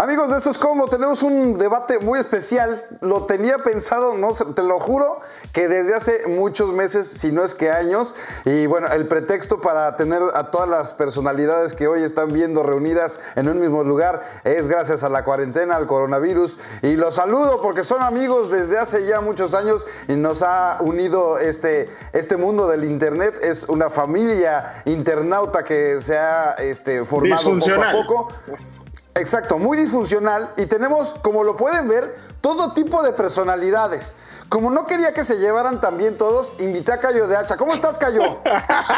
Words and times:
Amigos 0.00 0.30
de 0.30 0.38
Esto 0.38 0.48
es 0.48 0.56
Como, 0.56 0.88
tenemos 0.88 1.22
un 1.22 1.58
debate 1.58 1.98
muy 1.98 2.18
especial. 2.18 2.82
Lo 3.02 3.26
tenía 3.26 3.58
pensado, 3.58 4.14
no 4.14 4.32
te 4.32 4.62
lo 4.62 4.80
juro, 4.80 5.20
que 5.52 5.68
desde 5.68 5.94
hace 5.94 6.26
muchos 6.26 6.72
meses, 6.72 7.06
si 7.06 7.32
no 7.32 7.44
es 7.44 7.54
que 7.54 7.70
años. 7.70 8.14
Y 8.46 8.64
bueno, 8.66 8.88
el 8.88 9.08
pretexto 9.08 9.60
para 9.60 9.96
tener 9.96 10.22
a 10.32 10.50
todas 10.50 10.70
las 10.70 10.94
personalidades 10.94 11.74
que 11.74 11.86
hoy 11.86 12.02
están 12.02 12.32
viendo 12.32 12.62
reunidas 12.62 13.20
en 13.36 13.50
un 13.50 13.60
mismo 13.60 13.84
lugar 13.84 14.22
es 14.44 14.68
gracias 14.68 15.04
a 15.04 15.10
la 15.10 15.22
cuarentena, 15.22 15.76
al 15.76 15.86
coronavirus. 15.86 16.58
Y 16.80 16.96
los 16.96 17.16
saludo 17.16 17.60
porque 17.60 17.84
son 17.84 18.00
amigos 18.00 18.50
desde 18.50 18.78
hace 18.78 19.04
ya 19.04 19.20
muchos 19.20 19.52
años 19.52 19.84
y 20.08 20.14
nos 20.14 20.42
ha 20.42 20.78
unido 20.80 21.38
este, 21.38 21.90
este 22.14 22.38
mundo 22.38 22.68
del 22.68 22.84
Internet. 22.84 23.34
Es 23.42 23.68
una 23.68 23.90
familia 23.90 24.82
internauta 24.86 25.62
que 25.62 26.00
se 26.00 26.16
ha 26.16 26.52
este, 26.52 27.04
formado 27.04 27.58
poco 27.58 27.82
a 27.82 27.92
poco. 27.92 28.28
Exacto, 29.20 29.58
muy 29.58 29.76
disfuncional 29.76 30.48
y 30.56 30.64
tenemos, 30.64 31.12
como 31.22 31.44
lo 31.44 31.54
pueden 31.56 31.88
ver, 31.88 32.14
todo 32.40 32.72
tipo 32.72 33.02
de 33.02 33.12
personalidades. 33.12 34.14
Como 34.48 34.70
no 34.70 34.86
quería 34.86 35.12
que 35.12 35.24
se 35.24 35.38
llevaran 35.38 35.80
también 35.80 36.16
todos, 36.16 36.54
invité 36.58 36.92
a 36.92 36.98
Cayo 36.98 37.28
de 37.28 37.36
Hacha. 37.36 37.56
¿Cómo 37.56 37.74
estás, 37.74 37.98
Cayo? 37.98 38.40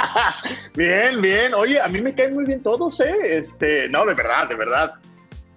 bien, 0.74 1.20
bien. 1.20 1.52
Oye, 1.54 1.80
a 1.80 1.88
mí 1.88 2.00
me 2.00 2.14
caen 2.14 2.34
muy 2.34 2.44
bien 2.46 2.62
todos, 2.62 3.00
¿eh? 3.00 3.14
Este, 3.22 3.88
no, 3.88 4.06
de 4.06 4.14
verdad, 4.14 4.48
de 4.48 4.54
verdad. 4.54 4.94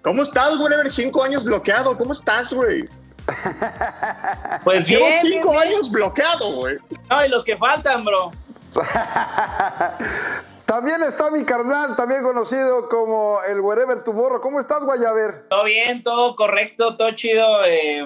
¿Cómo 0.02 0.24
estás, 0.24 0.58
güey? 0.58 0.72
Cinco 0.90 1.22
años 1.22 1.44
bloqueado. 1.44 1.96
¿Cómo 1.96 2.12
estás, 2.12 2.52
güey? 2.52 2.84
Pues 4.64 4.86
Llevo 4.86 5.06
cinco 5.20 5.56
años 5.58 5.90
bloqueado, 5.90 6.52
güey. 6.56 6.76
No, 7.08 7.24
y 7.24 7.28
los 7.28 7.44
que 7.44 7.56
faltan, 7.56 8.04
bro. 8.04 8.32
También 10.66 11.00
está 11.04 11.30
mi 11.30 11.44
carnal, 11.44 11.94
también 11.94 12.24
conocido 12.24 12.88
como 12.88 13.38
el 13.48 13.60
Wherever 13.60 14.02
Tomorrow. 14.02 14.40
¿Cómo 14.40 14.58
estás, 14.58 14.82
Guayaber? 14.82 15.46
Todo 15.48 15.62
bien, 15.62 16.02
todo 16.02 16.34
correcto, 16.34 16.96
todo 16.96 17.12
chido. 17.12 17.64
Eh, 17.64 18.04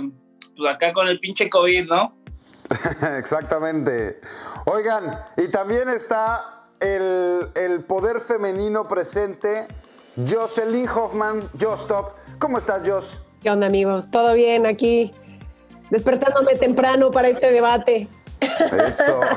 pues 0.59 0.74
acá 0.74 0.92
con 0.92 1.09
el 1.09 1.18
pinche 1.20 1.48
COVID, 1.48 1.88
¿no? 1.88 2.15
Exactamente. 3.18 4.20
Oigan, 4.66 5.24
y 5.38 5.48
también 5.48 5.88
está 5.88 6.66
el, 6.80 7.51
el, 7.57 7.85
poder 7.85 8.20
femenino 8.20 8.87
presente, 8.87 9.66
Jocelyn 10.29 10.87
Hoffman, 10.87 11.48
Jostop. 11.59 12.15
¿Cómo 12.38 12.59
estás, 12.59 12.87
Jos? 12.87 13.23
¿Qué 13.42 13.51
onda, 13.51 13.68
amigos? 13.68 14.10
¿Todo 14.10 14.35
bien 14.35 14.66
aquí? 14.66 15.13
Despertándome 15.88 16.57
temprano 16.57 17.10
para 17.10 17.29
este 17.29 17.52
debate. 17.52 18.07
Eso. 18.87 19.18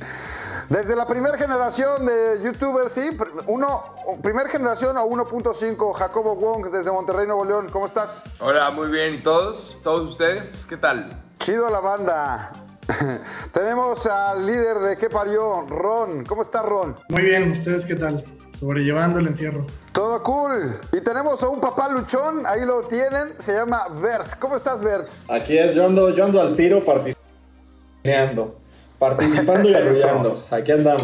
Desde 0.70 0.94
la 0.94 1.04
primera 1.04 1.36
generación 1.36 2.06
de 2.06 2.44
youtubers, 2.44 2.92
sí, 2.92 3.10
uno, 3.48 3.82
primera 4.22 4.48
generación 4.48 4.96
o 4.98 5.04
1.5, 5.04 5.92
Jacobo 5.94 6.36
Wong 6.36 6.70
desde 6.70 6.92
Monterrey, 6.92 7.26
Nuevo 7.26 7.44
León, 7.44 7.70
¿cómo 7.72 7.86
estás? 7.86 8.22
Hola, 8.38 8.70
muy 8.70 8.86
bien, 8.86 9.14
¿y 9.14 9.18
todos? 9.20 9.76
¿Todos 9.82 10.10
ustedes? 10.10 10.64
¿Qué 10.68 10.76
tal? 10.76 11.24
Chido 11.40 11.68
la 11.70 11.80
banda. 11.80 12.52
Tenemos 13.52 14.06
al 14.06 14.46
líder 14.46 14.78
de 14.78 14.96
¿Qué 14.96 15.10
parió? 15.10 15.62
Ron, 15.62 16.24
¿cómo 16.24 16.42
está 16.42 16.62
Ron? 16.62 16.94
Muy 17.08 17.22
bien, 17.22 17.50
¿ustedes 17.50 17.84
qué 17.84 17.96
tal? 17.96 18.22
Sobrellevando 18.60 19.18
el 19.18 19.26
encierro. 19.26 19.66
Todo 19.90 20.22
cool. 20.22 20.80
Y 20.92 21.00
tenemos 21.00 21.42
a 21.42 21.48
un 21.48 21.58
papá 21.58 21.88
luchón, 21.88 22.46
ahí 22.46 22.64
lo 22.64 22.82
tienen, 22.82 23.34
se 23.40 23.54
llama 23.54 23.88
Bert. 24.00 24.38
¿Cómo 24.38 24.54
estás, 24.54 24.80
Bert? 24.80 25.08
Aquí 25.26 25.58
es, 25.58 25.74
yo 25.74 25.84
ando, 25.84 26.10
yo 26.10 26.26
ando 26.26 26.40
al 26.40 26.54
tiro 26.54 26.84
participando 26.84 28.54
participando 29.00 29.68
y 29.68 29.74
apoyando. 29.74 30.44
Aquí 30.50 30.70
andamos. 30.70 31.02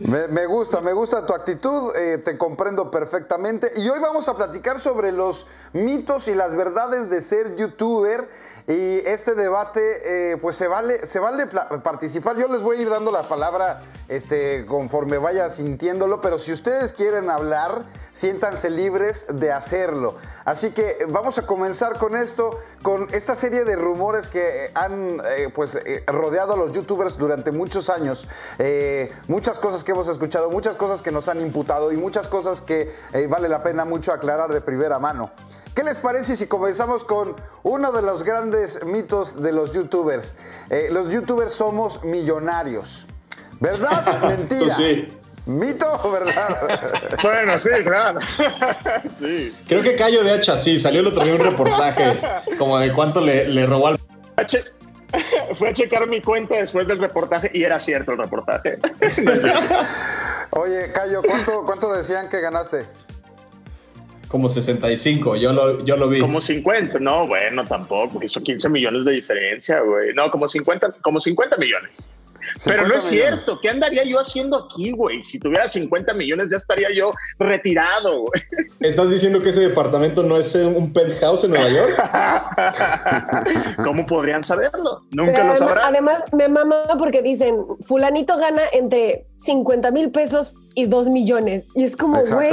Me, 0.00 0.46
gusta, 0.46 0.80
me 0.80 0.92
gusta 0.92 1.26
tu 1.26 1.32
actitud, 1.32 1.96
eh, 1.96 2.18
te 2.18 2.36
comprendo 2.36 2.90
perfectamente. 2.90 3.72
Y 3.76 3.88
hoy 3.88 3.98
vamos 3.98 4.28
a 4.28 4.36
platicar 4.36 4.78
sobre 4.80 5.10
los 5.10 5.46
mitos 5.72 6.28
y 6.28 6.34
las 6.34 6.54
verdades 6.54 7.08
de 7.08 7.22
ser 7.22 7.56
youtuber. 7.56 8.28
Y 8.68 8.98
este 9.06 9.34
debate, 9.34 10.32
eh, 10.32 10.36
pues 10.36 10.54
se 10.54 10.68
vale, 10.68 11.06
se 11.06 11.18
vale 11.20 11.46
participar. 11.46 12.36
Yo 12.36 12.48
les 12.48 12.60
voy 12.60 12.76
a 12.76 12.82
ir 12.82 12.90
dando 12.90 13.10
la 13.10 13.26
palabra 13.26 13.80
este, 14.08 14.66
conforme 14.66 15.16
vaya 15.16 15.48
sintiéndolo, 15.48 16.20
pero 16.20 16.38
si 16.38 16.52
ustedes 16.52 16.92
quieren 16.92 17.30
hablar, 17.30 17.86
siéntanse 18.12 18.68
libres 18.68 19.24
de 19.32 19.52
hacerlo. 19.52 20.16
Así 20.44 20.72
que 20.72 21.06
vamos 21.08 21.38
a 21.38 21.46
comenzar 21.46 21.96
con 21.96 22.14
esto, 22.14 22.58
con 22.82 23.08
esta 23.12 23.34
serie 23.36 23.64
de 23.64 23.74
rumores 23.74 24.28
que 24.28 24.70
han 24.74 25.18
eh, 25.18 25.48
pues, 25.54 25.76
eh, 25.76 26.04
rodeado 26.06 26.52
a 26.52 26.56
los 26.58 26.70
youtubers 26.72 27.16
durante 27.16 27.52
muchos 27.52 27.88
años. 27.88 28.28
muchas 29.28 29.58
cosas 29.60 29.82
que 29.82 29.92
hemos 29.92 30.10
escuchado, 30.10 30.50
muchas 30.50 30.76
cosas 30.76 31.00
que 31.00 31.10
nos 31.10 31.28
han 31.28 31.40
imputado 31.40 31.90
y 31.90 31.96
muchas 31.96 32.28
cosas 32.28 32.60
que 32.60 32.92
vale 33.30 33.48
la 33.48 33.62
pena 33.62 33.86
mucho 33.86 34.12
aclarar 34.12 34.52
de 34.52 34.60
primera 34.60 34.98
mano. 34.98 35.30
¿Qué 35.74 35.84
les 35.84 35.96
parece 35.96 36.36
si 36.36 36.46
comenzamos 36.46 37.04
con 37.04 37.36
uno 37.62 37.92
de 37.92 38.02
los 38.02 38.24
grandes 38.24 38.84
mitos 38.84 39.42
de 39.42 39.52
los 39.52 39.72
youtubers? 39.72 40.34
Eh, 40.70 40.88
los 40.92 41.12
youtubers 41.12 41.52
somos 41.52 42.02
millonarios. 42.04 43.06
¿Verdad? 43.60 44.22
Mentira. 44.28 44.74
sí. 44.74 45.08
¿Mito 45.48 45.86
o 46.02 46.10
verdad? 46.10 47.16
bueno, 47.22 47.58
sí, 47.58 47.70
claro. 47.82 48.20
Creo 49.66 49.82
que 49.82 49.96
Cayo 49.96 50.22
de 50.22 50.32
Hacha 50.32 50.58
sí, 50.58 50.78
salió 50.78 51.00
el 51.00 51.06
otro 51.06 51.24
día 51.24 51.32
un 51.32 51.40
reportaje 51.40 52.20
como 52.58 52.78
de 52.78 52.92
cuánto 52.92 53.22
le, 53.22 53.64
robó 53.64 53.88
al... 53.88 53.98
Fue 55.56 55.70
a 55.70 55.72
checar 55.72 56.06
mi 56.06 56.20
cuenta 56.20 56.56
después 56.56 56.86
del 56.86 56.98
reportaje 56.98 57.50
y 57.54 57.62
era 57.62 57.80
cierto 57.80 58.12
el 58.12 58.18
reportaje. 58.18 58.76
Oye, 60.50 60.92
Cayo, 60.92 61.22
¿cuánto, 61.22 61.64
¿cuánto 61.64 61.90
decían 61.94 62.28
que 62.28 62.42
ganaste? 62.42 62.84
Como 64.28 64.48
65, 64.48 65.36
yo 65.36 65.52
lo, 65.52 65.84
yo 65.84 65.96
lo 65.96 66.08
vi. 66.08 66.20
Como 66.20 66.40
50, 66.40 66.98
no, 67.00 67.26
bueno, 67.26 67.64
tampoco, 67.64 68.22
hizo 68.22 68.42
15 68.42 68.68
millones 68.68 69.04
de 69.06 69.12
diferencia, 69.12 69.80
güey. 69.80 70.12
No, 70.14 70.30
como 70.30 70.46
50, 70.46 70.96
como 71.02 71.18
50 71.18 71.56
millones. 71.56 72.08
Pero 72.64 72.86
no 72.86 72.94
es 72.94 73.04
cierto. 73.04 73.58
¿Qué 73.60 73.68
andaría 73.68 74.04
yo 74.04 74.18
haciendo 74.18 74.56
aquí, 74.64 74.90
güey? 74.92 75.22
Si 75.22 75.38
tuviera 75.38 75.68
50 75.68 76.14
millones 76.14 76.50
ya 76.50 76.56
estaría 76.56 76.90
yo 76.92 77.12
retirado, 77.38 78.22
güey. 78.22 78.42
¿Estás 78.80 79.10
diciendo 79.10 79.40
que 79.40 79.50
ese 79.50 79.60
departamento 79.60 80.22
no 80.22 80.38
es 80.38 80.54
un 80.54 80.92
penthouse 80.92 81.44
en 81.44 81.50
Nueva 81.50 81.68
York? 81.68 81.94
¿Cómo 83.84 84.06
podrían 84.06 84.42
saberlo? 84.42 85.04
Nunca 85.10 85.44
lo 85.44 85.56
sabrán. 85.56 85.86
Además, 85.94 86.22
me 86.32 86.48
mama 86.48 86.84
porque 86.98 87.22
dicen, 87.22 87.56
fulanito 87.86 88.36
gana 88.38 88.62
entre 88.72 89.26
50 89.38 89.90
mil 89.92 90.10
pesos 90.10 90.56
y 90.74 90.86
2 90.86 91.08
millones. 91.08 91.68
Y 91.74 91.84
es 91.84 91.96
como, 91.96 92.20
güey. 92.20 92.50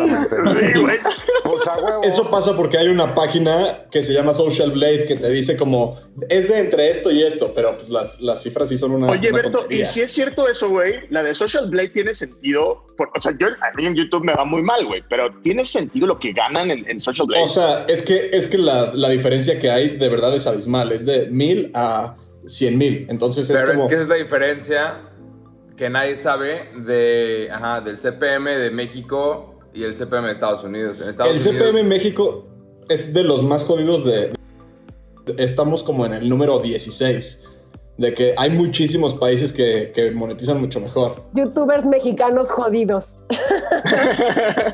Pues 1.43 1.61
Eso 2.03 2.29
pasa 2.29 2.55
porque 2.55 2.77
hay 2.77 2.87
una 2.87 3.13
página 3.13 3.85
que 3.91 4.01
se 4.01 4.13
llama 4.13 4.33
Social 4.33 4.71
Blade 4.71 5.05
que 5.05 5.15
te 5.15 5.29
dice 5.29 5.57
como, 5.57 5.99
es 6.29 6.49
de 6.49 6.59
entre 6.59 6.89
esto 6.89 7.11
y 7.11 7.23
esto, 7.23 7.53
pero 7.53 7.75
pues 7.75 7.89
las, 7.89 8.21
las 8.21 8.41
cifras 8.41 8.69
sí 8.69 8.77
son 8.77 8.91
una. 8.91 9.07
Oye, 9.07 9.31
Berto, 9.31 9.67
y 9.69 9.85
si 9.85 10.01
es 10.01 10.11
cierto 10.11 10.47
eso, 10.47 10.69
güey, 10.69 11.01
la 11.09 11.23
de 11.23 11.35
Social 11.35 11.69
Blade 11.69 11.89
tiene 11.89 12.13
sentido. 12.13 12.85
o 12.97 13.21
sea, 13.21 13.33
yo 13.39 13.47
a 13.47 13.75
mí 13.75 13.85
en 13.85 13.95
YouTube 13.95 14.23
me 14.23 14.33
va 14.33 14.45
muy 14.45 14.61
mal, 14.61 14.85
güey, 14.85 15.03
pero 15.07 15.29
tiene 15.41 15.65
sentido 15.65 16.07
lo 16.07 16.19
que 16.19 16.33
ganan 16.33 16.71
en, 16.71 16.99
Social 16.99 17.27
Blade. 17.27 17.43
O 17.43 17.47
sea, 17.47 17.85
es 17.87 18.01
que, 18.01 18.29
es 18.33 18.47
que 18.47 18.57
la, 18.57 18.93
la 18.93 19.09
diferencia 19.09 19.59
que 19.59 19.69
hay 19.69 19.97
de 19.97 20.09
verdad 20.09 20.35
es 20.35 20.47
abismal. 20.47 20.91
Es 20.91 21.05
de 21.05 21.27
mil 21.27 21.71
a 21.73 22.15
cien 22.45 22.77
mil. 22.77 23.05
Entonces 23.09 23.49
es 23.49 23.61
como. 23.61 23.83
Es 23.83 23.89
que 23.89 23.95
esa 23.95 24.03
es 24.03 24.09
la 24.09 24.15
diferencia 24.15 25.01
que 25.77 25.89
nadie 25.89 26.15
sabe 26.15 26.69
de, 26.75 27.49
ajá, 27.51 27.81
del 27.81 27.97
CPM 27.97 28.57
de 28.57 28.71
México 28.71 29.55
y 29.73 29.83
el 29.83 29.95
CPM 29.95 30.27
de 30.27 30.31
Estados 30.33 30.63
Unidos. 30.63 30.99
En 31.01 31.09
Estados 31.09 31.33
el 31.33 31.39
CPM 31.39 31.79
en 31.79 31.87
México 31.87 32.47
es 32.87 33.13
de 33.13 33.23
los 33.23 33.43
más 33.43 33.63
jodidos 33.63 34.05
de... 34.05 34.33
Estamos 35.37 35.83
como 35.83 36.05
en 36.05 36.13
el 36.13 36.29
número 36.29 36.59
16. 36.59 37.43
De 37.97 38.13
que 38.13 38.35
hay 38.37 38.49
muchísimos 38.49 39.15
países 39.15 39.53
que, 39.53 39.91
que 39.95 40.11
monetizan 40.11 40.59
mucho 40.59 40.79
mejor. 40.81 41.23
Youtubers 41.33 41.85
mexicanos 41.85 42.51
jodidos. 42.51 43.19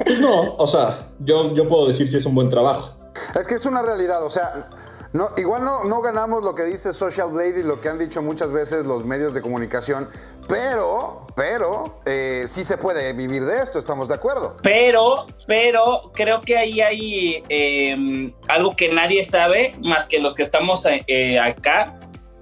Pues 0.05 0.19
no, 0.19 0.55
o 0.55 0.67
sea, 0.67 1.09
yo, 1.19 1.53
yo 1.55 1.67
puedo 1.69 1.87
decir 1.87 2.07
si 2.07 2.17
es 2.17 2.25
un 2.25 2.35
buen 2.35 2.49
trabajo. 2.49 2.97
Es 3.39 3.47
que 3.47 3.55
es 3.55 3.65
una 3.65 3.81
realidad, 3.81 4.25
o 4.25 4.29
sea, 4.29 4.69
no, 5.13 5.29
igual 5.35 5.65
no, 5.65 5.83
no 5.83 6.01
ganamos 6.01 6.41
lo 6.43 6.55
que 6.55 6.63
dice 6.63 6.93
Social 6.93 7.31
Blade 7.31 7.59
y 7.59 7.63
lo 7.63 7.81
que 7.81 7.89
han 7.89 7.99
dicho 7.99 8.21
muchas 8.21 8.53
veces 8.53 8.85
los 8.85 9.05
medios 9.05 9.33
de 9.33 9.41
comunicación, 9.41 10.07
pero, 10.51 11.27
pero, 11.33 12.01
eh, 12.05 12.43
sí 12.47 12.65
se 12.65 12.77
puede 12.77 13.13
vivir 13.13 13.43
de 13.43 13.63
esto, 13.63 13.79
estamos 13.79 14.09
de 14.09 14.15
acuerdo. 14.15 14.57
Pero, 14.61 15.27
pero, 15.47 16.11
creo 16.13 16.41
que 16.41 16.57
ahí 16.57 16.81
hay 16.81 17.41
em, 17.47 18.33
algo 18.49 18.75
que 18.75 18.89
nadie 18.89 19.23
sabe 19.23 19.71
más 19.81 20.09
que 20.09 20.19
los 20.19 20.35
que 20.35 20.43
estamos 20.43 20.85
eh, 20.85 21.39
acá, 21.39 21.97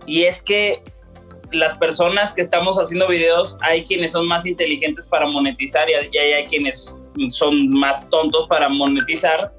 y 0.07 0.23
es 0.23 0.41
que 0.41 0.81
las 1.51 1.77
personas 1.77 2.33
que 2.33 2.41
estamos 2.41 2.77
haciendo 2.77 3.07
videos, 3.07 3.59
hay 3.61 3.83
quienes 3.83 4.13
son 4.13 4.27
más 4.27 4.47
inteligentes 4.47 5.07
para 5.07 5.27
monetizar 5.27 5.88
y 5.88 5.94
hay, 5.94 6.33
hay 6.33 6.45
quienes 6.45 6.97
son 7.29 7.69
más 7.69 8.09
tontos 8.09 8.47
para 8.47 8.69
monetizar. 8.69 9.53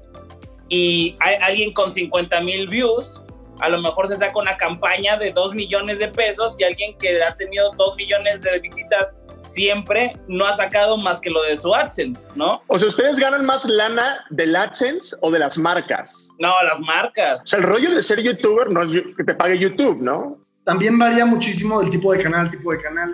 Y 0.67 1.17
hay 1.19 1.35
alguien 1.41 1.73
con 1.73 1.91
50 1.91 2.41
mil 2.41 2.67
views 2.67 3.20
a 3.61 3.69
lo 3.69 3.79
mejor 3.79 4.07
se 4.07 4.17
saca 4.17 4.37
una 4.37 4.57
campaña 4.57 5.17
de 5.17 5.31
2 5.31 5.53
millones 5.53 5.99
de 5.99 6.07
pesos 6.07 6.55
y 6.59 6.63
alguien 6.63 6.97
que 6.97 7.23
ha 7.23 7.35
tenido 7.35 7.71
2 7.77 7.95
millones 7.95 8.41
de 8.41 8.59
visitas 8.59 9.07
siempre 9.43 10.15
no 10.27 10.45
ha 10.45 10.55
sacado 10.55 10.97
más 10.97 11.19
que 11.21 11.29
lo 11.29 11.41
de 11.43 11.57
su 11.57 11.73
AdSense, 11.73 12.29
¿no? 12.35 12.61
O 12.67 12.79
sea, 12.79 12.89
¿ustedes 12.89 13.19
ganan 13.19 13.45
más 13.45 13.65
lana 13.65 14.25
del 14.31 14.55
AdSense 14.55 15.15
o 15.21 15.31
de 15.31 15.39
las 15.39 15.57
marcas? 15.57 16.29
No, 16.39 16.51
las 16.63 16.79
marcas. 16.79 17.39
O 17.43 17.47
sea, 17.47 17.59
el 17.59 17.65
rollo 17.65 17.95
de 17.95 18.03
ser 18.03 18.21
youtuber 18.21 18.69
no 18.71 18.81
es 18.81 18.91
que 18.91 19.23
te 19.23 19.33
pague 19.35 19.57
YouTube, 19.57 20.01
¿no? 20.01 20.37
También 20.63 20.97
varía 20.97 21.25
muchísimo 21.25 21.81
del 21.81 21.91
tipo 21.91 22.13
de 22.13 22.23
canal, 22.23 22.49
tipo 22.49 22.71
de 22.71 22.81
canal. 22.81 23.13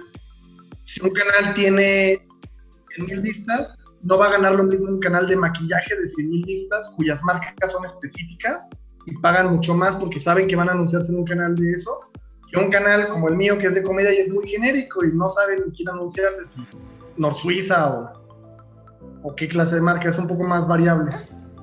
Si 0.84 1.02
un 1.02 1.12
canal 1.12 1.54
tiene 1.54 2.20
100 2.96 3.06
mil 3.06 3.22
vistas, 3.22 3.70
no 4.02 4.18
va 4.18 4.28
a 4.28 4.32
ganar 4.32 4.56
lo 4.56 4.64
mismo 4.64 4.88
un 4.88 5.00
canal 5.00 5.28
de 5.28 5.36
maquillaje 5.36 5.96
de 5.96 6.08
100 6.08 6.30
mil 6.30 6.46
vistas, 6.46 6.90
cuyas 6.96 7.22
marcas 7.24 7.72
son 7.72 7.84
específicas 7.84 8.64
y 9.08 9.18
pagan 9.18 9.52
mucho 9.52 9.74
más 9.74 9.96
porque 9.96 10.20
saben 10.20 10.48
que 10.48 10.56
van 10.56 10.70
a 10.70 10.74
anunciarse 10.74 11.12
en 11.12 11.18
un 11.18 11.26
canal 11.26 11.56
de 11.56 11.72
eso, 11.72 12.00
que 12.52 12.60
un 12.60 12.70
canal 12.70 13.08
como 13.08 13.30
el 13.30 13.36
mío 13.36 13.58
que 13.58 13.68
es 13.68 13.74
de 13.74 13.82
comedia 13.82 14.14
y 14.14 14.18
es 14.18 14.30
muy 14.30 14.48
genérico 14.48 15.04
y 15.04 15.12
no 15.14 15.30
saben 15.32 15.72
quién 15.76 15.90
anunciarse, 15.90 16.46
si 16.46 16.62
Nor 17.18 17.34
Suiza 17.34 17.98
o, 17.98 18.12
o 19.24 19.36
qué 19.36 19.48
clase 19.48 19.76
de 19.76 19.82
marca, 19.82 20.10
es 20.10 20.20
un 20.20 20.28
poco 20.28 20.44
más 20.44 20.68
variable. 20.68 21.12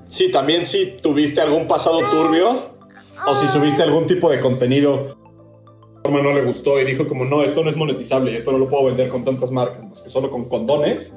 Sí, 0.09 0.31
también 0.31 0.65
si 0.65 0.97
tuviste 1.01 1.39
algún 1.39 1.67
pasado 1.67 1.99
turbio 2.09 2.75
o 3.25 3.35
si 3.35 3.47
subiste 3.47 3.81
algún 3.81 4.05
tipo 4.05 4.29
de 4.29 4.39
contenido 4.41 5.15
no 6.11 6.33
le 6.33 6.43
gustó 6.43 6.79
y 6.79 6.85
dijo 6.85 7.07
como 7.07 7.25
no, 7.25 7.43
esto 7.43 7.63
no 7.63 7.69
es 7.69 7.75
monetizable 7.75 8.31
y 8.31 8.35
esto 8.35 8.51
no 8.51 8.57
lo 8.57 8.69
puedo 8.69 8.85
vender 8.85 9.09
con 9.09 9.23
tantas 9.23 9.51
marcas, 9.51 9.85
más 9.85 10.01
que 10.01 10.09
solo 10.09 10.29
con 10.29 10.45
condones, 10.45 11.13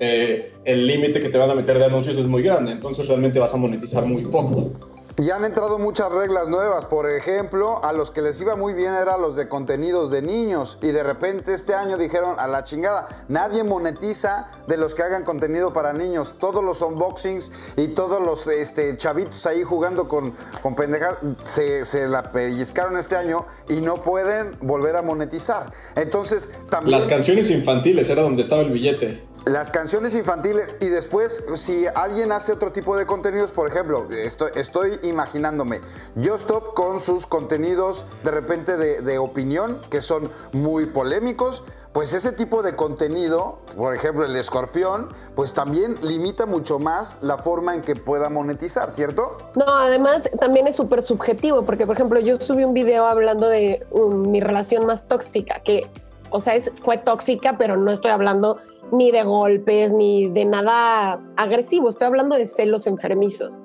eh, 0.00 0.52
el 0.64 0.86
límite 0.86 1.20
que 1.20 1.28
te 1.28 1.38
van 1.38 1.50
a 1.50 1.54
meter 1.54 1.78
de 1.78 1.84
anuncios 1.84 2.18
es 2.18 2.26
muy 2.26 2.42
grande, 2.42 2.72
entonces 2.72 3.06
realmente 3.06 3.38
vas 3.38 3.54
a 3.54 3.56
monetizar 3.56 4.04
muy 4.04 4.22
poco. 4.22 4.72
Y 5.16 5.30
han 5.30 5.44
entrado 5.44 5.78
muchas 5.78 6.10
reglas 6.10 6.48
nuevas. 6.48 6.86
Por 6.86 7.08
ejemplo, 7.08 7.84
a 7.84 7.92
los 7.92 8.10
que 8.10 8.20
les 8.20 8.40
iba 8.40 8.56
muy 8.56 8.74
bien 8.74 8.92
eran 8.94 9.22
los 9.22 9.36
de 9.36 9.48
contenidos 9.48 10.10
de 10.10 10.22
niños. 10.22 10.76
Y 10.82 10.88
de 10.88 11.04
repente 11.04 11.54
este 11.54 11.72
año 11.72 11.96
dijeron 11.96 12.34
a 12.38 12.48
la 12.48 12.64
chingada, 12.64 13.06
nadie 13.28 13.62
monetiza 13.62 14.48
de 14.66 14.76
los 14.76 14.94
que 14.94 15.04
hagan 15.04 15.22
contenido 15.22 15.72
para 15.72 15.92
niños. 15.92 16.34
Todos 16.40 16.64
los 16.64 16.82
unboxings 16.82 17.52
y 17.76 17.88
todos 17.88 18.20
los 18.20 18.48
este, 18.48 18.96
chavitos 18.96 19.46
ahí 19.46 19.62
jugando 19.62 20.08
con, 20.08 20.34
con 20.62 20.74
pendejas 20.74 21.18
se, 21.44 21.86
se 21.86 22.08
la 22.08 22.32
pellizcaron 22.32 22.96
este 22.96 23.14
año 23.14 23.46
y 23.68 23.80
no 23.80 24.02
pueden 24.02 24.56
volver 24.62 24.96
a 24.96 25.02
monetizar. 25.02 25.70
Entonces 25.94 26.50
también... 26.70 26.98
Las 26.98 27.08
canciones 27.08 27.50
infantiles 27.50 28.08
era 28.08 28.22
donde 28.22 28.42
estaba 28.42 28.62
el 28.62 28.72
billete. 28.72 29.33
Las 29.46 29.68
canciones 29.68 30.14
infantiles 30.14 30.74
y 30.80 30.86
después 30.86 31.44
si 31.56 31.84
alguien 31.94 32.32
hace 32.32 32.50
otro 32.50 32.72
tipo 32.72 32.96
de 32.96 33.04
contenidos, 33.04 33.52
por 33.52 33.68
ejemplo, 33.68 34.08
estoy, 34.54 34.98
imaginándome, 35.02 35.82
Yo 36.14 36.34
Stop 36.36 36.72
con 36.72 36.98
sus 36.98 37.26
contenidos 37.26 38.06
de 38.22 38.30
repente 38.30 38.78
de, 38.78 39.02
de, 39.02 39.18
opinión 39.18 39.82
que 39.90 40.00
son 40.00 40.30
muy 40.52 40.86
polémicos, 40.86 41.62
pues 41.92 42.14
ese 42.14 42.32
tipo 42.32 42.62
de 42.62 42.74
contenido, 42.74 43.58
por 43.76 43.94
ejemplo 43.94 44.24
el 44.24 44.34
escorpión, 44.34 45.10
pues 45.34 45.52
también 45.52 45.96
limita 46.00 46.46
mucho 46.46 46.78
más 46.78 47.18
la 47.20 47.36
forma 47.36 47.74
en 47.74 47.82
que 47.82 47.96
pueda 47.96 48.30
monetizar, 48.30 48.92
¿cierto? 48.92 49.36
No, 49.56 49.66
además 49.66 50.22
también 50.40 50.68
es 50.68 50.76
súper 50.76 51.02
subjetivo, 51.02 51.66
porque 51.66 51.84
por 51.86 51.96
ejemplo 51.96 52.18
yo 52.18 52.40
subí 52.40 52.64
un 52.64 52.72
video 52.72 53.04
hablando 53.04 53.48
de 53.48 53.86
um, 53.90 54.30
mi 54.30 54.40
relación 54.40 54.86
más 54.86 55.06
tóxica, 55.06 55.60
que, 55.62 55.86
o 56.30 56.40
sea, 56.40 56.54
es, 56.54 56.72
fue 56.82 56.96
tóxica, 56.96 57.58
pero 57.58 57.76
no 57.76 57.92
estoy 57.92 58.10
hablando 58.10 58.58
ni 58.92 59.10
de 59.10 59.22
golpes, 59.22 59.92
ni 59.92 60.28
de 60.30 60.44
nada 60.44 61.20
agresivo, 61.36 61.88
estoy 61.88 62.06
hablando 62.06 62.36
de 62.36 62.46
celos 62.46 62.86
enfermizos. 62.86 63.62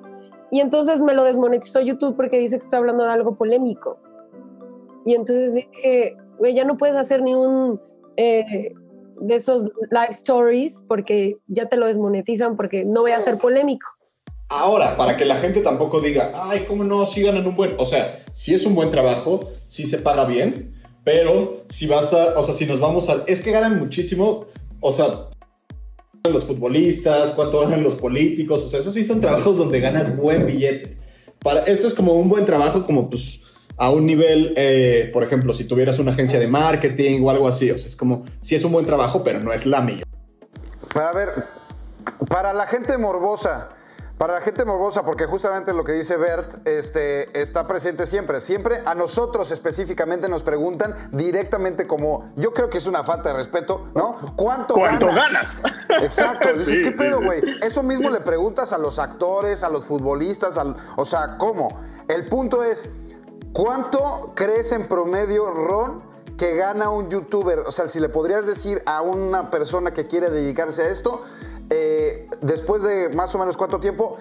Y 0.50 0.60
entonces 0.60 1.00
me 1.00 1.14
lo 1.14 1.24
desmonetizó 1.24 1.80
YouTube 1.80 2.16
porque 2.16 2.38
dice 2.38 2.58
que 2.58 2.64
estoy 2.64 2.78
hablando 2.78 3.04
de 3.04 3.10
algo 3.10 3.36
polémico. 3.36 3.98
Y 5.06 5.14
entonces 5.14 5.54
dije, 5.54 6.16
güey, 6.38 6.54
ya 6.54 6.64
no 6.64 6.76
puedes 6.76 6.96
hacer 6.96 7.22
ni 7.22 7.34
un 7.34 7.80
eh, 8.16 8.74
de 9.20 9.34
esos 9.34 9.64
live 9.90 10.10
stories 10.10 10.82
porque 10.88 11.38
ya 11.46 11.68
te 11.68 11.76
lo 11.76 11.86
desmonetizan 11.86 12.56
porque 12.56 12.84
no 12.84 13.02
voy 13.02 13.12
a 13.12 13.20
ser 13.20 13.38
polémico. 13.38 13.86
Ahora, 14.48 14.96
para 14.96 15.16
que 15.16 15.24
la 15.24 15.36
gente 15.36 15.60
tampoco 15.60 16.00
diga, 16.00 16.32
ay, 16.34 16.64
¿cómo 16.66 16.82
no? 16.82 17.06
Si 17.06 17.22
ganan 17.22 17.46
un 17.46 17.54
buen. 17.54 17.76
O 17.78 17.86
sea, 17.86 18.24
si 18.32 18.52
es 18.52 18.66
un 18.66 18.74
buen 18.74 18.90
trabajo, 18.90 19.40
si 19.64 19.86
se 19.86 19.98
paga 19.98 20.24
bien, 20.24 20.74
pero 21.04 21.62
si 21.68 21.86
vas 21.86 22.12
a. 22.12 22.36
O 22.36 22.42
sea, 22.42 22.52
si 22.52 22.66
nos 22.66 22.80
vamos 22.80 23.08
a. 23.08 23.22
Es 23.28 23.42
que 23.42 23.52
ganan 23.52 23.78
muchísimo 23.78 24.46
o 24.80 24.92
sea, 24.92 25.28
los 26.28 26.44
futbolistas, 26.44 27.30
cuánto 27.30 27.60
ganan 27.60 27.82
los 27.82 27.94
políticos, 27.94 28.64
o 28.64 28.68
sea, 28.68 28.80
esos 28.80 28.94
sí 28.94 29.04
son 29.04 29.20
trabajos 29.20 29.56
donde 29.58 29.80
ganas 29.80 30.16
buen 30.16 30.46
billete. 30.46 30.98
Para, 31.42 31.60
esto 31.60 31.86
es 31.86 31.94
como 31.94 32.12
un 32.14 32.28
buen 32.28 32.44
trabajo, 32.44 32.84
como 32.84 33.08
pues 33.08 33.40
a 33.76 33.90
un 33.90 34.04
nivel, 34.04 34.52
eh, 34.56 35.08
por 35.12 35.24
ejemplo, 35.24 35.54
si 35.54 35.64
tuvieras 35.64 35.98
una 35.98 36.12
agencia 36.12 36.38
de 36.38 36.46
marketing 36.46 37.22
o 37.22 37.30
algo 37.30 37.48
así, 37.48 37.70
o 37.70 37.78
sea, 37.78 37.86
es 37.86 37.96
como, 37.96 38.24
sí 38.42 38.54
es 38.54 38.64
un 38.64 38.72
buen 38.72 38.84
trabajo, 38.84 39.24
pero 39.24 39.40
no 39.40 39.52
es 39.52 39.64
la 39.64 39.80
mía. 39.80 40.02
Para 40.92 41.12
ver, 41.12 41.28
para 42.28 42.52
la 42.52 42.66
gente 42.66 42.98
morbosa, 42.98 43.70
para 44.20 44.34
la 44.34 44.42
gente 44.42 44.66
morbosa, 44.66 45.02
porque 45.02 45.24
justamente 45.24 45.72
lo 45.72 45.82
que 45.82 45.92
dice 45.92 46.18
Bert 46.18 46.68
este, 46.68 47.40
está 47.40 47.66
presente 47.66 48.06
siempre. 48.06 48.42
Siempre 48.42 48.82
a 48.84 48.94
nosotros 48.94 49.50
específicamente 49.50 50.28
nos 50.28 50.42
preguntan 50.42 50.94
directamente 51.10 51.86
como, 51.86 52.26
yo 52.36 52.52
creo 52.52 52.68
que 52.68 52.76
es 52.76 52.86
una 52.86 53.02
falta 53.02 53.30
de 53.30 53.36
respeto, 53.36 53.88
¿no? 53.94 54.16
¿Cuánto, 54.36 54.74
¿Cuánto 54.74 55.06
ganas? 55.06 55.62
Exacto. 56.02 56.52
Dices, 56.58 56.80
¿qué 56.84 56.92
pedo, 56.92 57.22
güey? 57.22 57.40
Eso 57.62 57.82
mismo 57.82 58.10
le 58.10 58.20
preguntas 58.20 58.74
a 58.74 58.78
los 58.78 58.98
actores, 58.98 59.64
a 59.64 59.70
los 59.70 59.86
futbolistas, 59.86 60.58
al, 60.58 60.76
o 60.98 61.06
sea, 61.06 61.38
¿cómo? 61.38 61.80
El 62.06 62.28
punto 62.28 62.62
es, 62.62 62.90
¿cuánto 63.54 64.34
crees 64.36 64.72
en 64.72 64.86
promedio, 64.86 65.50
Ron, 65.50 66.04
que 66.36 66.56
gana 66.56 66.90
un 66.90 67.08
youtuber? 67.08 67.60
O 67.60 67.72
sea, 67.72 67.88
si 67.88 68.00
le 68.00 68.10
podrías 68.10 68.46
decir 68.46 68.82
a 68.84 69.00
una 69.00 69.48
persona 69.48 69.94
que 69.94 70.06
quiere 70.06 70.28
dedicarse 70.28 70.82
a 70.82 70.88
esto, 70.90 71.22
eh, 71.70 72.26
después 72.42 72.82
de 72.82 73.10
más 73.10 73.34
o 73.34 73.38
menos 73.38 73.56
cuánto 73.56 73.78
tiempo, 73.78 74.18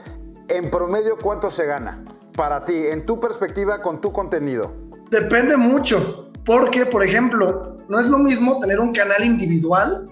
en 0.47 0.69
promedio, 0.69 1.17
¿cuánto 1.17 1.49
se 1.49 1.65
gana 1.65 2.03
para 2.35 2.63
ti, 2.63 2.85
en 2.91 3.05
tu 3.05 3.19
perspectiva, 3.19 3.79
con 3.79 4.01
tu 4.01 4.11
contenido? 4.11 4.73
Depende 5.09 5.57
mucho, 5.57 6.29
porque, 6.45 6.85
por 6.85 7.03
ejemplo, 7.03 7.75
no 7.87 7.99
es 7.99 8.07
lo 8.07 8.19
mismo 8.19 8.59
tener 8.59 8.79
un 8.79 8.93
canal 8.93 9.23
individual. 9.23 10.05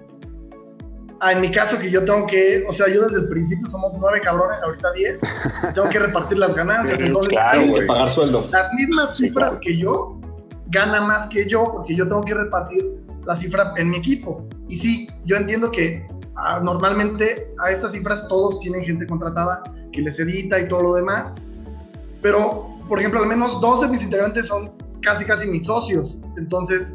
A, 1.20 1.32
en 1.32 1.42
mi 1.42 1.52
caso, 1.52 1.80
que 1.80 1.90
yo 1.90 2.04
tengo 2.06 2.28
que, 2.28 2.64
o 2.68 2.72
sea, 2.72 2.88
yo 2.88 3.04
desde 3.04 3.22
el 3.22 3.30
principio 3.30 3.70
somos 3.72 3.94
nueve 4.00 4.22
cabrones, 4.22 4.62
ahorita 4.62 4.92
diez, 4.94 5.20
tengo 5.76 5.88
que 5.90 6.00
repartir 6.00 6.38
las 6.38 6.56
ganancias, 6.56 7.00
entonces 7.00 7.32
claro, 7.32 7.74
que 7.74 7.82
pagar 7.84 8.10
sueldos. 8.10 8.52
Las 8.52 8.74
mismas 8.74 9.18
cifras 9.18 9.58
que 9.62 9.78
yo, 9.78 10.20
gana 10.68 11.02
más 11.02 11.28
que 11.30 11.48
yo, 11.48 11.72
porque 11.72 11.96
yo 11.96 12.08
tengo 12.08 12.24
que 12.24 12.34
repartir 12.34 13.00
la 13.26 13.36
cifra 13.36 13.74
en 13.78 13.90
mi 13.90 13.98
equipo. 13.98 14.48
Y 14.68 14.80
sí, 14.80 15.10
yo 15.26 15.38
entiendo 15.38 15.72
que 15.72 16.08
normalmente 16.62 17.54
a 17.64 17.72
estas 17.72 17.92
cifras 17.94 18.28
todos 18.28 18.60
tienen 18.60 18.84
gente 18.84 19.08
contratada 19.08 19.64
que 19.92 20.02
les 20.02 20.20
edita 20.20 20.60
y 20.60 20.68
todo 20.68 20.82
lo 20.82 20.94
demás. 20.94 21.34
Pero, 22.22 22.68
por 22.88 23.00
ejemplo, 23.00 23.20
al 23.20 23.28
menos 23.28 23.60
dos 23.62 23.82
de 23.82 23.88
mis 23.88 24.04
integrantes 24.04 24.48
son 24.48 24.72
casi, 25.02 25.26
casi 25.26 25.48
mis 25.48 25.66
socios. 25.66 26.20
Entonces, 26.38 26.94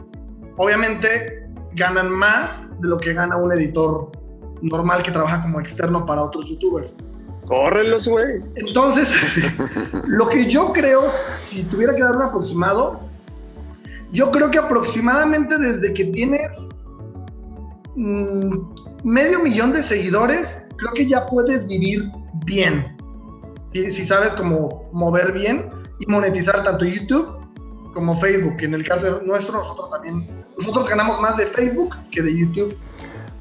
obviamente 0.57 1.49
ganan 1.75 2.11
más 2.11 2.63
de 2.81 2.89
lo 2.89 2.99
que 2.99 3.15
gana 3.15 3.37
un 3.37 3.53
editor 3.53 4.13
normal 4.61 5.03
que 5.03 5.11
trabaja 5.11 5.43
como 5.43 5.61
externo 5.61 6.07
para 6.07 6.23
otros 6.23 6.49
youtubers. 6.49 6.95
Córrelos, 7.47 8.07
güey. 8.07 8.41
Entonces, 8.55 9.09
lo 10.07 10.29
que 10.29 10.47
yo 10.47 10.73
creo, 10.73 11.03
si 11.11 11.65
tuviera 11.65 11.95
que 11.95 12.03
dar 12.03 12.17
un 12.17 12.23
aproximado, 12.23 13.01
yo 14.13 14.31
creo 14.31 14.51
que 14.51 14.59
aproximadamente 14.59 15.59
desde 15.59 15.93
que 15.95 16.05
tienes 16.05 16.51
mmm, 17.97 18.82
medio 19.05 19.41
millón 19.41 19.73
de 19.73 19.83
seguidores, 19.83 20.67
creo 20.77 20.93
que 20.95 21.09
ya 21.09 21.27
puedes 21.27 21.67
vivir 21.67 22.11
bien. 22.45 22.97
Si, 23.73 23.91
si 23.91 24.05
sabes 24.05 24.33
cómo 24.35 24.89
mover 24.93 25.33
bien 25.33 25.71
y 25.99 26.07
monetizar 26.11 26.63
tanto 26.65 26.85
YouTube 26.85 27.43
como 27.93 28.17
Facebook. 28.19 28.57
En 28.61 28.75
el 28.75 28.85
caso 28.87 29.21
nuestro, 29.23 29.59
nosotros 29.59 29.91
también, 29.91 30.27
nosotros 30.59 30.89
ganamos 30.89 31.21
más 31.21 31.37
de 31.37 31.47
Facebook 31.47 31.97
que 32.11 32.23
de 32.23 32.37
YouTube. 32.37 32.77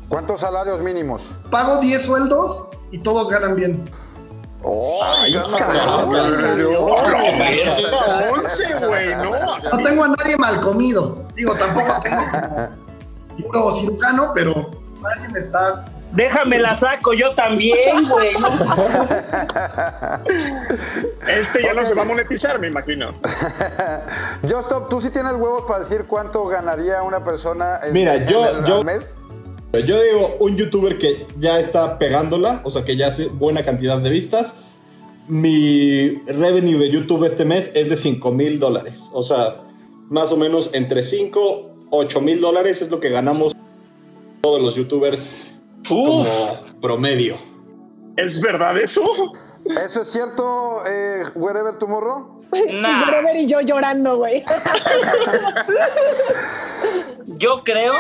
¿Cuántos 0.10 0.42
salarios 0.42 0.82
mínimos? 0.82 1.36
Pago 1.50 1.80
10 1.80 2.02
sueldos 2.02 2.70
y 2.92 3.00
todos 3.00 3.30
ganan 3.30 3.56
bien. 3.56 3.84
¡Oh! 4.64 5.02
Ay, 5.04 5.34
güey, 8.88 9.10
no. 9.10 9.78
Tengo 9.84 10.04
a 10.04 10.08
nadie 10.10 10.38
mal 10.38 10.62
comido. 10.62 11.26
Digo, 11.36 11.56
tampoco 11.56 12.02
tengo 12.04 12.22
puro 13.48 13.76
cirujano, 13.78 14.32
pero. 14.36 14.81
Déjame 16.12 16.60
la 16.60 16.78
saco 16.78 17.14
yo 17.14 17.34
también, 17.36 18.10
güey. 18.10 18.34
¿no? 18.34 18.48
Este 21.28 21.64
ya 21.64 21.74
no 21.74 21.82
Ok. 21.82 21.88
se 21.88 21.94
va 21.96 22.02
a 22.02 22.06
monetizar, 22.06 22.60
me 22.60 22.68
imagino. 22.68 23.12
Yo, 24.44 24.60
Stop, 24.60 24.90
¿tú 24.90 25.00
sí 25.00 25.10
tienes 25.12 25.34
huevos 25.34 25.64
para 25.68 25.80
decir 25.80 26.04
cuánto 26.08 26.46
ganaría 26.48 27.02
una 27.04 27.24
persona 27.24 27.80
en, 27.86 27.94
Mira, 27.94 28.16
en 28.16 28.28
yo- 28.28 28.46
el- 28.46 28.66
yo- 28.66 28.84
mes? 28.84 29.16
Yo 29.74 30.02
digo, 30.02 30.36
un 30.42 30.58
youtuber 30.58 30.98
que 30.98 31.26
ya 31.40 31.58
está 31.58 31.98
pegándola, 31.98 32.60
o 32.66 32.72
sea, 32.72 32.84
que 32.84 32.98
ya 32.98 33.08
hace 33.08 33.28
buena 33.28 33.64
cantidad 33.64 33.98
de 34.00 34.10
vistas. 34.10 34.56
Mi 35.30 36.10
revenue 36.28 36.78
de 36.78 36.90
YouTube 36.90 37.24
este 37.24 37.46
mes 37.46 37.72
es 37.74 37.90
de 37.90 37.96
5 37.96 38.34
mil 38.34 38.60
dólares. 38.60 39.06
O 39.14 39.24
sea, 39.24 39.62
más 40.10 40.34
o 40.34 40.38
menos 40.38 40.70
entre 40.74 41.04
5, 41.04 41.70
8 41.90 42.20
mil 42.20 42.42
dólares 42.42 42.82
es 42.82 42.92
lo 42.92 43.00
que 43.00 43.10
ganamos 43.10 43.56
todos 44.42 44.62
los 44.62 44.76
youtubers 44.76 45.32
como 45.88 46.26
promedio. 46.82 47.38
¿Es 48.18 48.42
verdad 48.42 48.78
eso? 48.78 49.04
¿Eso 49.66 50.02
es 50.02 50.12
cierto, 50.12 50.84
eh, 50.86 51.24
Wherever 51.36 51.76
Tomorrow? 51.78 52.42
Nah. 52.74 53.06
Forever 53.06 53.38
y 53.38 53.48
yo 53.48 53.62
llorando, 53.62 54.18
güey. 54.18 54.44
Yo 57.38 57.64
creo 57.64 57.94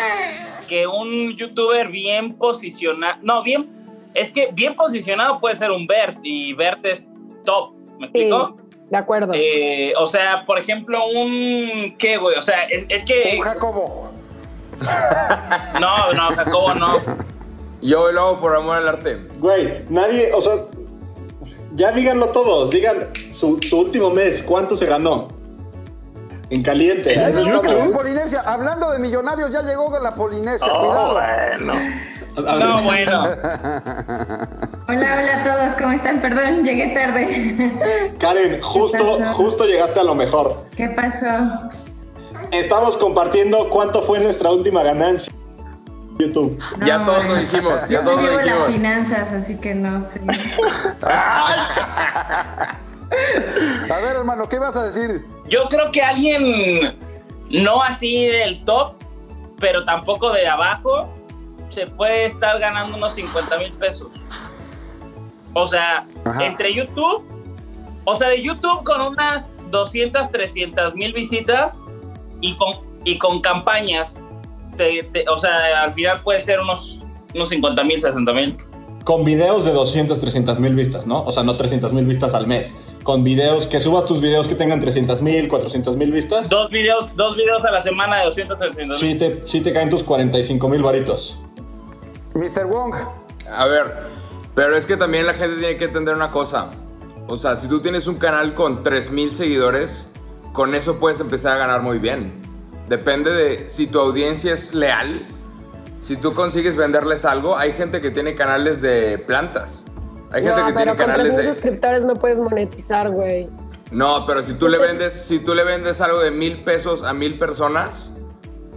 que 0.67 0.87
un 0.87 1.35
youtuber 1.35 1.89
bien 1.89 2.35
posicionado, 2.35 3.17
no, 3.21 3.43
bien, 3.43 3.69
es 4.13 4.31
que 4.33 4.49
bien 4.51 4.75
posicionado 4.75 5.39
puede 5.39 5.55
ser 5.55 5.71
un 5.71 5.87
Bert 5.87 6.17
y 6.23 6.53
Bert 6.53 6.85
es 6.85 7.09
top, 7.45 7.73
¿me 7.99 8.07
Sí, 8.07 8.23
explico? 8.23 8.57
de 8.89 8.97
acuerdo. 8.97 9.31
Eh, 9.33 9.93
o 9.97 10.05
sea, 10.07 10.45
por 10.45 10.59
ejemplo, 10.59 10.99
un, 11.07 11.95
¿qué, 11.97 12.17
güey? 12.17 12.37
O 12.37 12.41
sea, 12.41 12.63
es, 12.65 12.85
es 12.89 13.05
que, 13.05 13.35
Un 13.37 13.41
Jacobo. 13.41 14.10
No, 15.79 16.13
no, 16.13 16.35
Jacobo, 16.35 16.73
no. 16.75 16.99
Yo 17.81 18.11
lo 18.11 18.21
hago 18.21 18.41
por 18.41 18.55
amor 18.55 18.77
al 18.77 18.87
arte. 18.87 19.27
Güey, 19.39 19.85
nadie, 19.89 20.31
o 20.33 20.41
sea, 20.41 20.53
ya 21.75 21.91
díganlo 21.91 22.27
todos, 22.27 22.69
digan 22.69 23.07
su, 23.31 23.59
su 23.61 23.79
último 23.79 24.09
mes, 24.09 24.43
¿cuánto 24.43 24.77
se 24.77 24.85
ganó? 24.85 25.29
En 26.51 26.63
caliente. 26.63 27.15
Polinesia. 27.93 28.41
Hablando 28.41 28.91
de 28.91 28.99
millonarios, 28.99 29.51
ya 29.51 29.61
llegó 29.63 29.97
la 29.99 30.13
Polinesia. 30.13 30.67
Oh, 30.71 30.79
Cuidado. 30.81 31.13
bueno. 31.13 31.73
No, 32.35 32.81
bueno. 32.83 33.23
Hola, 34.87 34.99
hola 35.19 35.35
a 35.37 35.43
todos, 35.43 35.75
¿cómo 35.77 35.93
están? 35.93 36.19
Perdón, 36.19 36.65
llegué 36.65 36.87
tarde. 36.87 37.71
Karen, 38.19 38.61
justo, 38.61 39.19
justo 39.33 39.65
llegaste 39.65 40.01
a 40.01 40.03
lo 40.03 40.15
mejor. 40.15 40.65
¿Qué 40.75 40.89
pasó? 40.89 41.69
Estamos 42.51 42.97
compartiendo 42.97 43.69
cuánto 43.69 44.01
fue 44.01 44.19
nuestra 44.19 44.51
última 44.51 44.83
ganancia. 44.83 45.33
YouTube. 46.19 46.59
Ya 46.85 47.05
todos 47.05 47.25
lo 47.25 47.35
dijimos, 47.35 47.73
ya 47.87 47.99
yo 47.99 48.05
todos 48.05 48.21
no 48.21 48.31
lo 48.31 48.41
llevo 48.41 48.59
las 48.65 48.75
finanzas, 48.75 49.31
así 49.31 49.55
que 49.57 49.73
no 49.73 50.05
sé. 50.11 50.21
A 53.91 53.99
ver, 53.99 54.15
hermano, 54.17 54.47
¿qué 54.47 54.59
vas 54.59 54.75
a 54.75 54.83
decir? 54.83 55.25
Yo 55.49 55.67
creo 55.69 55.91
que 55.91 56.01
alguien 56.01 56.97
no 57.49 57.81
así 57.81 58.25
del 58.25 58.63
top, 58.63 58.95
pero 59.59 59.83
tampoco 59.83 60.31
de 60.31 60.47
abajo, 60.47 61.09
se 61.69 61.87
puede 61.87 62.25
estar 62.25 62.59
ganando 62.59 62.97
unos 62.97 63.15
50 63.15 63.57
mil 63.57 63.73
pesos. 63.73 64.09
O 65.53 65.67
sea, 65.67 66.05
Ajá. 66.25 66.45
entre 66.45 66.73
YouTube, 66.73 67.23
o 68.05 68.15
sea, 68.15 68.29
de 68.29 68.41
YouTube 68.41 68.83
con 68.83 69.01
unas 69.01 69.49
200, 69.69 70.31
300 70.31 70.95
mil 70.95 71.11
visitas 71.13 71.85
y 72.41 72.55
con, 72.57 72.73
y 73.05 73.17
con 73.17 73.41
campañas, 73.41 74.23
te- 74.77 75.03
te- 75.11 75.25
o 75.29 75.37
sea, 75.37 75.83
al 75.83 75.93
final 75.93 76.21
puede 76.21 76.41
ser 76.41 76.59
unos, 76.59 76.99
unos 77.33 77.49
50 77.49 77.83
mil, 77.83 78.01
60 78.01 78.33
mil. 78.33 78.57
Con 79.03 79.23
videos 79.23 79.65
de 79.65 79.71
200, 79.73 80.19
300 80.19 80.59
mil 80.59 80.75
vistas, 80.75 81.07
¿no? 81.07 81.23
O 81.23 81.31
sea, 81.31 81.41
no 81.43 81.55
300 81.57 81.91
mil 81.93 82.05
vistas 82.05 82.35
al 82.35 82.45
mes. 82.45 82.75
Con 83.03 83.23
videos, 83.23 83.65
que 83.65 83.79
subas 83.79 84.05
tus 84.05 84.21
videos 84.21 84.47
que 84.47 84.53
tengan 84.53 84.79
300 84.79 85.23
mil, 85.23 85.47
400 85.47 85.95
mil 85.95 86.11
vistas. 86.11 86.49
Dos 86.49 86.69
videos, 86.69 87.09
dos 87.15 87.35
videos 87.35 87.63
a 87.65 87.71
la 87.71 87.81
semana 87.81 88.19
de 88.19 88.25
200, 88.25 88.59
300 88.59 88.97
Sí 88.99 89.15
te, 89.15 89.39
sí 89.43 89.61
te 89.61 89.73
caen 89.73 89.89
tus 89.89 90.03
45 90.03 90.69
mil 90.69 90.83
varitos. 90.83 91.39
Mr. 92.35 92.67
Wong. 92.67 92.93
A 93.51 93.65
ver, 93.65 93.91
pero 94.53 94.77
es 94.77 94.85
que 94.85 94.95
también 94.97 95.25
la 95.25 95.33
gente 95.33 95.57
tiene 95.59 95.77
que 95.77 95.85
entender 95.85 96.13
una 96.13 96.29
cosa. 96.29 96.69
O 97.27 97.39
sea, 97.39 97.57
si 97.57 97.67
tú 97.67 97.81
tienes 97.81 98.05
un 98.05 98.17
canal 98.17 98.53
con 98.53 98.83
3000 98.83 99.33
seguidores, 99.33 100.10
con 100.53 100.75
eso 100.75 100.99
puedes 100.99 101.19
empezar 101.19 101.55
a 101.55 101.59
ganar 101.59 101.81
muy 101.81 101.99
bien. 101.99 102.33
Depende 102.89 103.31
de 103.31 103.69
si 103.69 103.87
tu 103.87 103.99
audiencia 103.99 104.53
es 104.53 104.73
leal. 104.73 105.25
Si 106.01 106.17
tú 106.17 106.33
consigues 106.33 106.75
venderles 106.75 107.25
algo, 107.25 107.57
hay 107.57 107.73
gente 107.73 108.01
que 108.01 108.11
tiene 108.11 108.35
canales 108.35 108.81
de 108.81 109.17
plantas. 109.19 109.85
Hay 110.31 110.43
gente 110.43 110.61
no, 110.61 110.67
que 110.67 110.73
pero 110.73 110.95
tiene 110.95 110.97
con 110.97 111.05
canales 111.05 111.33
3.000 111.33 111.37
de... 111.37 111.43
suscriptores 111.53 112.01
no 112.03 112.15
puedes 112.15 112.39
monetizar, 112.39 113.09
güey. 113.09 113.49
No, 113.91 114.25
pero 114.25 114.41
si 114.43 114.53
tú 114.53 114.69
le 114.69 114.77
vendes, 114.77 115.13
si 115.13 115.39
tú 115.39 115.53
le 115.53 115.63
vendes 115.63 115.99
algo 115.99 116.19
de 116.19 116.31
mil 116.31 116.63
pesos 116.63 117.03
a 117.03 117.13
mil 117.13 117.37
personas, 117.37 118.11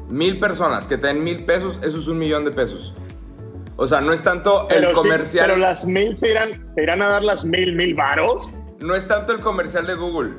mil 0.08 0.40
personas 0.40 0.88
que 0.88 0.98
te 0.98 1.06
den 1.06 1.22
mil 1.22 1.44
pesos, 1.44 1.78
eso 1.82 1.98
es 1.98 2.08
un 2.08 2.18
millón 2.18 2.44
de 2.44 2.50
pesos. 2.50 2.94
O 3.76 3.86
sea, 3.86 4.00
no 4.00 4.12
es 4.12 4.22
tanto 4.22 4.68
el 4.70 4.86
sí, 4.86 4.92
comercial. 4.92 5.46
pero 5.46 5.58
las 5.58 5.86
mil 5.86 6.18
te 6.18 6.30
irán, 6.30 6.74
te 6.74 6.82
irán 6.82 7.02
a 7.02 7.08
dar 7.08 7.24
las 7.24 7.44
mil, 7.44 7.74
mil 7.74 7.94
varos. 7.94 8.54
No 8.80 8.94
es 8.94 9.06
tanto 9.06 9.32
el 9.32 9.40
comercial 9.40 9.86
de 9.86 9.94
Google. 9.94 10.30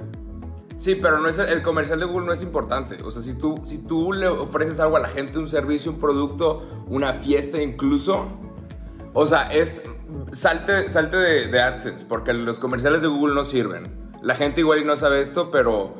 Sí, 0.78 0.96
pero 0.96 1.20
no 1.20 1.30
es 1.30 1.38
el, 1.38 1.62
comercial 1.62 2.00
de 2.00 2.06
Google 2.06 2.28
no 2.28 2.34
es 2.34 2.42
importante. 2.42 3.02
O 3.04 3.12
sea, 3.12 3.22
si 3.22 3.34
tú, 3.34 3.56
si 3.64 3.78
tú 3.78 4.12
le 4.12 4.28
ofreces 4.28 4.80
algo 4.80 4.98
a 4.98 5.00
la 5.00 5.08
gente, 5.08 5.40
un 5.40 5.48
servicio, 5.48 5.92
un 5.92 6.00
producto, 6.00 6.68
una 6.88 7.14
fiesta 7.14 7.62
incluso, 7.62 8.28
o 9.14 9.26
sea, 9.26 9.54
es 9.54 9.90
salte, 10.34 10.90
salte 10.90 11.16
de, 11.18 11.48
de 11.48 11.62
AdSense, 11.62 12.06
porque 12.06 12.34
los 12.34 12.58
comerciales 12.58 13.02
de 13.02 13.08
Google 13.08 13.36
no 13.36 13.46
sirven. 13.46 14.06
La 14.22 14.36
gente 14.36 14.62
igual 14.62 14.86
no 14.86 14.98
sabe 14.98 15.22
esto, 15.22 15.50
pero 15.50 15.94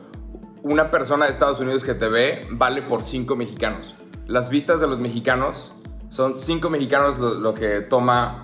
una 0.64 0.92
persona 0.92 1.26
de 1.26 1.32
Estados 1.32 1.60
Unidos 1.60 1.84
que 1.84 1.94
te 1.94 2.10
ve 2.10 2.48
vale 2.52 2.82
por 2.82 3.04
cinco 3.04 3.36
mexicanos. 3.36 3.96
Las 4.28 4.50
vistas 4.50 4.82
de 4.82 4.88
los 4.88 5.00
mexicanos 5.00 5.72
son 6.10 6.40
cinco 6.40 6.70
mexicanos 6.70 7.18
lo, 7.18 7.36
lo 7.36 7.54
que 7.54 7.82
toma 7.82 8.42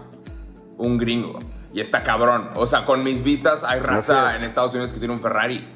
un 0.78 0.98
gringo. 0.98 1.40
Y 1.74 1.80
está 1.80 2.04
cabrón. 2.04 2.50
O 2.56 2.68
sea, 2.68 2.86
con 2.86 3.04
mis 3.04 3.24
vistas 3.24 3.64
hay 3.64 3.80
raza 3.80 4.36
en 4.38 4.44
Estados 4.44 4.74
Unidos 4.74 4.92
que 4.92 5.00
tiene 5.00 5.14
un 5.14 5.22
Ferrari. 5.22 5.68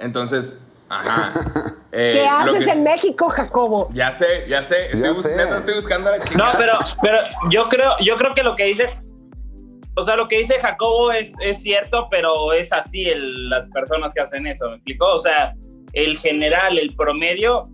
Entonces, 0.00 0.60
ajá. 0.88 1.30
Eh, 1.92 2.10
¿Qué 2.12 2.24
haces 2.24 2.64
que- 2.66 2.70
en 2.70 2.84
México, 2.84 3.28
Jacobo? 3.30 3.88
Ya 3.92 4.12
sé, 4.12 4.44
ya 4.48 4.62
sé. 4.62 4.84
Estoy, 4.86 5.00
Ya 5.02 5.08
bus- 5.08 5.22
sé. 5.22 5.36
neta, 5.36 5.58
estoy 5.58 5.74
buscando 5.74 6.08
a 6.08 6.12
la 6.12 6.18
No, 6.18 6.24
chica. 6.24 6.52
pero, 6.56 6.72
pero 7.02 7.16
yo 7.50 7.68
creo, 7.68 7.90
yo 8.00 8.14
creo 8.16 8.32
que 8.32 8.44
lo 8.44 8.54
que 8.54 8.62
dice, 8.66 8.90
o 9.96 10.04
sea, 10.04 10.14
lo 10.14 10.28
que 10.28 10.38
dice 10.38 10.60
Jacobo 10.60 11.10
es, 11.10 11.32
es 11.42 11.60
cierto, 11.64 12.06
pero 12.08 12.52
es 12.52 12.72
así 12.72 13.06
el- 13.08 13.50
las 13.50 13.66
personas 13.70 14.14
que 14.14 14.20
hacen 14.20 14.46
eso, 14.46 14.68
¿me 14.70 14.76
explicó? 14.76 15.06
O 15.14 15.18
sea, 15.18 15.52
el 15.92 16.16
general, 16.16 16.78
el 16.78 16.94
promedio, 16.94 17.64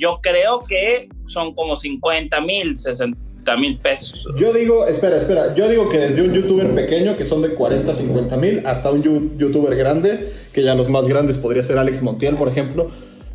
yo 0.00 0.20
creo 0.22 0.60
que 0.60 1.10
son 1.28 1.54
como 1.54 1.76
50 1.76 2.40
mil, 2.40 2.78
60 2.78 3.18
mil 3.56 3.78
pesos. 3.78 4.22
Yo 4.36 4.52
digo, 4.52 4.86
espera, 4.86 5.16
espera, 5.16 5.54
yo 5.54 5.68
digo 5.68 5.88
que 5.88 5.98
desde 5.98 6.22
un 6.22 6.32
youtuber 6.32 6.74
pequeño, 6.74 7.16
que 7.16 7.24
son 7.24 7.42
de 7.42 7.54
40, 7.54 7.92
50 7.92 8.36
mil, 8.36 8.62
hasta 8.66 8.90
un 8.90 9.02
youtuber 9.38 9.74
grande, 9.76 10.32
que 10.52 10.62
ya 10.62 10.74
los 10.74 10.88
más 10.88 11.06
grandes 11.06 11.36
podría 11.38 11.62
ser 11.62 11.78
Alex 11.78 12.02
Montiel, 12.02 12.36
por 12.36 12.48
ejemplo, 12.48 12.90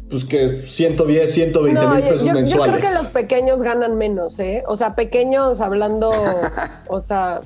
pues 0.10 0.24
que 0.24 0.62
110, 0.62 1.32
120 1.32 1.82
No, 1.82 1.90
mil 1.96 2.04
pesos 2.04 2.22
yo- 2.22 2.28
yo 2.28 2.34
mensuales. 2.34 2.76
creo 2.78 2.90
que 2.90 2.96
los 2.98 3.08
pequeños 3.08 3.62
ganan 3.62 3.98
menos, 3.98 4.40
¿eh? 4.40 4.64
O 4.68 4.76
sea, 4.76 4.96
pequeños 4.96 5.60
hablando, 5.62 6.12
o 6.88 7.00
sea, 7.00 7.42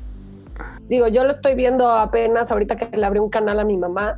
digo, 0.87 1.07
yo 1.07 1.23
lo 1.23 1.31
estoy 1.31 1.55
viendo 1.55 1.89
apenas 1.89 2.51
ahorita 2.51 2.75
que 2.75 2.95
le 2.97 3.05
abrí 3.05 3.19
un 3.19 3.29
canal 3.29 3.59
a 3.59 3.63
mi 3.63 3.77
mamá. 3.77 4.17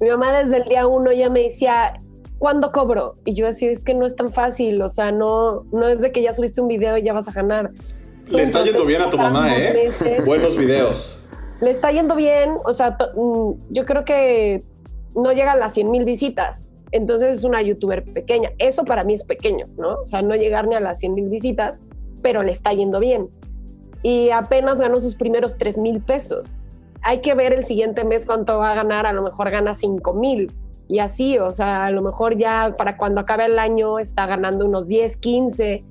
Mi 0.00 0.08
mamá 0.10 0.32
desde 0.38 0.58
el 0.58 0.64
día 0.68 0.86
uno 0.86 1.12
ya 1.12 1.28
me 1.30 1.42
decía, 1.42 1.94
¿cuándo 2.42 2.72
cobro? 2.72 3.14
Y 3.24 3.34
yo 3.34 3.46
decía, 3.46 3.70
es 3.70 3.84
que 3.84 3.94
no 3.94 4.04
es 4.04 4.16
tan 4.16 4.32
fácil, 4.32 4.82
o 4.82 4.88
sea, 4.88 5.12
no, 5.12 5.62
no 5.70 5.86
es 5.86 6.00
de 6.00 6.10
que 6.10 6.22
ya 6.22 6.32
subiste 6.32 6.60
un 6.60 6.66
video 6.66 6.98
y 6.98 7.02
ya 7.04 7.12
vas 7.12 7.28
a 7.28 7.32
ganar. 7.32 7.70
Le 8.28 8.42
está 8.42 8.64
yendo 8.64 8.84
bien 8.84 9.00
a 9.00 9.10
tu 9.10 9.16
mamá, 9.16 9.56
¿eh? 9.56 9.72
meses. 9.72 10.26
Buenos 10.26 10.56
videos. 10.56 11.20
Le 11.60 11.70
está 11.70 11.92
yendo 11.92 12.16
bien, 12.16 12.54
o 12.64 12.72
sea, 12.72 12.96
mm, 13.14 13.52
yo 13.70 13.84
creo 13.84 14.04
que 14.04 14.58
no 15.14 15.30
llega 15.30 15.52
a 15.52 15.56
las 15.56 15.74
100 15.74 15.88
mil 15.88 16.04
visitas. 16.04 16.68
Entonces 16.90 17.38
es 17.38 17.44
una 17.44 17.62
youtuber 17.62 18.02
pequeña. 18.02 18.50
Eso 18.58 18.84
para 18.84 19.04
mí 19.04 19.14
es 19.14 19.22
pequeño, 19.22 19.64
¿no? 19.78 20.00
O 20.00 20.06
sea, 20.08 20.20
no 20.20 20.34
llegar 20.34 20.66
ni 20.66 20.74
a 20.74 20.80
las 20.80 20.98
100 20.98 21.12
mil 21.12 21.28
visitas, 21.28 21.80
pero 22.22 22.42
le 22.42 22.50
está 22.50 22.72
yendo 22.72 22.98
bien. 22.98 23.28
Y 24.02 24.30
apenas 24.30 24.80
ganó 24.80 24.98
sus 24.98 25.14
primeros 25.14 25.58
3 25.58 25.78
mil 25.78 26.00
pesos. 26.00 26.58
Hay 27.02 27.20
que 27.20 27.34
ver 27.34 27.52
el 27.52 27.64
siguiente 27.64 28.02
mes 28.02 28.26
cuánto 28.26 28.58
va 28.58 28.72
a 28.72 28.74
ganar. 28.74 29.06
A 29.06 29.12
lo 29.12 29.22
mejor 29.22 29.48
gana 29.48 29.74
5 29.74 30.12
mil. 30.14 30.50
Y 30.92 30.98
así, 30.98 31.38
o 31.38 31.52
sea, 31.52 31.86
a 31.86 31.90
lo 31.90 32.02
mejor 32.02 32.36
ya 32.36 32.74
para 32.76 32.98
cuando 32.98 33.22
acabe 33.22 33.46
el 33.46 33.58
año 33.58 33.98
está 33.98 34.26
ganando 34.26 34.66
unos 34.66 34.88
10, 34.88 35.16
15. 35.16 35.82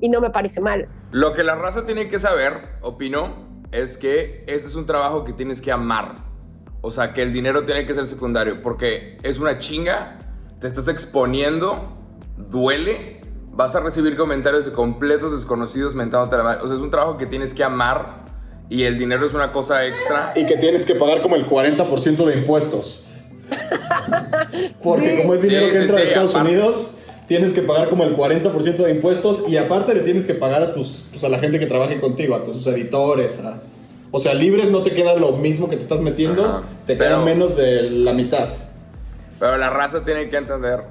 Y 0.00 0.08
no 0.08 0.20
me 0.20 0.30
parece 0.30 0.60
mal. 0.60 0.86
Lo 1.12 1.34
que 1.34 1.44
la 1.44 1.54
raza 1.54 1.86
tiene 1.86 2.08
que 2.08 2.18
saber, 2.18 2.54
opino, 2.80 3.36
es 3.70 3.96
que 3.96 4.38
este 4.48 4.66
es 4.66 4.74
un 4.74 4.86
trabajo 4.86 5.22
que 5.22 5.32
tienes 5.32 5.60
que 5.60 5.70
amar. 5.70 6.16
O 6.80 6.90
sea, 6.90 7.14
que 7.14 7.22
el 7.22 7.32
dinero 7.32 7.64
tiene 7.64 7.86
que 7.86 7.94
ser 7.94 8.08
secundario, 8.08 8.60
porque 8.60 9.18
es 9.22 9.38
una 9.38 9.60
chinga, 9.60 10.18
te 10.58 10.66
estás 10.66 10.88
exponiendo, 10.88 11.94
duele, 12.36 13.20
vas 13.52 13.76
a 13.76 13.80
recibir 13.80 14.16
comentarios 14.16 14.64
de 14.64 14.72
completos 14.72 15.32
desconocidos 15.32 15.94
mentándote 15.94 16.38
la 16.38 16.42
madre. 16.42 16.62
O 16.62 16.66
sea, 16.66 16.74
es 16.74 16.82
un 16.82 16.90
trabajo 16.90 17.18
que 17.18 17.26
tienes 17.26 17.54
que 17.54 17.62
amar 17.62 18.24
y 18.68 18.82
el 18.82 18.98
dinero 18.98 19.24
es 19.24 19.32
una 19.32 19.52
cosa 19.52 19.86
extra. 19.86 20.32
Y 20.34 20.44
que 20.44 20.56
tienes 20.56 20.84
que 20.84 20.96
pagar 20.96 21.22
como 21.22 21.36
el 21.36 21.46
40% 21.46 22.24
de 22.24 22.36
impuestos. 22.36 23.04
Porque 24.82 25.10
Sí. 25.16 25.16
como 25.22 25.34
es 25.34 25.42
dinero 25.42 25.66
Sí, 25.66 25.72
que 25.72 25.76
sí, 25.76 25.82
entra 25.82 25.96
de 25.96 26.02
sí, 26.02 26.08
Estados 26.08 26.34
aparte. 26.34 26.50
Unidos, 26.52 26.94
tienes 27.28 27.52
que 27.52 27.62
pagar 27.62 27.88
como 27.88 28.04
el 28.04 28.16
40% 28.16 28.84
de 28.84 28.90
impuestos 28.90 29.44
y 29.48 29.56
aparte 29.56 29.94
le 29.94 30.00
tienes 30.00 30.24
que 30.24 30.34
pagar 30.34 30.62
a 30.62 30.72
tus 30.74 31.04
pues, 31.10 31.22
a 31.24 31.28
la 31.28 31.38
gente 31.38 31.58
que 31.58 31.66
trabaje 31.66 32.00
contigo, 32.00 32.34
a 32.34 32.44
tus 32.44 32.66
editores, 32.66 33.38
a- 33.40 33.60
o 34.12 34.18
sea, 34.18 34.34
libres 34.34 34.70
no 34.70 34.82
te 34.82 34.92
queda 34.92 35.14
lo 35.14 35.32
mismo 35.32 35.68
que 35.68 35.76
te 35.76 35.82
estás 35.82 36.00
metiendo, 36.00 36.44
Ajá. 36.44 36.62
te 36.86 36.98
queda 36.98 37.18
menos 37.20 37.56
de 37.56 37.82
la 37.90 38.12
mitad. 38.12 38.48
Pero 39.38 39.56
la 39.56 39.70
raza 39.70 40.04
tiene 40.04 40.28
que 40.28 40.36
entender. 40.36 40.82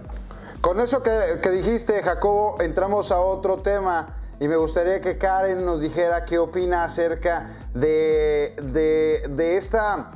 Con 0.62 0.80
eso 0.80 1.04
que, 1.04 1.12
que 1.44 1.50
dijiste, 1.52 2.02
Jacobo, 2.02 2.58
entramos 2.62 3.12
a 3.12 3.20
otro 3.20 3.58
tema. 3.58 4.16
y 4.42 4.48
me 4.48 4.56
gustaría 4.56 5.02
que 5.02 5.18
Karen 5.18 5.66
nos 5.66 5.82
dijera 5.82 6.24
qué 6.24 6.38
opina 6.38 6.86
acerca 6.86 7.58
de, 7.74 8.54
de, 8.64 9.28
de 9.36 9.58
esta 9.58 10.12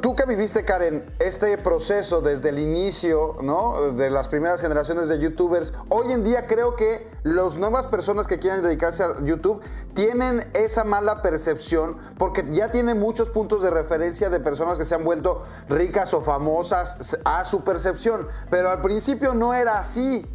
Tú 0.00 0.16
que 0.16 0.26
viviste, 0.26 0.64
Karen, 0.64 1.04
este 1.20 1.56
proceso 1.56 2.20
desde 2.20 2.48
el 2.48 2.58
inicio, 2.58 3.34
¿no? 3.42 3.92
De 3.92 4.10
las 4.10 4.26
primeras 4.26 4.60
generaciones 4.60 5.08
de 5.08 5.20
youtubers, 5.20 5.72
hoy 5.88 6.10
en 6.10 6.24
día 6.24 6.48
creo 6.48 6.74
que 6.74 7.08
las 7.22 7.54
nuevas 7.54 7.86
personas 7.86 8.26
que 8.26 8.38
quieren 8.40 8.60
dedicarse 8.62 9.04
a 9.04 9.24
YouTube 9.24 9.62
tienen 9.94 10.50
esa 10.54 10.82
mala 10.82 11.22
percepción 11.22 11.96
porque 12.18 12.44
ya 12.50 12.72
tienen 12.72 12.98
muchos 12.98 13.30
puntos 13.30 13.62
de 13.62 13.70
referencia 13.70 14.30
de 14.30 14.40
personas 14.40 14.78
que 14.78 14.84
se 14.84 14.96
han 14.96 15.04
vuelto 15.04 15.42
ricas 15.68 16.12
o 16.12 16.22
famosas 16.22 17.20
a 17.24 17.44
su 17.44 17.62
percepción. 17.62 18.26
Pero 18.50 18.68
al 18.68 18.82
principio 18.82 19.32
no 19.32 19.54
era 19.54 19.78
así. 19.78 20.28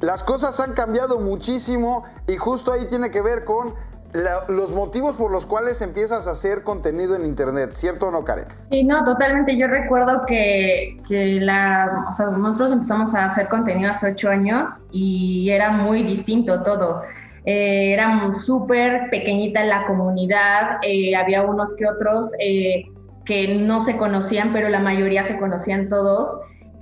Las 0.00 0.24
cosas 0.24 0.60
han 0.60 0.74
cambiado 0.74 1.20
muchísimo 1.20 2.04
y 2.26 2.36
justo 2.36 2.72
ahí 2.72 2.86
tiene 2.86 3.10
que 3.10 3.22
ver 3.22 3.44
con 3.46 3.74
los 4.48 4.72
motivos 4.72 5.14
por 5.14 5.30
los 5.30 5.46
cuales 5.46 5.80
empiezas 5.80 6.26
a 6.26 6.32
hacer 6.32 6.62
contenido 6.62 7.16
en 7.16 7.24
internet, 7.24 7.72
¿cierto 7.74 8.08
o 8.08 8.10
no, 8.10 8.24
Karen? 8.24 8.44
Sí, 8.70 8.84
no, 8.84 9.04
totalmente. 9.04 9.56
Yo 9.56 9.66
recuerdo 9.68 10.24
que, 10.26 10.96
nosotros 12.38 12.72
empezamos 12.72 13.14
a 13.14 13.26
hacer 13.26 13.48
contenido 13.48 13.90
hace 13.90 14.10
ocho 14.10 14.28
años 14.28 14.68
y 14.90 15.48
era 15.50 15.70
muy 15.70 16.02
distinto 16.02 16.62
todo. 16.62 17.02
Eh, 17.44 17.94
era 17.94 18.30
súper 18.32 19.10
pequeñita 19.10 19.64
la 19.64 19.86
comunidad, 19.86 20.78
eh, 20.82 21.16
había 21.16 21.42
unos 21.42 21.74
que 21.74 21.86
otros 21.88 22.32
eh, 22.38 22.84
que 23.24 23.56
no 23.56 23.80
se 23.80 23.96
conocían, 23.96 24.52
pero 24.52 24.68
la 24.68 24.78
mayoría 24.78 25.24
se 25.24 25.38
conocían 25.38 25.88
todos. 25.88 26.28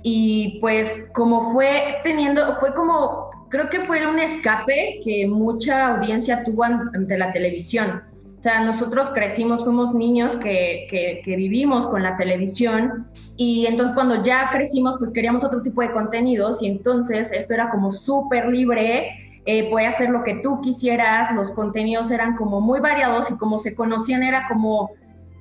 Y 0.03 0.59
pues 0.59 1.09
como 1.13 1.53
fue 1.53 1.99
teniendo, 2.03 2.57
fue 2.59 2.73
como 2.73 3.30
creo 3.51 3.69
que 3.69 3.81
fue 3.81 4.07
un 4.07 4.17
escape 4.17 5.01
que 5.03 5.27
mucha 5.27 5.87
audiencia 5.95 6.43
tuvo 6.43 6.63
ante 6.63 7.17
la 7.17 7.31
televisión. 7.33 8.01
O 8.39 8.43
sea, 8.43 8.63
nosotros 8.63 9.11
crecimos, 9.11 9.63
fuimos 9.63 9.93
niños 9.93 10.35
que, 10.37 10.87
que, 10.89 11.35
vivimos 11.35 11.85
con 11.85 12.01
la 12.01 12.17
televisión 12.17 13.05
y 13.37 13.67
entonces 13.67 13.93
cuando 13.93 14.23
ya 14.23 14.49
crecimos, 14.51 14.95
pues 14.97 15.11
queríamos 15.11 15.43
otro 15.43 15.61
tipo 15.61 15.81
de 15.81 15.91
contenidos 15.91 16.59
y 16.63 16.65
entonces 16.65 17.31
esto 17.31 17.53
era 17.53 17.69
como 17.69 17.91
súper 17.91 18.47
libre, 18.47 19.11
eh, 19.45 19.69
hacer 19.87 20.09
lo 20.09 20.23
que 20.23 20.39
tú 20.41 20.59
quisieras, 20.61 21.31
los 21.35 21.51
contenidos 21.51 22.09
eran 22.09 22.35
como 22.35 22.61
muy 22.61 22.79
variados 22.79 23.29
y 23.29 23.37
como 23.37 23.59
se 23.59 23.75
conocían 23.75 24.23
era 24.23 24.47
como, 24.47 24.89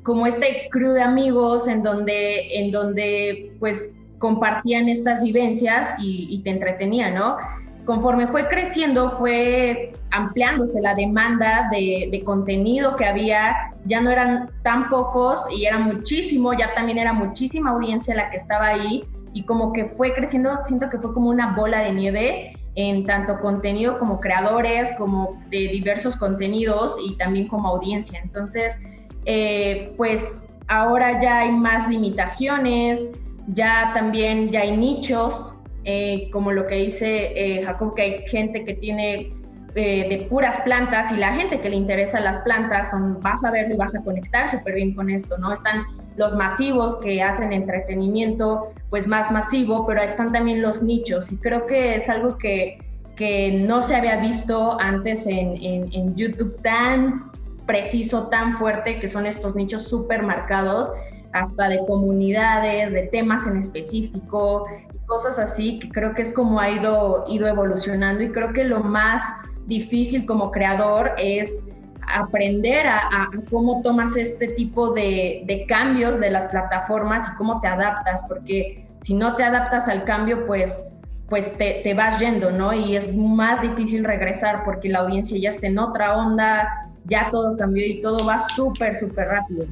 como 0.03 0.27
este 0.27 0.69
crew 0.71 0.93
de 0.93 1.01
amigos 1.01 1.69
en 1.69 1.83
donde, 1.83 2.59
en 2.59 2.71
donde 2.71 3.57
pues 3.61 3.97
compartían 4.19 4.91
estas 4.91 5.23
vivencias 5.23 5.95
y, 5.99 6.27
y 6.29 6.43
te 6.43 6.51
entretenían, 6.51 7.15
¿no? 7.15 7.39
Conforme 7.85 8.27
fue 8.29 8.49
creciendo, 8.49 9.19
fue 9.19 9.93
ampliándose 10.11 10.81
la 10.81 10.95
demanda 10.95 11.69
de, 11.71 12.23
contenido 12.25 12.97
que 12.97 13.07
había, 13.07 13.55
ya 13.87 14.01
no 14.01 14.11
eran 14.11 14.51
tan 14.63 14.89
pocos 14.89 15.41
y 15.55 15.65
era 15.65 15.79
muchísimo, 15.79 16.53
ya 16.53 16.73
también 16.75 16.99
era 16.99 17.13
muchísima 17.13 17.71
audiencia 17.71 18.15
la 18.15 18.31
que 18.31 18.37
estaba 18.37 18.69
ahí 18.69 19.05
y 19.33 19.45
como 19.45 19.73
que 19.73 19.87
fue 19.87 20.13
creciendo, 20.13 20.59
siento 20.63 20.91
que 20.91 20.99
fue 20.99 21.15
como 21.15 21.31
una 21.31 21.55
bola 21.55 21.83
de 21.83 21.93
nieve 21.93 22.57
en 22.75 23.05
tanto 23.05 23.41
contenido 23.41 23.99
como 23.99 24.21
creadores, 24.21 24.95
como 24.97 25.31
de 25.51 25.69
diversos 25.69 26.17
contenidos 26.17 26.97
y 27.05 27.17
también 27.17 27.49
como 27.49 27.69
audiencia. 27.69 28.21
Entonces, 28.23 28.81
eh, 29.27 29.93
pues 29.97 30.49
ahora 30.69 31.21
ya 31.21 31.41
hay 31.41 31.53
más 31.53 31.89
limitaciones, 31.89 33.11
ya 33.49 33.91
también 33.95 34.51
ya 34.51 34.61
hay 34.61 34.77
nichos 34.77 35.57
eh, 35.85 36.29
como 36.33 36.53
lo 36.53 36.67
que 36.67 36.77
dice 36.77 37.33
eh, 37.35 37.65
Jacob, 37.65 37.95
que 37.95 38.03
hay 38.03 38.29
gente 38.29 38.65
que 38.65 38.75
tiene 38.75 39.33
eh, 39.77 40.09
de 40.09 40.27
puras 40.29 40.61
plantas 40.63 41.13
y 41.13 41.17
la 41.17 41.33
gente 41.33 41.61
que 41.61 41.71
le 41.71 41.77
interesa 41.77 42.19
las 42.19 42.39
plantas, 42.39 42.91
son, 42.91 43.21
vas 43.21 43.45
a 43.45 43.53
verlo 43.53 43.75
y 43.75 43.77
vas 43.77 43.95
a 43.95 44.03
conectar 44.03 44.51
súper 44.51 44.75
bien 44.75 44.95
con 44.95 45.09
esto, 45.09 45.39
¿no? 45.39 45.53
Están 45.53 45.85
los 46.17 46.35
masivos 46.35 46.97
que 46.97 47.23
hacen 47.23 47.53
entretenimiento 47.53 48.73
pues 48.91 49.07
más 49.07 49.31
masivo, 49.31 49.87
pero 49.87 50.03
están 50.03 50.33
también 50.33 50.61
los 50.61 50.83
nichos 50.83 51.31
y 51.31 51.37
creo 51.37 51.67
que 51.67 51.95
es 51.95 52.09
algo 52.09 52.37
que, 52.37 52.79
que 53.15 53.63
no 53.65 53.81
se 53.81 53.95
había 53.95 54.17
visto 54.17 54.77
antes 54.81 55.29
en, 55.29 55.55
en, 55.63 55.89
en 55.93 56.17
YouTube 56.17 56.61
tan 56.63 57.31
preciso, 57.65 58.27
tan 58.27 58.59
fuerte, 58.59 58.99
que 58.99 59.07
son 59.07 59.25
estos 59.25 59.55
nichos 59.55 59.87
súper 59.87 60.25
marcados 60.25 60.91
hasta 61.33 61.69
de 61.69 61.79
comunidades, 61.87 62.93
de 62.93 63.03
temas 63.03 63.47
en 63.47 63.59
específico, 63.59 64.65
cosas 65.11 65.41
así, 65.41 65.81
que 65.81 65.89
creo 65.89 66.15
que 66.15 66.23
es 66.23 66.33
como 66.33 66.61
ha 66.61 66.71
ido, 66.71 67.25
ido 67.29 67.49
evolucionando 67.49 68.23
y 68.23 68.31
creo 68.31 68.53
que 68.53 68.63
lo 68.63 68.81
más 68.81 69.21
difícil 69.67 70.25
como 70.25 70.53
creador 70.53 71.11
es 71.19 71.69
aprender 72.07 72.87
a, 72.87 73.29
cómo 73.51 73.83
tomas 73.83 74.17
este 74.17 74.49
tipo 74.49 74.93
de, 74.93 75.43
de, 75.47 75.67
cambios 75.67 76.21
de 76.21 76.31
las 76.31 76.47
plataformas 76.47 77.29
y 77.29 77.37
cómo 77.37 77.61
te 77.61 77.67
adaptas, 77.67 78.23
porque 78.29 78.87
si 79.01 79.15
no 79.15 79.35
te 79.35 79.43
adaptas 79.43 79.89
al 79.89 80.05
cambio, 80.05 80.47
pues, 80.47 80.93
pues 81.29 81.59
te, 81.59 81.81
te, 81.83 81.93
vas 81.93 82.21
yendo, 82.21 82.53
¿no? 82.53 82.73
Y 82.73 82.95
es 82.95 83.13
más 83.13 83.63
difícil 83.63 84.05
regresar 84.05 84.65
porque 84.65 84.89
la 84.89 85.01
audiencia 85.01 85.37
ya 85.41 85.51
está 85.51 85.67
en 85.67 85.79
otra 85.81 86.17
onda, 86.17 86.69
ya 87.07 87.31
todo 87.33 87.57
cambió 87.57 87.85
y 87.85 88.01
todo 88.01 88.25
va 88.25 88.39
súper, 88.41 88.95
súper 88.95 89.27
rápido. 89.27 89.67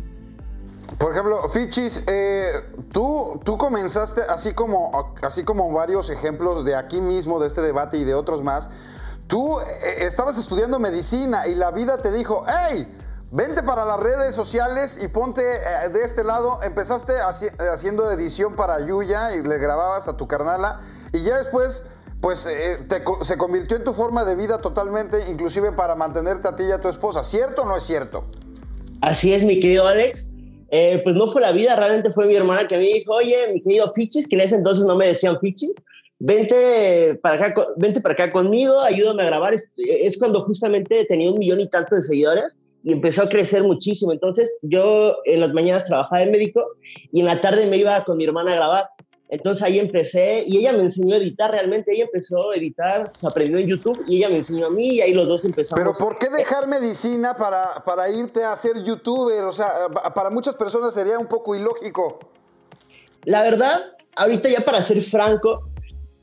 Por 0.97 1.13
ejemplo, 1.13 1.47
Fichis, 1.51 2.03
eh, 2.07 2.53
tú, 2.93 3.41
tú 3.45 3.59
comenzaste, 3.59 4.23
así 4.31 4.55
como, 4.55 5.15
así 5.21 5.45
como 5.45 5.71
varios 5.71 6.09
ejemplos 6.09 6.65
de 6.65 6.75
aquí 6.75 7.03
mismo, 7.03 7.39
de 7.39 7.47
este 7.47 7.61
debate 7.61 7.99
y 7.99 8.05
de 8.05 8.15
otros 8.15 8.43
más, 8.43 8.71
tú 9.27 9.61
eh, 9.61 9.65
estabas 10.01 10.39
estudiando 10.39 10.81
medicina 10.81 11.47
y 11.47 11.55
la 11.55 11.71
vida 11.73 11.99
te 11.99 12.11
dijo, 12.11 12.43
hey, 12.49 12.97
vente 13.31 13.63
para 13.63 13.85
las 13.85 14.01
redes 14.01 14.35
sociales 14.35 14.99
y 15.03 15.09
ponte 15.09 15.43
eh, 15.43 15.89
de 15.93 16.05
este 16.05 16.25
lado. 16.25 16.59
Empezaste 16.63 17.13
haciendo 17.71 18.11
edición 18.11 18.57
para 18.57 18.81
Yuya 18.81 19.35
y 19.35 19.43
le 19.43 19.59
grababas 19.59 20.09
a 20.09 20.17
tu 20.17 20.27
carnala 20.27 20.81
y 21.13 21.23
ya 21.23 21.37
después 21.37 21.85
pues 22.23 22.49
se 23.23 23.37
convirtió 23.37 23.77
en 23.77 23.85
tu 23.85 23.95
forma 23.95 24.25
de 24.25 24.35
vida 24.35 24.59
totalmente, 24.59 25.31
inclusive 25.31 25.71
para 25.71 25.95
mantenerte 25.95 26.49
a 26.49 26.57
ti 26.57 26.65
y 26.65 26.73
a 26.73 26.81
tu 26.81 26.89
esposa. 26.89 27.23
¿Cierto 27.23 27.63
o 27.63 27.65
no 27.65 27.77
es 27.77 27.85
cierto? 27.85 28.25
Así 29.01 29.33
es, 29.33 29.45
mi 29.45 29.61
querido 29.61 29.87
Alex. 29.87 30.29
Eh, 30.71 31.01
pues 31.03 31.17
no 31.17 31.27
fue 31.27 31.41
la 31.41 31.53
vida, 31.53 31.77
realmente 31.77 32.11
fue 32.11 32.27
mi 32.27 32.35
hermana 32.35 32.69
que 32.69 32.77
me 32.77 32.85
dijo, 32.85 33.15
oye, 33.15 33.53
mi 33.53 33.63
querido 33.63 33.93
Fichis, 33.95 34.29
que 34.29 34.37
en 34.37 34.43
ese 34.43 34.57
entonces 34.57 34.85
no 34.85 34.97
me 34.97 35.09
decían 35.09 35.39
Fichis, 35.41 35.73
vente 36.19 37.19
para 37.23 37.47
acá, 37.47 37.69
vente 37.77 38.01
para 38.01 38.15
acá 38.15 38.33
conmigo, 38.33 38.79
ayúdame 38.81 39.23
a 39.23 39.27
grabar. 39.27 39.57
Es, 39.77 40.19
cuando 40.19 40.43
justamente 40.45 41.05
tenía 41.07 41.31
un 41.31 41.39
millón 41.39 41.61
y 41.61 41.69
tanto 41.69 41.97
de 41.97 42.03
seguidores 42.03 42.53
y 42.85 42.93
empezó 42.93 43.23
a 43.23 43.29
crecer 43.29 43.63
muchísimo. 43.63 44.13
Entonces 44.13 44.53
yo 44.63 45.17
en 45.25 45.41
las 45.41 45.53
mañanas 45.55 45.87
trabajaba 45.87 46.23
de 46.23 46.31
médico 46.31 46.65
y 47.13 47.21
en 47.21 47.27
la 47.27 47.41
tarde 47.41 47.67
me 47.67 47.79
iba 47.79 48.05
con 48.05 48.17
mi 48.17 48.25
hermana 48.25 48.53
a 48.53 48.57
grabar. 48.57 48.85
Entonces 49.31 49.63
ahí 49.63 49.79
empecé 49.79 50.45
y 50.47 50.59
ella 50.59 50.73
me 50.73 50.85
enseñó 50.85 51.15
a 51.15 51.19
editar 51.19 51.51
realmente. 51.51 51.93
Ella 51.93 52.05
empezó 52.05 52.51
a 52.51 52.57
editar, 52.57 53.13
se 53.19 53.27
aprendió 53.27 53.59
en 53.59 53.67
YouTube 53.67 54.03
y 54.07 54.19
ella 54.19 54.31
me 54.31 54.39
enseñó 54.39 54.67
a 54.67 54.71
mí 54.71 54.95
y 54.95 55.01
ahí 55.03 55.13
los 55.13 55.29
dos 55.29 55.45
empezamos. 55.45 55.83
Pero 55.83 55.93
¿por 55.99 56.19
qué 56.19 56.31
dejar 56.31 56.67
medicina 56.67 57.37
para, 57.37 57.85
para 57.85 58.09
irte 58.09 58.43
a 58.43 58.57
ser 58.57 58.83
youtuber? 58.83 59.45
O 59.45 59.53
sea, 59.53 59.69
para 60.15 60.31
muchas 60.31 60.55
personas 60.55 60.95
sería 60.95 61.19
un 61.19 61.27
poco 61.27 61.55
ilógico. 61.55 62.19
La 63.25 63.43
verdad, 63.43 63.81
ahorita 64.17 64.49
ya 64.49 64.61
para 64.61 64.81
ser 64.81 65.03
franco, 65.03 65.69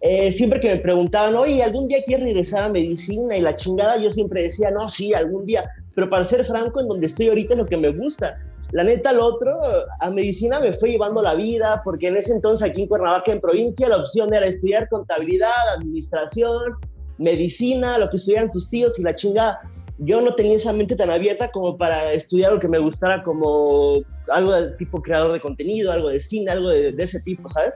eh, 0.02 0.32
siempre 0.32 0.60
que 0.60 0.70
me 0.70 0.78
preguntaban, 0.78 1.36
oye, 1.36 1.62
¿algún 1.62 1.88
día 1.88 2.04
quieres 2.04 2.26
regresar 2.26 2.64
a 2.64 2.70
medicina 2.70 3.38
y 3.38 3.42
la 3.42 3.56
chingada? 3.56 3.98
Yo 3.98 4.12
siempre 4.12 4.42
decía, 4.42 4.72
no, 4.72 4.90
sí, 4.90 5.14
algún 5.14 5.46
día. 5.46 5.70
Pero 5.94 6.10
para 6.10 6.26
ser 6.26 6.44
franco, 6.44 6.82
en 6.82 6.88
donde 6.88 7.06
estoy 7.06 7.30
ahorita 7.30 7.54
es 7.54 7.60
lo 7.60 7.66
que 7.68 7.78
me 7.78 7.92
gusta 7.92 8.40
la 8.72 8.84
neta, 8.84 9.14
lo 9.14 9.26
otro, 9.26 9.52
a 10.00 10.10
medicina 10.10 10.60
me 10.60 10.74
fue 10.74 10.90
llevando 10.90 11.22
la 11.22 11.36
vida, 11.36 11.82
porque 11.84 12.08
en 12.08 12.18
ese 12.18 12.34
entonces 12.34 12.70
aquí 12.70 12.84
en 12.84 12.88
Cuernavaca, 12.88 13.32
en 13.32 13.40
provincia, 13.40 13.88
la 13.88 13.98
opción 13.98 14.34
era 14.34 14.48
estudiar 14.48 14.90
contabilidad, 14.90 15.50
administración, 15.78 16.76
medicina, 17.18 17.98
lo 17.98 18.10
que 18.10 18.18
estudiaran 18.18 18.52
tus 18.52 18.70
tíos 18.70 18.98
y 19.00 19.04
la 19.04 19.16
chingada. 19.16 19.62
Yo 20.00 20.20
no 20.20 20.36
tenía 20.36 20.56
esa 20.56 20.74
mente 20.74 20.96
tan 20.96 21.10
abierta 21.10 21.50
como 21.52 21.78
para 21.78 22.12
estudiar 22.12 22.52
lo 22.52 22.60
que 22.60 22.68
me 22.68 22.80
gustara 22.80 23.24
como 23.24 24.02
algo 24.30 24.52
de 24.52 24.72
tipo 24.72 25.02
creador 25.02 25.32
de 25.32 25.40
contenido, 25.40 25.92
algo 25.92 26.10
de 26.10 26.20
cine, 26.20 26.52
algo 26.52 26.70
de, 26.70 26.94
ese 26.98 27.22
tipo, 27.22 27.48
¿sabes? 27.50 27.74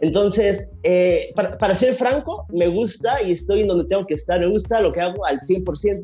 Entonces, 0.00 0.70
eh, 0.84 1.32
para, 1.34 1.58
para, 1.58 1.74
ser 1.74 1.94
franco, 1.94 2.46
me 2.50 2.68
gusta 2.68 3.20
y 3.22 3.32
estoy 3.32 3.62
en 3.62 3.68
donde 3.68 3.84
tengo 3.84 4.06
que 4.06 4.14
estar. 4.14 4.38
Me 4.38 4.48
gusta 4.48 4.80
lo 4.80 4.92
que 4.92 5.00
hago 5.00 5.26
al 5.26 5.40
100% 5.40 6.00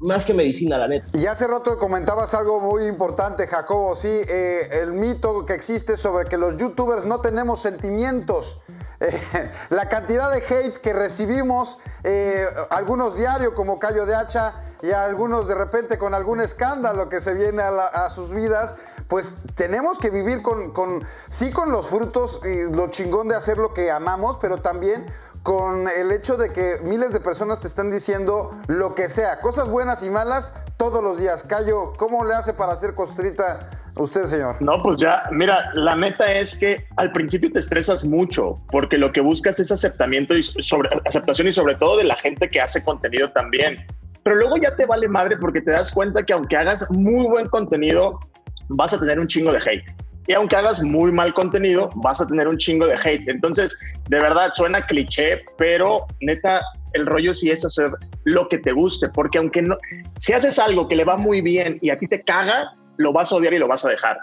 más 0.00 0.24
que 0.24 0.34
medicina, 0.34 0.78
la 0.78 0.88
neta. 0.88 1.06
Y 1.18 1.26
hace 1.26 1.46
rato 1.46 1.78
comentabas 1.78 2.34
algo 2.34 2.60
muy 2.60 2.86
importante, 2.86 3.46
Jacobo, 3.46 3.96
sí, 3.96 4.08
eh, 4.08 4.68
el 4.82 4.92
mito 4.92 5.44
que 5.44 5.54
existe 5.54 5.96
sobre 5.96 6.28
que 6.28 6.36
los 6.36 6.56
youtubers 6.56 7.04
no 7.04 7.20
tenemos 7.20 7.60
sentimientos. 7.60 8.60
Eh, 9.00 9.52
la 9.70 9.88
cantidad 9.88 10.28
de 10.32 10.38
hate 10.38 10.76
que 10.78 10.92
recibimos, 10.92 11.78
eh, 12.02 12.44
algunos 12.70 13.14
diarios 13.14 13.52
como 13.52 13.78
Callo 13.78 14.06
de 14.06 14.16
Hacha 14.16 14.54
y 14.82 14.90
algunos 14.90 15.46
de 15.46 15.54
repente 15.54 15.98
con 15.98 16.14
algún 16.14 16.40
escándalo 16.40 17.08
que 17.08 17.20
se 17.20 17.32
viene 17.32 17.62
a, 17.62 18.10
sus 18.10 18.32
vidas, 18.32 18.74
pues 19.06 19.34
tenemos 19.54 19.98
que 19.98 20.10
vivir 20.10 20.42
con, 20.42 20.72
con, 20.72 21.04
sí 21.28 21.52
con 21.52 21.70
los 21.70 21.86
frutos 21.86 22.40
y 22.44 22.74
lo 22.74 22.88
chingón 22.88 23.28
de 23.28 23.36
hacer 23.36 23.58
lo 23.58 23.72
que 23.72 23.92
amamos, 23.92 24.36
pero 24.38 24.62
también 24.62 25.06
con 25.48 25.86
el 25.88 26.12
hecho 26.12 26.36
de 26.36 26.52
que 26.52 26.76
miles 26.84 27.14
de 27.14 27.20
personas 27.20 27.58
te 27.58 27.68
están 27.68 27.90
diciendo 27.90 28.50
lo 28.66 28.94
que 28.94 29.08
sea, 29.08 29.40
cosas 29.40 29.70
buenas 29.70 30.02
y 30.02 30.10
malas 30.10 30.52
todos 30.76 31.02
los 31.02 31.18
días. 31.18 31.42
Cayo, 31.42 31.94
¿cómo 31.96 32.22
le 32.26 32.34
hace 32.34 32.52
para 32.52 32.72
hacer 32.72 32.94
costrita 32.94 33.70
usted, 33.96 34.24
señor? 34.24 34.60
No, 34.60 34.82
pues 34.82 34.98
ya, 34.98 35.22
mira, 35.32 35.70
la 35.72 35.96
meta 35.96 36.30
es 36.30 36.54
que 36.54 36.84
al 36.98 37.12
principio 37.12 37.50
te 37.50 37.60
estresas 37.60 38.04
mucho 38.04 38.56
porque 38.70 38.98
lo 38.98 39.10
que 39.10 39.22
buscas 39.22 39.58
es 39.58 39.72
aceptamiento 39.72 40.36
y 40.36 40.42
sobre, 40.42 40.90
aceptación 41.06 41.48
y 41.48 41.52
sobre 41.52 41.76
todo 41.76 41.96
de 41.96 42.04
la 42.04 42.16
gente 42.16 42.50
que 42.50 42.60
hace 42.60 42.84
contenido 42.84 43.30
también. 43.30 43.86
Pero 44.24 44.36
luego 44.36 44.58
ya 44.58 44.76
te 44.76 44.84
vale 44.84 45.08
madre 45.08 45.38
porque 45.38 45.62
te 45.62 45.70
das 45.70 45.90
cuenta 45.90 46.24
que 46.24 46.34
aunque 46.34 46.58
hagas 46.58 46.90
muy 46.90 47.26
buen 47.26 47.48
contenido, 47.48 48.20
vas 48.68 48.92
a 48.92 49.00
tener 49.00 49.18
un 49.18 49.26
chingo 49.26 49.50
de 49.50 49.60
hate. 49.60 50.07
Y 50.28 50.34
aunque 50.34 50.56
hagas 50.56 50.82
muy 50.82 51.10
mal 51.10 51.32
contenido, 51.32 51.90
vas 51.96 52.20
a 52.20 52.26
tener 52.26 52.46
un 52.46 52.58
chingo 52.58 52.86
de 52.86 52.94
hate. 53.02 53.26
Entonces, 53.28 53.76
de 54.08 54.20
verdad, 54.20 54.52
suena 54.52 54.86
cliché, 54.86 55.42
pero 55.56 56.06
neta, 56.20 56.62
el 56.92 57.06
rollo 57.06 57.32
sí 57.32 57.50
es 57.50 57.64
hacer 57.64 57.90
lo 58.24 58.46
que 58.48 58.58
te 58.58 58.72
guste, 58.72 59.08
porque 59.08 59.38
aunque 59.38 59.62
no, 59.62 59.78
si 60.18 60.34
haces 60.34 60.58
algo 60.58 60.86
que 60.86 60.96
le 60.96 61.04
va 61.04 61.16
muy 61.16 61.40
bien 61.40 61.78
y 61.80 61.88
a 61.88 61.98
ti 61.98 62.06
te 62.06 62.22
caga, 62.22 62.74
lo 62.98 63.14
vas 63.14 63.32
a 63.32 63.36
odiar 63.36 63.54
y 63.54 63.58
lo 63.58 63.68
vas 63.68 63.86
a 63.86 63.88
dejar. 63.88 64.18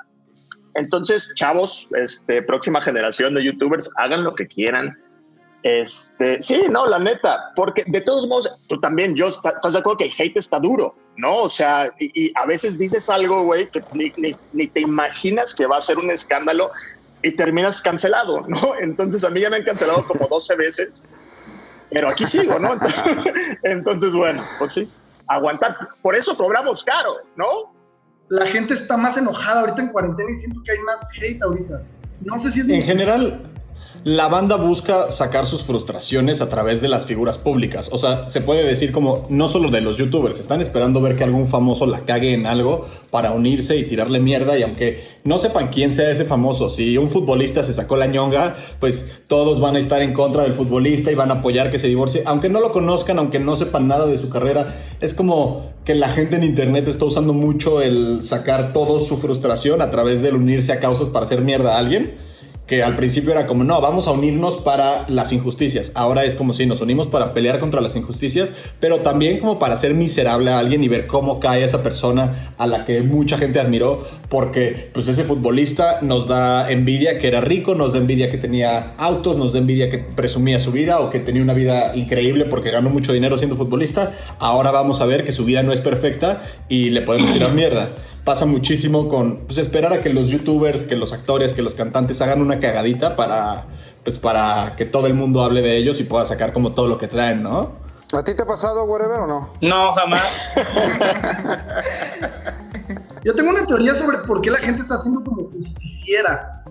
Entonces, 0.75 1.33
chavos, 1.35 1.89
este, 1.95 2.43
próxima 2.43 2.81
generación 2.81 3.33
de 3.33 3.43
youtubers, 3.43 3.89
hagan 3.95 4.23
lo 4.23 4.35
que 4.35 4.45
quieran. 4.45 4.95
Este, 5.63 6.39
sí, 6.39 6.65
no, 6.69 6.85
la 6.85 6.99
neta, 6.99 7.51
porque 7.55 7.83
de 7.87 8.01
todos 8.01 8.27
modos, 8.27 8.55
tú 8.67 8.79
también, 8.79 9.15
yo, 9.15 9.27
estás 9.27 9.73
de 9.73 9.79
acuerdo 9.79 9.97
que 9.97 10.05
el 10.05 10.11
hate 10.15 10.37
está 10.37 10.59
duro, 10.59 10.95
¿no? 11.17 11.37
O 11.37 11.49
sea, 11.49 11.91
y, 11.99 12.31
a 12.35 12.45
veces 12.45 12.77
dices 12.77 13.09
algo, 13.09 13.43
güey, 13.43 13.69
que 13.69 13.83
ni, 13.93 14.11
ni, 14.53 14.67
te 14.67 14.81
imaginas 14.81 15.53
que 15.53 15.65
va 15.65 15.77
a 15.77 15.81
ser 15.81 15.97
un 15.97 16.11
escándalo 16.11 16.71
y 17.21 17.31
terminas 17.31 17.81
cancelado, 17.81 18.41
¿no? 18.47 18.73
Entonces 18.79 19.23
a 19.23 19.29
mí 19.29 19.41
ya 19.41 19.49
me 19.49 19.57
han 19.57 19.63
cancelado 19.63 20.03
como 20.05 20.27
12 20.27 20.55
veces, 20.55 21.03
pero 21.89 22.07
aquí 22.09 22.25
sigo, 22.25 22.59
¿no? 22.59 22.73
Entonces, 23.63 24.13
bueno, 24.15 24.43
pues 24.59 24.73
sí, 24.73 24.89
aguantar. 25.27 25.77
Por 26.01 26.15
eso 26.15 26.37
cobramos 26.37 26.83
caro, 26.83 27.17
¿no? 27.35 27.73
La 28.29 28.47
gente 28.47 28.73
está 28.73 28.97
más 28.97 29.17
enojada 29.17 29.61
ahorita 29.61 29.81
en 29.81 29.89
cuarentena 29.89 30.31
y 30.31 30.39
siento 30.39 30.61
que 30.63 30.71
hay 30.71 30.79
más 30.79 30.99
hate 31.21 31.41
ahorita. 31.43 31.83
No 32.21 32.39
sé 32.39 32.51
si 32.51 32.61
es... 32.61 32.69
En 32.69 32.81
general, 32.81 33.51
la 34.03 34.27
banda 34.27 34.55
busca 34.55 35.09
sacar 35.09 35.47
sus 35.47 35.63
frustraciones 35.63 36.41
a 36.41 36.49
través 36.49 36.81
de 36.81 36.87
las 36.87 37.05
figuras 37.05 37.37
públicas. 37.37 37.89
O 37.91 37.97
sea, 37.97 38.29
se 38.29 38.41
puede 38.41 38.63
decir 38.63 38.91
como 38.91 39.25
no 39.29 39.47
solo 39.47 39.71
de 39.71 39.81
los 39.81 39.97
youtubers, 39.97 40.39
están 40.39 40.61
esperando 40.61 41.01
ver 41.01 41.15
que 41.15 41.23
algún 41.23 41.47
famoso 41.47 41.85
la 41.85 42.01
cague 42.01 42.33
en 42.33 42.45
algo 42.45 42.85
para 43.09 43.31
unirse 43.31 43.77
y 43.77 43.83
tirarle 43.83 44.19
mierda 44.19 44.57
y 44.57 44.63
aunque 44.63 45.03
no 45.23 45.39
sepan 45.39 45.69
quién 45.69 45.91
sea 45.91 46.11
ese 46.11 46.25
famoso, 46.25 46.69
si 46.69 46.97
un 46.97 47.09
futbolista 47.09 47.63
se 47.63 47.73
sacó 47.73 47.97
la 47.97 48.05
ñonga, 48.05 48.55
pues 48.79 49.23
todos 49.27 49.59
van 49.59 49.75
a 49.75 49.79
estar 49.79 50.01
en 50.01 50.13
contra 50.13 50.43
del 50.43 50.53
futbolista 50.53 51.11
y 51.11 51.15
van 51.15 51.31
a 51.31 51.35
apoyar 51.35 51.71
que 51.71 51.79
se 51.79 51.87
divorcie, 51.87 52.23
aunque 52.25 52.49
no 52.49 52.59
lo 52.59 52.71
conozcan, 52.71 53.17
aunque 53.17 53.39
no 53.39 53.55
sepan 53.55 53.87
nada 53.87 54.05
de 54.05 54.17
su 54.17 54.29
carrera. 54.29 54.75
Es 55.01 55.13
como 55.13 55.71
que 55.83 55.95
la 55.95 56.09
gente 56.09 56.35
en 56.35 56.43
internet 56.43 56.87
está 56.87 57.05
usando 57.05 57.33
mucho 57.33 57.81
el 57.81 58.21
sacar 58.21 58.73
toda 58.73 58.99
su 58.99 59.17
frustración 59.17 59.81
a 59.81 59.89
través 59.89 60.21
del 60.21 60.35
unirse 60.35 60.73
a 60.73 60.79
causas 60.79 61.09
para 61.09 61.25
hacer 61.25 61.41
mierda 61.41 61.75
a 61.75 61.79
alguien 61.79 62.34
que 62.67 62.81
al 62.81 62.95
principio 62.95 63.31
era 63.31 63.45
como, 63.45 63.63
no, 63.63 63.79
vamos 63.79 64.07
a 64.07 64.11
unirnos 64.11 64.55
para 64.57 65.05
las 65.07 65.31
injusticias. 65.31 65.91
Ahora 65.93 66.23
es 66.23 66.33
como 66.33 66.53
si 66.53 66.65
nos 66.65 66.81
unimos 66.81 67.07
para 67.07 67.33
pelear 67.33 67.59
contra 67.59 67.79
las 67.79 67.95
injusticias, 67.95 68.51
pero 68.79 69.01
también 69.01 69.39
como 69.39 69.59
para 69.59 69.75
hacer 69.75 69.93
miserable 69.93 70.51
a 70.51 70.59
alguien 70.59 70.83
y 70.83 70.87
ver 70.87 71.05
cómo 71.05 71.39
cae 71.39 71.63
esa 71.63 71.83
persona 71.83 72.53
a 72.57 72.65
la 72.65 72.83
que 72.83 73.01
mucha 73.03 73.37
gente 73.37 73.59
admiró, 73.59 74.07
porque 74.29 74.89
pues 74.93 75.07
ese 75.07 75.23
futbolista 75.23 75.99
nos 76.01 76.27
da 76.27 76.71
envidia 76.71 77.19
que 77.19 77.27
era 77.27 77.39
rico, 77.39 77.75
nos 77.75 77.93
da 77.93 77.99
envidia 77.99 78.31
que 78.31 78.37
tenía 78.37 78.93
autos, 78.97 79.37
nos 79.37 79.53
da 79.53 79.59
envidia 79.59 79.89
que 79.91 79.99
presumía 79.99 80.59
su 80.59 80.71
vida 80.71 80.99
o 80.99 81.11
que 81.11 81.19
tenía 81.19 81.43
una 81.43 81.53
vida 81.53 81.95
increíble 81.95 82.45
porque 82.45 82.71
ganó 82.71 82.89
mucho 82.89 83.13
dinero 83.13 83.37
siendo 83.37 83.55
futbolista. 83.55 84.13
Ahora 84.39 84.71
vamos 84.71 85.01
a 85.01 85.05
ver 85.05 85.23
que 85.23 85.31
su 85.31 85.45
vida 85.45 85.61
no 85.61 85.71
es 85.71 85.81
perfecta 85.81 86.43
y 86.67 86.89
le 86.89 87.01
podemos 87.01 87.31
tirar 87.31 87.53
mierda. 87.53 87.89
Pasa 88.25 88.47
muchísimo 88.47 89.07
con 89.07 89.45
pues, 89.45 89.59
esperar 89.59 89.93
a 89.93 90.01
que 90.01 90.09
los 90.09 90.29
youtubers, 90.29 90.83
que 90.83 90.95
los 90.95 91.13
actores, 91.13 91.53
que 91.53 91.61
los 91.61 91.75
cantantes 91.75 92.21
hagan 92.23 92.41
una 92.41 92.59
cagadita 92.59 93.15
para, 93.15 93.67
pues, 94.03 94.17
para 94.17 94.75
que 94.75 94.85
todo 94.85 95.05
el 95.05 95.13
mundo 95.13 95.43
hable 95.43 95.61
de 95.61 95.77
ellos 95.77 95.99
y 95.99 96.05
pueda 96.05 96.25
sacar 96.25 96.51
como 96.51 96.73
todo 96.73 96.87
lo 96.87 96.97
que 96.97 97.07
traen, 97.07 97.43
¿no? 97.43 97.73
¿A 98.13 98.23
ti 98.23 98.33
te 98.33 98.41
ha 98.41 98.45
pasado, 98.47 98.85
whatever, 98.85 99.19
o 99.19 99.27
no? 99.27 99.53
No, 99.61 99.91
jamás. 99.91 100.51
Yo 103.23 103.35
tengo 103.35 103.51
una 103.51 103.65
teoría 103.67 103.93
sobre 103.93 104.17
por 104.19 104.41
qué 104.41 104.49
la 104.49 104.59
gente 104.59 104.81
está 104.81 104.95
haciendo 104.95 105.23
como 105.23 105.49
justiciera, 105.51 106.63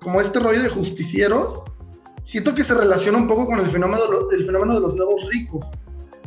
como 0.00 0.20
este 0.20 0.38
rollo 0.38 0.62
de 0.62 0.68
justicieros. 0.68 1.62
Siento 2.24 2.54
que 2.54 2.62
se 2.62 2.74
relaciona 2.74 3.18
un 3.18 3.26
poco 3.26 3.46
con 3.46 3.58
el 3.58 3.68
fenómeno, 3.68 4.04
el 4.30 4.46
fenómeno 4.46 4.74
de 4.74 4.80
los 4.80 4.94
nuevos 4.94 5.26
ricos. 5.28 5.66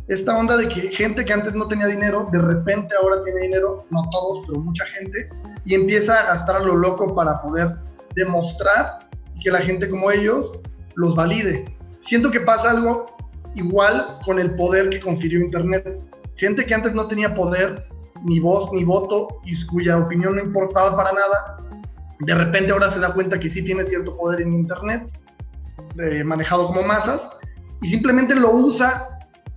Esta 0.10 0.38
onda 0.38 0.58
de 0.58 0.68
que 0.68 0.90
gente 0.90 1.24
que 1.24 1.32
antes 1.32 1.56
no 1.56 1.68
tenía 1.68 1.88
dinero, 1.88 2.28
de 2.32 2.40
repente 2.40 2.94
ahora 3.02 3.24
tiene 3.24 3.42
dinero, 3.42 3.86
no 3.90 4.10
todos, 4.12 4.46
pero 4.46 4.60
mucha 4.60 4.86
gente, 4.86 5.30
y 5.64 5.76
empieza 5.76 6.20
a 6.20 6.26
gastar 6.28 6.58
a 6.58 6.60
lo 6.60 6.76
loco 6.76 7.16
para 7.16 7.42
poder 7.42 7.78
demostrar 8.14 9.00
que 9.42 9.50
la 9.50 9.60
gente 9.60 9.90
como 9.90 10.12
ellos 10.12 10.60
los 10.96 11.16
valide. 11.16 11.74
Siento 12.02 12.32
que 12.32 12.42
pasa 12.42 12.72
algo 12.72 13.06
igual 13.56 14.20
con 14.26 14.40
el 14.40 14.56
poder 14.56 14.90
que 14.90 15.00
confirió 15.00 15.40
Internet. 15.40 16.04
Gente 16.36 16.66
que 16.66 16.74
antes 16.74 16.94
no 16.94 17.08
tenía 17.08 17.34
poder, 17.34 17.88
ni 18.26 18.42
voz, 18.42 18.72
ni 18.74 18.84
voto, 18.84 19.40
y 19.46 19.66
cuya 19.68 20.00
opinión 20.00 20.36
no 20.36 20.42
importaba 20.42 20.98
para 20.98 21.14
nada, 21.14 21.58
de 22.20 22.36
repente 22.36 22.74
ahora 22.74 22.90
se 22.90 23.00
da 23.00 23.14
cuenta 23.14 23.40
que 23.40 23.50
sí 23.50 23.64
tiene 23.64 23.86
cierto 23.86 24.18
poder 24.18 24.42
en 24.42 24.54
Internet, 24.54 25.10
manejado 26.26 26.68
como 26.68 26.84
masas, 26.84 27.22
y 27.82 27.88
simplemente 27.88 28.36
lo 28.36 28.52
usa 28.52 29.13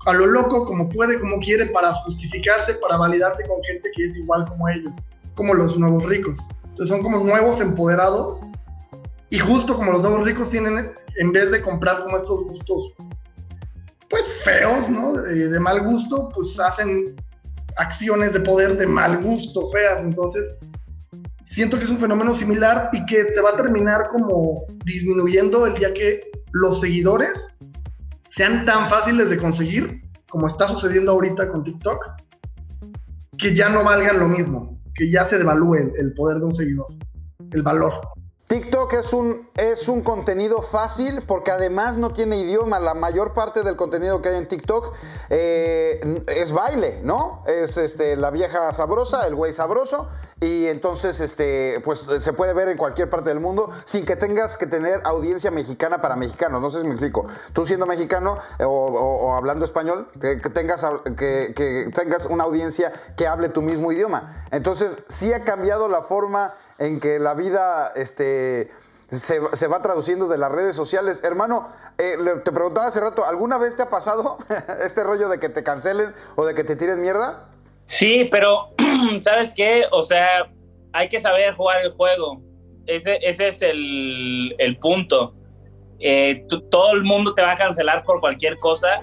a 0.07 0.13
lo 0.13 0.27
loco, 0.27 0.65
como 0.65 0.89
puede, 0.89 1.19
como 1.21 1.39
quiere, 1.41 1.67
para 1.67 1.93
justificarse, 2.05 2.75
para 2.75 2.97
validarse 2.97 3.45
con 3.47 3.63
gente 3.65 3.91
que 3.95 4.07
es 4.07 4.17
igual 4.17 4.47
como 4.47 4.69
ellos, 4.69 4.93
como 5.35 5.53
los 5.53 5.77
nuevos 5.77 6.05
ricos. 6.05 6.39
Entonces 6.63 6.89
son 6.89 7.03
como 7.03 7.19
nuevos 7.19 7.61
empoderados 7.61 8.41
y 9.31 9.39
justo 9.39 9.75
como 9.75 9.93
los 9.93 10.03
nuevos 10.03 10.23
ricos 10.23 10.49
tienen, 10.51 10.93
en 11.17 11.33
vez 11.33 11.51
de 11.51 11.61
comprar 11.61 12.05
como 12.05 12.19
estos 12.19 12.45
gustos, 12.45 12.93
pues 14.09 14.33
feos, 14.45 14.89
¿no? 14.89 15.15
De, 15.15 15.59
mal 15.59 15.83
gusto, 15.83 16.31
pues 16.33 16.59
hacen 16.61 17.17
acciones 17.77 18.33
de 18.33 18.41
poder 18.41 18.77
de 18.77 18.87
mal 18.87 19.25
gusto, 19.25 19.71
feas. 19.73 20.03
Entonces, 20.03 20.57
siento 21.47 21.79
que 21.79 21.85
es 21.85 21.91
un 21.91 21.99
fenómeno 21.99 22.33
similar 22.33 22.91
y 22.93 23.05
que 23.07 23.25
se 23.33 23.41
va 23.41 23.51
a 23.51 23.57
terminar 23.57 24.07
como 24.07 24.67
disminuyendo 24.85 25.67
el 25.67 25.75
día 25.75 25.93
que 25.93 26.21
los 26.53 26.81
seguidores 26.81 27.45
sean 28.37 28.65
tan 28.67 28.89
fáciles 28.91 29.31
de 29.31 29.39
conseguir 29.39 30.03
como 30.29 30.47
está 30.47 30.69
sucediendo 30.69 31.13
ahorita 31.13 31.49
con 31.49 31.65
TikTok, 31.65 32.05
que 33.39 33.55
ya 33.55 33.69
no 33.71 33.83
valgan 33.83 34.19
lo 34.19 34.29
mismo 34.29 34.77
que 34.95 35.11
ya 35.11 35.25
se 35.25 35.39
devalúe 35.39 35.75
el, 35.99 36.15
poder 36.15 36.39
de 36.39 36.47
un 36.47 36.55
seguidor, 36.55 36.87
el 37.53 37.63
valor. 37.63 37.93
TikTok 38.49 38.93
es 38.93 39.13
un, 39.13 39.49
es 39.57 39.89
un 39.89 40.03
contenido 40.03 40.63
fácil 40.63 41.25
porque 41.27 41.51
además 41.51 41.97
no 41.97 42.13
tiene 42.13 42.39
idioma. 42.39 42.79
La 42.79 42.95
mayor 42.95 43.35
parte 43.35 43.63
del 43.63 43.75
contenido 43.75 44.23
que 44.23 44.29
hay 44.29 44.37
en 44.37 44.47
TikTok 44.47 44.95
eh, 45.31 46.23
es 46.29 46.53
baile, 46.53 47.01
¿no? 47.03 47.43
Es 47.49 47.77
este, 47.77 48.15
la 48.17 48.31
vieja 48.31 48.73
sabrosa, 48.73 49.27
el 49.27 49.35
güey 49.35 49.53
sabroso. 49.53 50.09
Y 50.41 50.67
entonces, 50.67 51.19
este, 51.21 51.81
pues 51.85 52.05
se 52.21 52.33
puede 52.35 52.53
ver 52.53 52.69
en 52.69 52.77
cualquier 52.77 53.11
parte 53.11 53.31
del 53.31 53.41
mundo 53.41 53.71
sin 53.85 54.05
que 54.05 54.15
tengas 54.15 54.57
que 54.57 54.67
tener 54.67 55.01
audiencia 55.05 55.51
mexicana 55.51 56.01
para 56.01 56.15
mexicanos. 56.15 56.61
No 56.61 56.71
sé 56.71 56.83
si 56.83 56.85
me 56.85 56.93
explico. 56.93 57.27
Tú 57.53 57.67
siendo 57.67 57.87
mexicano 57.87 58.39
eh, 58.61 58.65
o, 58.65 59.35
hablando 59.35 59.65
español, 59.65 60.09
que, 60.21 60.37
tengas, 60.37 60.87
que, 61.17 61.53
que 61.57 61.91
tengas 61.93 62.27
una 62.27 62.45
audiencia 62.45 62.93
que 63.17 63.27
hable 63.27 63.49
tu 63.49 63.61
mismo 63.61 63.91
idioma. 63.91 64.47
Entonces, 64.53 65.01
sí 65.09 65.33
ha 65.33 65.43
cambiado 65.43 65.89
la 65.89 66.03
forma 66.03 66.55
en 66.79 67.01
que 67.01 67.19
la 67.19 67.35
vida 67.35 67.93
este, 67.97 68.71
se, 69.11 69.69
va 69.69 69.83
traduciendo 69.83 70.29
de 70.29 70.39
las 70.39 70.53
redes 70.53 70.75
sociales. 70.75 71.23
Hermano, 71.25 71.69
eh, 71.99 72.17
te 72.45 72.53
preguntaba 72.53 72.89
hace 72.89 73.01
rato, 73.01 73.25
¿alguna 73.25 73.59
vez 73.59 73.77
te 73.77 73.83
ha 73.83 73.89
pasado 73.89 74.37
este 74.85 75.05
rollo 75.05 75.29
de 75.29 75.39
que 75.39 75.49
te 75.49 75.63
cancelen 75.63 76.13
o 76.35 76.45
de 76.45 76.55
que 76.55 76.65
te 76.65 76.77
tires 76.77 76.99
mierda? 76.99 77.49
Sí, 77.87 78.29
pero 78.31 78.71
¿sabes 79.21 79.55
qué? 79.55 79.85
O 79.93 80.05
sea, 80.05 80.51
hay 80.93 81.09
que 81.09 81.21
saber 81.21 81.55
jugar 81.55 81.85
el 81.85 81.93
juego. 81.93 82.41
Ese, 82.87 83.19
ese 83.23 83.49
es 83.49 83.63
el, 83.63 84.79
punto. 84.81 85.35
Eh, 85.99 86.45
todo 86.71 86.93
el 86.93 87.05
mundo 87.05 87.35
te 87.35 87.43
va 87.43 87.53
a 87.53 87.57
cancelar 87.57 88.05
por 88.05 88.21
cualquier 88.21 88.59
cosa 88.59 89.01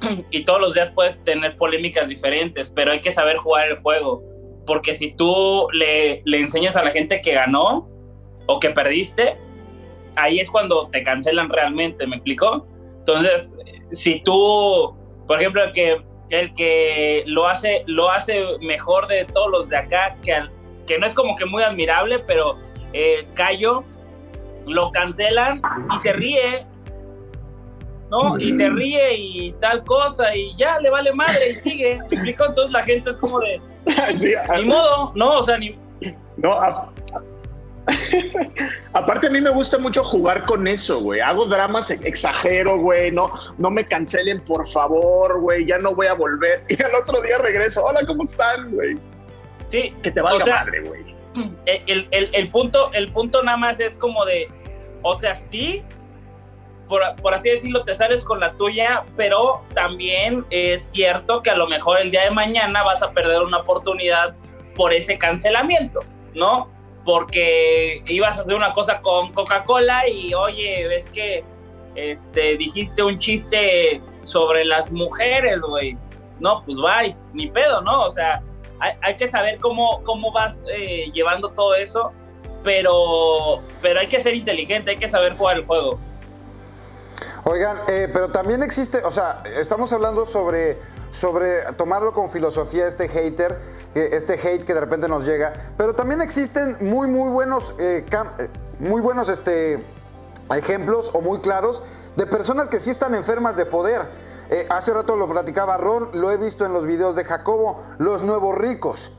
y 0.30 0.44
todos 0.44 0.60
los 0.60 0.74
días 0.74 0.90
puedes 0.90 1.22
tener 1.24 1.56
polémicas 1.56 2.08
diferentes, 2.08 2.70
pero 2.70 2.92
hay 2.92 3.00
que 3.00 3.12
saber 3.12 3.38
jugar 3.38 3.68
el 3.68 3.80
juego 3.80 4.22
porque 4.66 4.94
si 4.94 5.12
tú 5.12 5.66
le, 5.72 6.22
le 6.24 6.40
enseñas 6.40 6.76
a 6.76 6.82
la 6.82 6.90
gente 6.90 7.20
que 7.20 7.34
ganó 7.34 7.88
o 8.46 8.60
que 8.60 8.70
perdiste, 8.70 9.36
ahí 10.16 10.40
es 10.40 10.50
cuando 10.50 10.88
te 10.88 11.02
cancelan 11.02 11.48
realmente, 11.48 12.06
¿me 12.06 12.16
explico? 12.16 12.66
Entonces, 12.98 13.56
si 13.90 14.20
tú, 14.20 14.94
por 15.26 15.40
ejemplo, 15.40 15.64
el 15.64 15.72
que, 15.72 16.02
el 16.30 16.54
que 16.54 17.24
lo, 17.26 17.48
hace, 17.48 17.82
lo 17.86 18.10
hace 18.10 18.44
mejor 18.60 19.08
de 19.08 19.24
todos 19.24 19.50
los 19.50 19.68
de 19.68 19.76
acá, 19.78 20.16
que, 20.22 20.34
que 20.86 20.98
no 20.98 21.06
es 21.06 21.14
como 21.14 21.34
que 21.36 21.44
muy 21.46 21.62
admirable, 21.62 22.20
pero 22.20 22.58
eh, 22.92 23.26
Cayo 23.34 23.84
lo 24.66 24.90
cancelan 24.92 25.60
y 25.94 25.98
se 25.98 26.12
ríe. 26.12 26.66
¿No? 28.12 28.38
Y 28.38 28.52
se 28.52 28.68
ríe 28.68 29.14
y 29.16 29.52
tal 29.60 29.82
cosa 29.84 30.36
y 30.36 30.54
ya 30.58 30.78
le 30.80 30.90
vale 30.90 31.12
madre 31.12 31.50
y 31.50 31.54
sigue. 31.54 31.98
¿Me 31.98 32.14
explico? 32.16 32.44
Entonces 32.44 32.70
la 32.72 32.84
gente 32.84 33.10
es 33.10 33.18
como 33.18 33.40
de, 33.40 33.60
Sí, 34.16 34.34
a- 34.34 34.58
ni 34.58 34.66
modo, 34.66 35.12
¿no? 35.16 35.38
O 35.38 35.42
sea, 35.42 35.56
ni, 35.58 35.76
No, 36.36 36.52
a- 36.52 36.92
aparte 38.92 39.26
a 39.26 39.30
mí 39.30 39.40
me 39.40 39.50
gusta 39.50 39.78
mucho 39.78 40.04
jugar 40.04 40.44
con 40.44 40.66
eso, 40.66 41.00
güey. 41.00 41.20
Hago 41.20 41.46
dramas, 41.46 41.90
ex- 41.90 42.04
exagero, 42.04 42.78
güey. 42.78 43.10
No, 43.10 43.32
no 43.58 43.70
me 43.70 43.84
cancelen, 43.86 44.40
por 44.40 44.66
favor, 44.66 45.40
güey. 45.40 45.66
Ya 45.66 45.78
no 45.78 45.94
voy 45.94 46.06
a 46.06 46.14
volver. 46.14 46.62
Y 46.68 46.82
al 46.82 46.94
otro 46.94 47.20
día 47.22 47.38
regreso. 47.38 47.82
Hola, 47.84 48.00
¿cómo 48.06 48.22
están, 48.22 48.70
güey? 48.72 48.96
sí, 49.68 49.92
Que 50.02 50.10
te 50.10 50.20
valga 50.20 50.42
O 50.44 50.46
sea, 50.46 50.64
madre, 50.64 50.80
güey. 50.82 51.02
el, 51.64 52.06
el- 52.10 52.30
el 52.34 52.48
punto, 52.50 52.92
el 52.92 53.10
punto 53.10 53.42
nada 53.42 53.56
más 53.56 53.80
es 53.80 53.96
como 53.96 54.24
de, 54.26 54.48
o 55.02 55.16
sea, 55.18 55.34
sí, 55.34 55.82
por, 56.92 57.16
por 57.22 57.32
así 57.32 57.48
decirlo, 57.48 57.84
te 57.84 57.94
sales 57.94 58.22
con 58.22 58.38
la 58.38 58.52
tuya, 58.52 59.04
pero 59.16 59.62
también 59.74 60.44
es 60.50 60.90
cierto 60.90 61.42
que 61.42 61.48
a 61.48 61.56
lo 61.56 61.66
mejor 61.66 62.02
el 62.02 62.10
día 62.10 62.24
de 62.24 62.30
mañana 62.30 62.82
vas 62.82 63.02
a 63.02 63.12
perder 63.12 63.40
una 63.40 63.60
oportunidad 63.60 64.34
por 64.74 64.92
ese 64.92 65.16
cancelamiento, 65.16 66.00
¿no? 66.34 66.68
Porque 67.06 68.02
ibas 68.06 68.38
a 68.38 68.42
hacer 68.42 68.54
una 68.54 68.74
cosa 68.74 69.00
con 69.00 69.32
Coca-Cola 69.32 70.06
y, 70.06 70.34
oye, 70.34 70.86
ves 70.86 71.08
que 71.08 71.42
este, 71.94 72.58
dijiste 72.58 73.02
un 73.02 73.16
chiste 73.16 74.02
sobre 74.22 74.66
las 74.66 74.92
mujeres, 74.92 75.62
güey. 75.62 75.96
No, 76.40 76.62
pues 76.66 76.76
bye, 76.76 77.16
ni 77.32 77.48
pedo, 77.48 77.80
¿no? 77.80 78.02
O 78.02 78.10
sea, 78.10 78.42
hay, 78.80 78.92
hay 79.00 79.16
que 79.16 79.28
saber 79.28 79.58
cómo, 79.60 80.02
cómo 80.04 80.30
vas 80.30 80.62
eh, 80.70 81.10
llevando 81.14 81.48
todo 81.52 81.74
eso, 81.74 82.12
pero, 82.62 83.62
pero 83.80 83.98
hay 83.98 84.08
que 84.08 84.20
ser 84.20 84.34
inteligente, 84.34 84.90
hay 84.90 84.98
que 84.98 85.08
saber 85.08 85.32
jugar 85.38 85.56
el 85.56 85.64
juego. 85.64 85.98
Oigan, 87.44 87.76
eh, 87.88 88.08
pero 88.12 88.30
también 88.30 88.62
existe, 88.62 89.02
o 89.04 89.10
sea, 89.10 89.42
estamos 89.56 89.92
hablando 89.92 90.26
sobre, 90.26 90.78
sobre 91.10 91.62
tomarlo 91.76 92.12
con 92.12 92.30
filosofía 92.30 92.86
este 92.86 93.08
hater, 93.08 93.58
eh, 93.94 94.10
este 94.12 94.34
hate 94.34 94.64
que 94.64 94.74
de 94.74 94.80
repente 94.80 95.08
nos 95.08 95.24
llega, 95.26 95.52
pero 95.76 95.94
también 95.94 96.22
existen 96.22 96.76
muy, 96.80 97.08
muy 97.08 97.30
buenos, 97.30 97.74
eh, 97.78 98.06
muy 98.78 99.00
buenos 99.00 99.28
este, 99.28 99.82
ejemplos 100.54 101.10
o 101.14 101.20
muy 101.20 101.40
claros 101.40 101.82
de 102.16 102.26
personas 102.26 102.68
que 102.68 102.78
sí 102.78 102.90
están 102.90 103.14
enfermas 103.14 103.56
de 103.56 103.66
poder. 103.66 104.32
Hace 104.68 104.92
rato 104.92 105.16
lo 105.16 105.26
platicaba 105.26 105.78
Ron, 105.78 106.10
lo 106.12 106.30
he 106.30 106.36
visto 106.36 106.66
en 106.66 106.74
los 106.74 106.84
videos 106.84 107.16
de 107.16 107.24
Jacobo, 107.24 107.82
los 107.96 108.22
nuevos 108.22 108.54
ricos. 108.54 109.12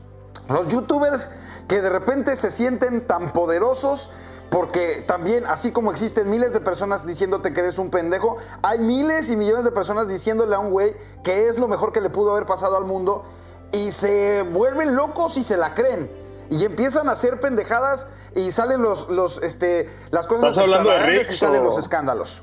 Los 0.48 0.68
youtubers 0.68 1.28
que 1.66 1.80
de 1.80 1.90
repente 1.90 2.36
se 2.36 2.52
sienten 2.52 3.04
tan 3.04 3.32
poderosos 3.32 4.10
porque 4.50 5.02
también, 5.06 5.44
así 5.46 5.72
como 5.72 5.90
existen 5.90 6.30
miles 6.30 6.52
de 6.52 6.60
personas 6.60 7.04
diciéndote 7.06 7.52
que 7.52 7.60
eres 7.60 7.78
un 7.78 7.90
pendejo, 7.90 8.36
hay 8.62 8.78
miles 8.78 9.30
y 9.30 9.36
millones 9.36 9.64
de 9.64 9.72
personas 9.72 10.06
diciéndole 10.08 10.54
a 10.54 10.60
un 10.60 10.70
güey 10.70 10.94
que 11.24 11.48
es 11.48 11.58
lo 11.58 11.66
mejor 11.66 11.92
que 11.92 12.00
le 12.00 12.10
pudo 12.10 12.32
haber 12.32 12.46
pasado 12.46 12.76
al 12.76 12.84
mundo 12.84 13.24
y 13.72 13.90
se 13.92 14.42
vuelven 14.42 14.94
locos 14.94 15.36
y 15.36 15.42
se 15.42 15.56
la 15.56 15.74
creen. 15.74 16.08
Y 16.50 16.64
empiezan 16.64 17.08
a 17.08 17.12
hacer 17.12 17.40
pendejadas 17.40 18.06
y 18.36 18.52
salen 18.52 18.82
los, 18.82 19.10
los, 19.10 19.42
este, 19.42 19.88
las 20.10 20.26
cosas 20.26 20.50
¿Estás 20.50 20.64
hablando 20.64 20.90
de 20.90 20.96
extravagantes 20.96 21.34
y 21.34 21.38
salen 21.38 21.60
o- 21.62 21.64
los 21.64 21.78
escándalos. 21.78 22.42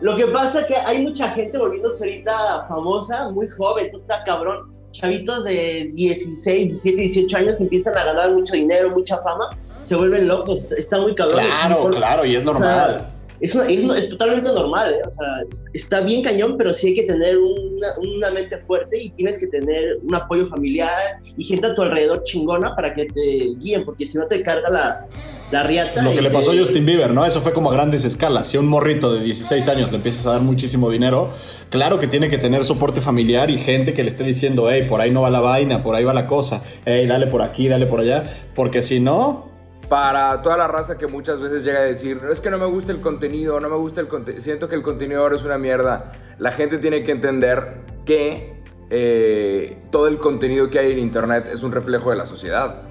Lo 0.00 0.16
que 0.16 0.26
pasa 0.26 0.60
es 0.60 0.66
que 0.66 0.76
hay 0.76 1.02
mucha 1.02 1.28
gente 1.30 1.56
volviéndose 1.58 2.04
ahorita 2.04 2.66
famosa, 2.68 3.28
muy 3.30 3.48
joven, 3.48 3.86
entonces 3.86 4.08
está 4.10 4.24
cabrón. 4.24 4.70
Chavitos 4.92 5.44
de 5.44 5.90
16, 5.94 6.82
17, 6.82 6.96
18 6.96 7.36
años 7.36 7.60
empiezan 7.60 7.96
a 7.96 8.04
ganar 8.04 8.32
mucho 8.32 8.54
dinero, 8.54 8.90
mucha 8.90 9.18
fama, 9.22 9.50
se 9.86 9.94
vuelven 9.96 10.28
locos, 10.28 10.70
está 10.72 10.98
muy 11.00 11.14
cabrón. 11.14 11.40
Claro, 11.44 11.82
por- 11.82 11.96
claro, 11.96 12.24
y 12.26 12.36
es 12.36 12.42
o 12.42 12.44
sea, 12.44 12.52
normal. 12.52 13.12
es, 13.40 13.54
una- 13.54 13.68
es, 13.68 14.02
es 14.04 14.08
totalmente 14.10 14.48
normal, 14.52 14.92
¿eh? 14.94 15.02
o 15.08 15.12
sea, 15.12 15.26
está 15.72 16.00
bien 16.02 16.22
cañón, 16.22 16.56
pero 16.58 16.74
sí 16.74 16.88
hay 16.88 16.94
que 16.94 17.02
tener 17.04 17.38
una, 17.38 17.88
una 17.98 18.30
mente 18.30 18.58
fuerte 18.58 19.00
y 19.00 19.10
tienes 19.10 19.38
que 19.38 19.46
tener 19.46 19.98
un 20.02 20.14
apoyo 20.14 20.46
familiar 20.48 20.90
y 21.36 21.44
gente 21.44 21.66
a 21.68 21.74
tu 21.74 21.82
alrededor 21.82 22.22
chingona 22.24 22.74
para 22.74 22.94
que 22.94 23.06
te 23.06 23.54
guíen, 23.58 23.84
porque 23.84 24.06
si 24.06 24.18
no 24.18 24.26
te 24.26 24.42
carga 24.42 24.68
la, 24.70 25.06
la 25.52 25.62
riata. 25.62 26.02
Lo 26.02 26.10
que 26.10 26.22
le 26.22 26.30
pasó 26.30 26.50
a 26.50 26.56
Justin 26.56 26.84
Bieber, 26.84 27.12
¿no? 27.12 27.24
Eso 27.24 27.40
fue 27.40 27.52
como 27.52 27.70
a 27.70 27.74
grandes 27.74 28.04
escalas. 28.04 28.48
Si 28.48 28.56
a 28.56 28.60
un 28.60 28.66
morrito 28.66 29.14
de 29.14 29.22
16 29.22 29.68
años 29.68 29.90
le 29.90 29.96
empiezas 29.98 30.26
a 30.26 30.30
dar 30.32 30.40
muchísimo 30.40 30.90
dinero, 30.90 31.30
claro 31.70 32.00
que 32.00 32.08
tiene 32.08 32.28
que 32.28 32.38
tener 32.38 32.64
soporte 32.64 33.00
familiar 33.00 33.48
y 33.50 33.58
gente 33.58 33.94
que 33.94 34.02
le 34.02 34.08
esté 34.08 34.24
diciendo, 34.24 34.68
hey, 34.70 34.86
por 34.88 35.00
ahí 35.00 35.10
no 35.12 35.22
va 35.22 35.30
la 35.30 35.38
vaina, 35.40 35.84
por 35.84 35.94
ahí 35.94 36.02
va 36.02 36.12
la 36.14 36.26
cosa, 36.26 36.62
hey, 36.84 37.06
dale 37.06 37.28
por 37.28 37.42
aquí, 37.42 37.68
dale 37.68 37.86
por 37.86 38.00
allá, 38.00 38.48
porque 38.56 38.82
si 38.82 38.98
no, 38.98 39.54
Para 39.88 40.42
toda 40.42 40.56
la 40.56 40.66
raza 40.66 40.98
que 40.98 41.06
muchas 41.06 41.40
veces 41.40 41.64
llega 41.64 41.78
a 41.78 41.82
decir, 41.82 42.20
es 42.30 42.40
que 42.40 42.50
no 42.50 42.58
me 42.58 42.66
gusta 42.66 42.90
el 42.90 43.00
contenido, 43.00 43.60
no 43.60 43.68
me 43.68 43.76
gusta 43.76 44.00
el 44.00 44.08
contenido, 44.08 44.42
siento 44.42 44.68
que 44.68 44.74
el 44.74 44.82
contenido 44.82 45.20
ahora 45.20 45.36
es 45.36 45.44
una 45.44 45.58
mierda. 45.58 46.12
La 46.38 46.50
gente 46.50 46.78
tiene 46.78 47.04
que 47.04 47.12
entender 47.12 47.82
que 48.04 48.62
eh, 48.90 49.82
todo 49.90 50.08
el 50.08 50.18
contenido 50.18 50.70
que 50.70 50.80
hay 50.80 50.92
en 50.92 50.98
internet 50.98 51.48
es 51.52 51.62
un 51.62 51.70
reflejo 51.70 52.10
de 52.10 52.16
la 52.16 52.26
sociedad. 52.26 52.82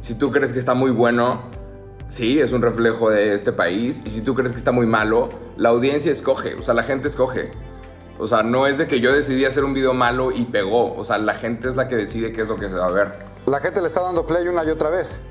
Si 0.00 0.14
tú 0.14 0.30
crees 0.32 0.54
que 0.54 0.58
está 0.58 0.72
muy 0.72 0.90
bueno, 0.90 1.42
sí, 2.08 2.40
es 2.40 2.52
un 2.52 2.62
reflejo 2.62 3.10
de 3.10 3.34
este 3.34 3.52
país. 3.52 4.02
Y 4.06 4.10
si 4.10 4.22
tú 4.22 4.34
crees 4.34 4.52
que 4.52 4.58
está 4.58 4.72
muy 4.72 4.86
malo, 4.86 5.28
la 5.58 5.68
audiencia 5.68 6.10
escoge, 6.10 6.54
o 6.54 6.62
sea, 6.62 6.72
la 6.72 6.84
gente 6.84 7.08
escoge. 7.08 7.50
O 8.18 8.28
sea, 8.28 8.42
no 8.42 8.66
es 8.66 8.76
de 8.76 8.86
que 8.86 9.00
yo 9.00 9.12
decidí 9.12 9.46
hacer 9.46 9.64
un 9.64 9.72
video 9.72 9.94
malo 9.94 10.30
y 10.30 10.44
pegó. 10.44 10.94
O 10.94 11.04
sea, 11.04 11.16
la 11.16 11.34
gente 11.34 11.68
es 11.68 11.76
la 11.76 11.88
que 11.88 11.96
decide 11.96 12.32
qué 12.32 12.42
es 12.42 12.48
lo 12.48 12.56
que 12.56 12.68
se 12.68 12.74
va 12.74 12.86
a 12.86 12.90
ver. 12.90 13.12
La 13.46 13.60
gente 13.60 13.80
le 13.80 13.86
está 13.86 14.02
dando 14.02 14.26
play 14.26 14.46
una 14.46 14.62
y 14.64 14.68
otra 14.68 14.90
vez. 14.90 15.22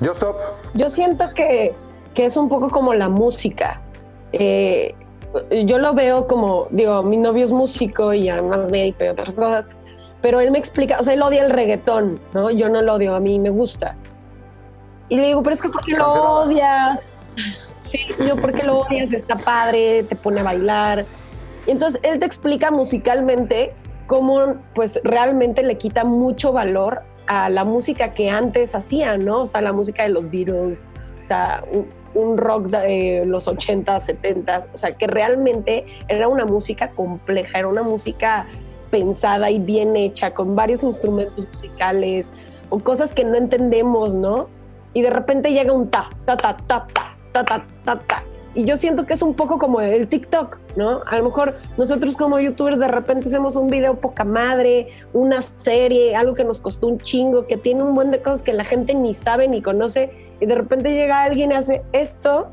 Yo 0.00 0.12
stop. 0.12 0.36
Yo 0.74 0.90
siento 0.90 1.28
que, 1.34 1.74
que 2.14 2.26
es 2.26 2.36
un 2.36 2.48
poco 2.48 2.70
como 2.70 2.94
la 2.94 3.08
música. 3.08 3.80
Eh, 4.32 4.94
yo 5.66 5.78
lo 5.78 5.94
veo 5.94 6.26
como, 6.26 6.68
digo, 6.70 7.02
mi 7.02 7.16
novio 7.16 7.44
es 7.44 7.50
músico 7.50 8.14
y 8.14 8.28
además 8.28 8.70
médico 8.70 9.04
y 9.04 9.08
otras 9.08 9.34
cosas, 9.34 9.68
pero 10.20 10.40
él 10.40 10.50
me 10.50 10.58
explica, 10.58 10.98
o 10.98 11.04
sea, 11.04 11.14
él 11.14 11.22
odia 11.22 11.44
el 11.44 11.50
reggaetón, 11.50 12.20
¿no? 12.32 12.50
Yo 12.50 12.68
no 12.68 12.82
lo 12.82 12.94
odio, 12.94 13.14
a 13.14 13.20
mí 13.20 13.38
me 13.38 13.50
gusta. 13.50 13.96
Y 15.08 15.16
le 15.16 15.28
digo, 15.28 15.42
pero 15.42 15.54
es 15.54 15.62
que 15.62 15.68
¿por 15.68 15.84
qué 15.84 15.96
lo 15.96 16.08
odias? 16.08 17.10
Sí, 17.80 18.00
yo, 18.26 18.36
¿por 18.36 18.52
qué 18.52 18.64
lo 18.64 18.80
odias? 18.80 19.10
Está 19.14 19.36
padre, 19.36 20.02
te 20.02 20.14
pone 20.14 20.40
a 20.40 20.42
bailar. 20.42 21.06
Y 21.66 21.70
entonces 21.70 21.98
él 22.02 22.18
te 22.18 22.26
explica 22.26 22.70
musicalmente 22.70 23.72
cómo, 24.06 24.56
pues, 24.74 25.00
realmente 25.04 25.62
le 25.62 25.78
quita 25.78 26.04
mucho 26.04 26.52
valor 26.52 27.00
a 27.28 27.50
la 27.50 27.64
música 27.64 28.14
que 28.14 28.30
antes 28.30 28.74
hacían, 28.74 29.24
¿no? 29.24 29.42
O 29.42 29.46
sea, 29.46 29.60
la 29.60 29.72
música 29.72 30.02
de 30.02 30.08
los 30.08 30.30
Beatles, 30.30 30.90
o 31.20 31.24
sea, 31.24 31.62
un, 32.14 32.38
rock 32.38 32.68
de 32.68 33.24
los 33.26 33.46
80, 33.46 34.00
70, 34.00 34.60
o 34.72 34.76
sea, 34.76 34.92
que 34.92 35.06
realmente 35.06 35.84
era 36.08 36.26
una 36.26 36.46
música 36.46 36.90
compleja, 36.90 37.58
era 37.58 37.68
una 37.68 37.82
música 37.82 38.46
pensada 38.90 39.50
y 39.50 39.58
bien 39.58 39.94
hecha, 39.94 40.32
con 40.32 40.56
varios 40.56 40.82
instrumentos 40.82 41.46
musicales, 41.54 42.32
o 42.70 42.78
cosas 42.78 43.12
que 43.12 43.24
no 43.24 43.36
entendemos, 43.36 44.14
¿no? 44.14 44.48
Y 44.94 45.02
de 45.02 45.10
repente 45.10 45.52
llega 45.52 45.72
un 45.72 45.90
ta, 45.90 46.08
ta, 46.24 46.36
ta, 46.36 46.56
ta, 46.56 46.86
ta, 46.92 47.16
ta, 47.32 47.44
ta, 47.44 47.66
ta, 47.84 48.00
ta. 48.00 48.22
Y 48.58 48.64
yo 48.64 48.76
siento 48.76 49.06
que 49.06 49.14
es 49.14 49.22
un 49.22 49.34
poco 49.34 49.56
como 49.56 49.80
el 49.80 50.08
TikTok, 50.08 50.58
¿no? 50.74 51.02
A 51.06 51.16
lo 51.16 51.22
mejor 51.22 51.58
nosotros 51.76 52.16
como 52.16 52.40
youtubers 52.40 52.80
de 52.80 52.88
repente 52.88 53.28
hacemos 53.28 53.54
un 53.54 53.68
video 53.68 54.00
poca 54.00 54.24
madre, 54.24 54.88
una 55.12 55.42
serie, 55.42 56.16
algo 56.16 56.34
que 56.34 56.42
nos 56.42 56.60
costó 56.60 56.88
un 56.88 56.98
chingo, 56.98 57.46
que 57.46 57.56
tiene 57.56 57.84
un 57.84 57.94
buen 57.94 58.10
de 58.10 58.20
cosas 58.20 58.42
que 58.42 58.52
la 58.52 58.64
gente 58.64 58.96
ni 58.96 59.14
sabe 59.14 59.46
ni 59.46 59.62
conoce, 59.62 60.10
y 60.40 60.46
de 60.46 60.56
repente 60.56 60.92
llega 60.92 61.22
alguien 61.22 61.52
y 61.52 61.54
hace 61.54 61.82
esto 61.92 62.48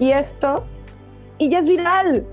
y 0.00 0.12
esto, 0.12 0.64
y 1.36 1.50
ya 1.50 1.58
es 1.58 1.68
viral. 1.68 2.24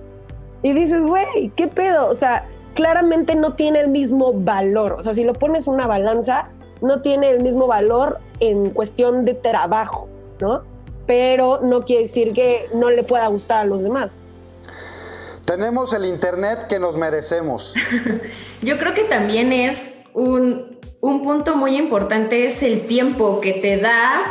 Y 0.64 0.72
dices, 0.72 1.04
güey, 1.04 1.52
¿qué 1.58 1.68
pedo? 1.68 2.08
O 2.08 2.16
sea, 2.16 2.48
claramente 2.74 3.36
no 3.36 3.56
tiene 3.56 3.82
el 3.82 3.90
mismo 3.90 4.32
valor. 4.32 4.94
O 4.94 5.02
sea, 5.02 5.14
si 5.14 5.26
lo 5.26 5.34
pones 5.34 5.68
una 5.68 5.88
balanza, 5.88 6.48
no 6.82 7.02
tiene 7.02 7.32
el 7.32 7.44
mismo 7.44 7.68
valor 7.68 8.20
en 8.40 8.70
cuestión 8.70 9.26
de 9.26 9.34
trabajo, 9.34 10.08
¿no? 10.40 10.74
Pero 11.06 11.60
no 11.62 11.84
quiere 11.84 12.04
decir 12.04 12.34
que 12.34 12.68
no 12.74 12.90
le 12.90 13.04
pueda 13.04 13.28
gustar 13.28 13.60
a 13.60 13.66
los 13.66 13.84
demás. 13.84 14.14
Tenemos 15.46 15.94
el 15.94 16.06
internet 16.06 16.66
que 16.68 16.80
nos 16.80 16.98
merecemos. 16.98 17.74
Yo 18.62 18.78
creo 18.78 18.94
que 18.96 19.04
también 19.04 19.54
es 19.54 19.86
un, 20.14 20.80
un 21.02 21.22
punto 21.24 21.56
muy 21.56 21.76
importante, 21.78 22.48
es 22.48 22.64
el 22.64 22.88
tiempo 22.88 23.40
que 23.42 23.54
te 23.54 23.78
da 23.78 24.24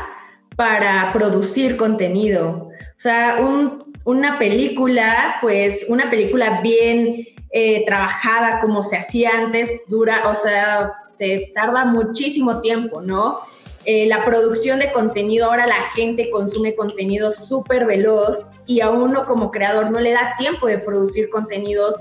para 0.56 1.10
producir 1.12 1.76
contenido. 1.76 2.68
O 2.96 3.00
sea, 3.00 3.37
un- 3.40 3.84
una 4.04 4.38
película, 4.38 5.37
pues 5.40 5.87
una 5.88 6.10
película 6.10 6.60
bien 6.62 7.26
eh, 7.52 7.84
trabajada 7.87 8.60
como 8.60 8.82
se 8.82 8.96
hacía 8.96 9.30
antes, 9.34 9.70
dura, 9.87 10.28
o 10.28 10.34
sea, 10.34 10.92
te 11.18 11.52
tarda 11.54 11.84
muchísimo 11.84 12.60
tiempo, 12.60 13.00
¿no? 13.00 13.40
Eh, 13.87 14.07
la 14.07 14.25
producción 14.25 14.79
de 14.79 14.92
contenido, 14.92 15.47
ahora 15.47 15.66
la 15.66 15.81
gente 15.94 16.31
consume 16.31 16.75
contenido 16.75 17.31
súper 17.31 17.85
veloz 17.87 18.47
y 18.66 18.81
a 18.81 18.90
uno 18.90 19.25
como 19.27 19.51
creador 19.51 19.90
no 19.90 20.01
le 20.01 20.12
da 20.12 20.35
tiempo 20.38 20.66
de 20.68 20.79
producir 20.79 21.29
contenidos 21.29 22.01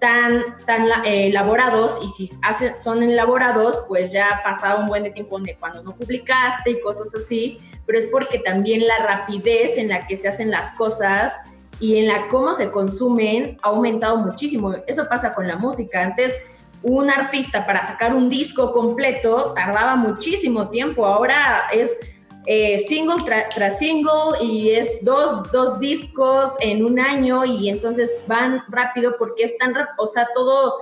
tan, 0.00 0.44
tan 0.66 0.86
eh, 1.04 1.28
elaborados 1.28 1.98
y 2.02 2.08
si 2.08 2.30
hace- 2.42 2.74
son 2.76 3.02
elaborados, 3.02 3.84
pues 3.88 4.12
ya 4.12 4.28
ha 4.30 4.42
pasado 4.42 4.80
un 4.80 4.86
buen 4.86 5.02
de 5.02 5.10
tiempo 5.10 5.38
de 5.40 5.56
cuando 5.56 5.82
no 5.82 5.96
publicaste 5.96 6.70
y 6.70 6.80
cosas 6.80 7.12
así, 7.14 7.58
pero 7.86 7.98
es 7.98 8.06
porque 8.06 8.38
también 8.38 8.86
la 8.86 8.98
rapidez 8.98 9.76
en 9.78 9.88
la 9.88 10.06
que 10.06 10.16
se 10.16 10.28
hacen 10.28 10.50
las 10.50 10.70
cosas 10.72 11.34
y 11.80 11.96
en 11.96 12.06
la 12.06 12.28
cómo 12.28 12.54
se 12.54 12.70
consumen 12.70 13.58
ha 13.62 13.68
aumentado 13.68 14.18
muchísimo. 14.18 14.72
Eso 14.86 15.08
pasa 15.08 15.34
con 15.34 15.48
la 15.48 15.56
música. 15.56 16.02
Antes 16.02 16.32
un 16.84 17.10
artista 17.10 17.66
para 17.66 17.86
sacar 17.86 18.14
un 18.14 18.28
disco 18.28 18.72
completo 18.72 19.52
tardaba 19.54 19.96
muchísimo 19.96 20.68
tiempo. 20.68 21.06
Ahora 21.06 21.64
es 21.72 21.98
eh, 22.46 22.78
single 22.78 23.16
tras 23.24 23.78
single 23.78 24.38
y 24.42 24.70
es 24.70 25.02
dos, 25.02 25.50
dos, 25.50 25.80
discos 25.80 26.52
en 26.60 26.84
un 26.84 27.00
año 27.00 27.44
y 27.46 27.70
entonces 27.70 28.10
van 28.26 28.62
rápido 28.68 29.16
porque 29.18 29.44
es 29.44 29.56
tan, 29.56 29.74
o 29.96 30.06
sea, 30.06 30.28
todo 30.34 30.74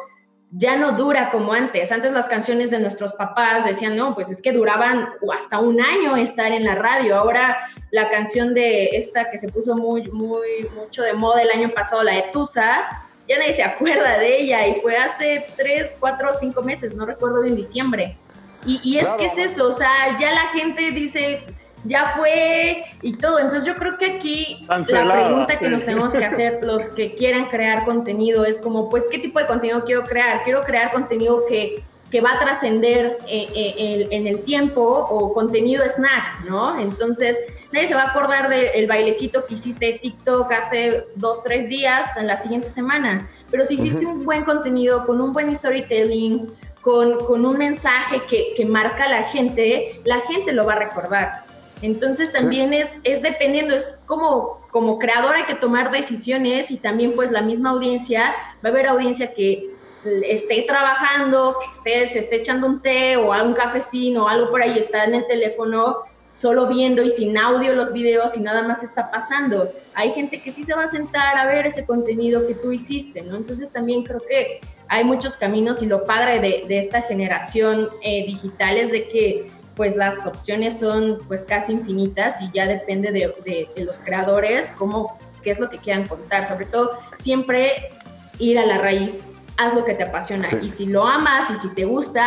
ya 0.51 0.77
no 0.77 0.93
dura 0.93 1.31
como 1.31 1.53
antes. 1.53 1.93
Antes 1.93 2.13
las 2.13 2.27
canciones 2.27 2.73
de 2.73 2.81
nuestros 2.81 3.13
papás 3.13 3.65
decían, 3.65 3.97
no, 3.97 4.17
pues 4.17 4.29
es 4.29 4.43
que 4.43 4.51
duraban 4.51 5.09
hasta 5.33 5.61
un 5.61 5.81
año 5.81 6.17
estar 6.17 6.51
en 6.51 6.65
la 6.65 6.75
radio. 6.75 7.17
Ahora 7.17 7.57
la 7.93 8.11
canción 8.11 8.55
de 8.55 8.97
esta 8.97 9.31
que 9.31 9.39
se 9.39 9.49
puso 9.49 9.77
muy, 9.77 10.11
muy, 10.11 10.69
mucho 10.75 11.03
de 11.03 11.13
moda 11.13 11.43
el 11.43 11.51
año 11.51 11.71
pasado, 11.71 12.03
la 12.03 12.15
de 12.15 12.25
Tusa, 12.33 13.07
ya 13.33 13.39
nadie 13.39 13.55
se 13.55 13.63
acuerda 13.63 14.19
de 14.19 14.43
ella 14.43 14.67
y 14.67 14.81
fue 14.81 14.97
hace 14.97 15.47
tres, 15.57 15.93
cuatro 15.99 16.31
o 16.31 16.35
cinco 16.35 16.63
meses, 16.63 16.95
no 16.95 17.07
recuerdo 17.07 17.45
en 17.45 17.57
diciembre. 17.57 18.19
Y, 18.65 18.97
es 18.97 19.09
que 19.19 19.27
es 19.27 19.39
eso, 19.39 19.69
o 19.69 19.73
sea, 19.73 19.91
ya 20.21 20.31
la 20.31 20.47
gente 20.53 20.93
dice, 20.93 21.43
ya 21.85 22.15
fue 22.17 22.85
y 23.03 23.17
todo. 23.17 23.41
Entonces 23.41 23.65
yo 23.65 23.75
creo 23.75 23.99
que 23.99 24.07
aquí 24.07 24.65
la 24.69 25.27
pregunta 25.27 25.59
que 25.59 25.69
nos 25.69 25.85
tenemos 25.85 26.13
que 26.13 26.25
hacer 26.25 26.61
los 26.63 26.85
que 26.91 27.15
quieran 27.15 27.47
crear 27.47 27.85
contenido 27.85 28.45
es 28.45 28.59
como, 28.59 28.89
pues, 28.89 29.05
¿qué 29.11 29.19
tipo 29.19 29.41
de 29.41 29.47
contenido 29.47 29.85
quiero 29.85 30.05
crear? 30.05 30.45
Quiero 30.45 30.63
crear 30.63 30.93
contenido 30.93 31.45
que, 31.49 31.83
que 32.11 32.21
va 32.21 32.35
a 32.35 32.39
trascender 32.39 33.19
eh, 33.27 33.49
eh, 33.53 34.09
en, 34.13 34.29
el 34.29 34.45
tiempo 34.45 34.81
o 34.83 35.35
contenido 35.35 35.85
snack, 35.85 36.45
¿no? 36.49 36.79
Entonces 36.79 37.37
nadie 37.73 37.89
se 37.89 37.95
va 37.95 38.03
a 38.03 38.11
acordar 38.11 38.49
del 38.49 38.87
bailecito 38.87 39.45
que 39.47 39.55
hiciste 39.55 39.87
de 39.87 39.93
TikTok 39.95 40.53
hace 40.53 41.07
dos, 41.17 41.43
tres 41.43 41.69
días 41.69 42.17
en 42.17 42.27
la 42.27 42.37
siguiente 42.37 42.69
semana. 42.71 43.31
Pero 43.51 43.65
si 43.65 43.75
hiciste 43.75 44.07
un 44.07 44.25
buen 44.25 44.45
contenido 44.45 45.07
con 45.07 45.21
un 45.21 45.33
buen 45.33 45.55
storytelling, 45.55 46.53
con, 46.81 47.25
con 47.27 47.47
un 47.47 47.59
mensaje 47.59 48.21
que, 48.29 48.55
que, 48.57 48.65
marca 48.65 49.05
a 49.05 49.09
la 49.09 49.23
gente, 49.25 50.01
la 50.05 50.21
gente 50.21 50.53
lo 50.53 50.67
va 50.67 50.75
a 50.75 50.79
recordar. 50.81 51.45
Entonces 51.81 52.31
también 52.33 52.73
es, 52.73 52.95
es 53.05 53.23
dependiendo, 53.23 53.75
es 53.75 53.85
como, 54.07 54.67
como 54.71 54.99
creador 54.99 55.35
hay 55.35 55.45
que 55.45 55.55
tomar 55.55 55.91
decisiones 55.91 56.71
y 56.71 56.77
también 56.77 57.13
pues 57.15 57.31
la 57.31 57.43
misma 57.43 57.71
audiencia, 57.71 58.35
va 58.65 58.69
a 58.69 58.73
haber 58.73 58.87
audiencia 58.87 59.33
que 59.33 59.71
esté 60.29 60.63
trabajando, 60.63 61.57
que 61.61 61.93
esté, 62.01 62.13
se 62.13 62.19
esté 62.21 62.37
echando 62.37 62.67
un 62.67 62.83
té 62.83 63.17
o 63.17 63.31
un 63.31 63.55
cafecino 63.55 64.25
o 64.25 64.29
algo 64.29 64.51
por 64.51 64.63
ahí, 64.63 64.79
está 64.79 65.05
en 65.05 65.15
el 65.15 65.27
teléfono 65.27 65.99
solo 66.35 66.67
viendo 66.67 67.03
y 67.03 67.11
sin 67.11 67.37
audio 67.39 67.73
los 67.75 67.93
videos 67.93 68.37
y 68.37 68.41
nada 68.41 68.63
más 68.63 68.83
está 68.83 69.11
pasando. 69.11 69.71
Hay 69.95 70.11
gente 70.13 70.41
que 70.43 70.53
sí 70.53 70.65
se 70.65 70.75
va 70.75 70.85
a 70.85 70.91
sentar 70.91 71.37
a 71.37 71.47
ver 71.47 71.67
ese 71.67 71.85
contenido 71.85 72.47
que 72.47 72.55
tú 72.55 72.73
hiciste, 72.73 73.23
¿no? 73.23 73.37
Entonces 73.37 73.71
también 73.71 74.03
creo 74.03 74.21
que 74.21 74.61
hay 74.89 75.05
muchos 75.05 75.37
caminos 75.37 75.83
y 75.83 75.87
lo 75.87 76.05
padre 76.05 76.41
de, 76.41 76.65
de 76.67 76.79
esta 76.79 77.03
generación 77.03 77.89
eh, 78.03 78.27
digital 78.27 78.77
es 78.77 78.91
de 78.91 79.05
que 79.05 79.51
pues 79.75 79.97
las 79.97 80.27
opciones 80.27 80.79
son 80.79 81.19
pues 81.29 81.45
casi 81.45 81.73
infinitas 81.73 82.41
y 82.41 82.51
ya 82.53 82.67
depende 82.67 83.11
de, 83.11 83.69
los 83.85 84.01
creadores 84.01 84.71
cómo, 84.77 85.19
qué 85.43 85.51
es 85.51 85.59
lo 85.59 85.71
que 85.71 85.79
quieran 85.79 86.07
contar. 86.07 86.49
Sobre 86.49 86.67
todo, 86.67 86.99
siempre 87.19 87.91
ir 88.39 88.59
a 88.59 88.67
la 88.67 88.79
raíz, 88.79 89.19
haz 89.57 89.75
lo 89.75 89.85
que 89.85 89.95
te 89.95 90.05
apasiona. 90.05 90.45
Y 90.61 90.71
si 90.71 90.87
lo 90.87 91.07
amas 91.07 91.51
y 91.51 91.59
si 91.59 91.69
te 91.75 91.85
gusta, 91.85 92.27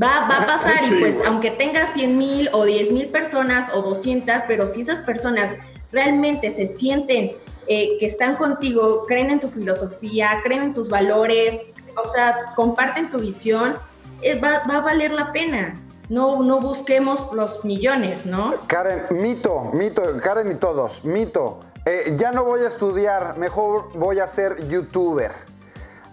va, 0.00 0.28
va 0.28 0.42
a 0.42 0.46
pasar. 0.46 0.76
y 0.90 1.00
pues 1.00 1.18
aunque 1.26 1.50
tengas 1.50 1.92
100 1.94 2.16
mil 2.16 2.48
o 2.52 2.64
10 2.64 2.92
mil 2.92 3.08
personas 3.08 3.70
o 3.72 3.82
200, 3.82 4.42
pero 4.46 4.66
si 4.66 4.82
esas 4.82 5.00
personas 5.00 5.52
realmente 5.92 6.50
se 6.50 6.66
sienten 6.66 7.32
eh, 7.66 7.96
que 7.98 8.06
están 8.06 8.36
contigo, 8.36 9.04
creen 9.06 9.30
en 9.30 9.40
tu 9.40 9.48
filosofía, 9.48 10.40
creen 10.42 10.62
en 10.62 10.74
tus 10.74 10.88
valores, 10.88 11.62
o 12.02 12.08
sea, 12.08 12.52
comparten 12.54 13.10
tu 13.10 13.18
visión, 13.18 13.76
eh, 14.22 14.38
va, 14.38 14.62
va 14.68 14.78
a 14.78 14.80
valer 14.80 15.12
la 15.12 15.32
pena 15.32 15.74
no, 16.08 16.42
no 16.42 16.60
busquemos 16.60 17.32
los 17.32 17.64
millones, 17.64 18.24
¿no? 18.24 18.54
Karen, 18.66 19.02
mito, 19.10 19.70
mito, 19.74 20.02
Karen 20.22 20.50
y 20.50 20.54
todos, 20.54 21.04
mito. 21.04 21.60
Eh, 21.84 22.14
ya 22.16 22.32
no 22.32 22.44
voy 22.44 22.60
a 22.60 22.68
estudiar, 22.68 23.36
mejor 23.38 23.90
voy 23.94 24.18
a 24.18 24.26
ser 24.26 24.66
youtuber. 24.68 25.32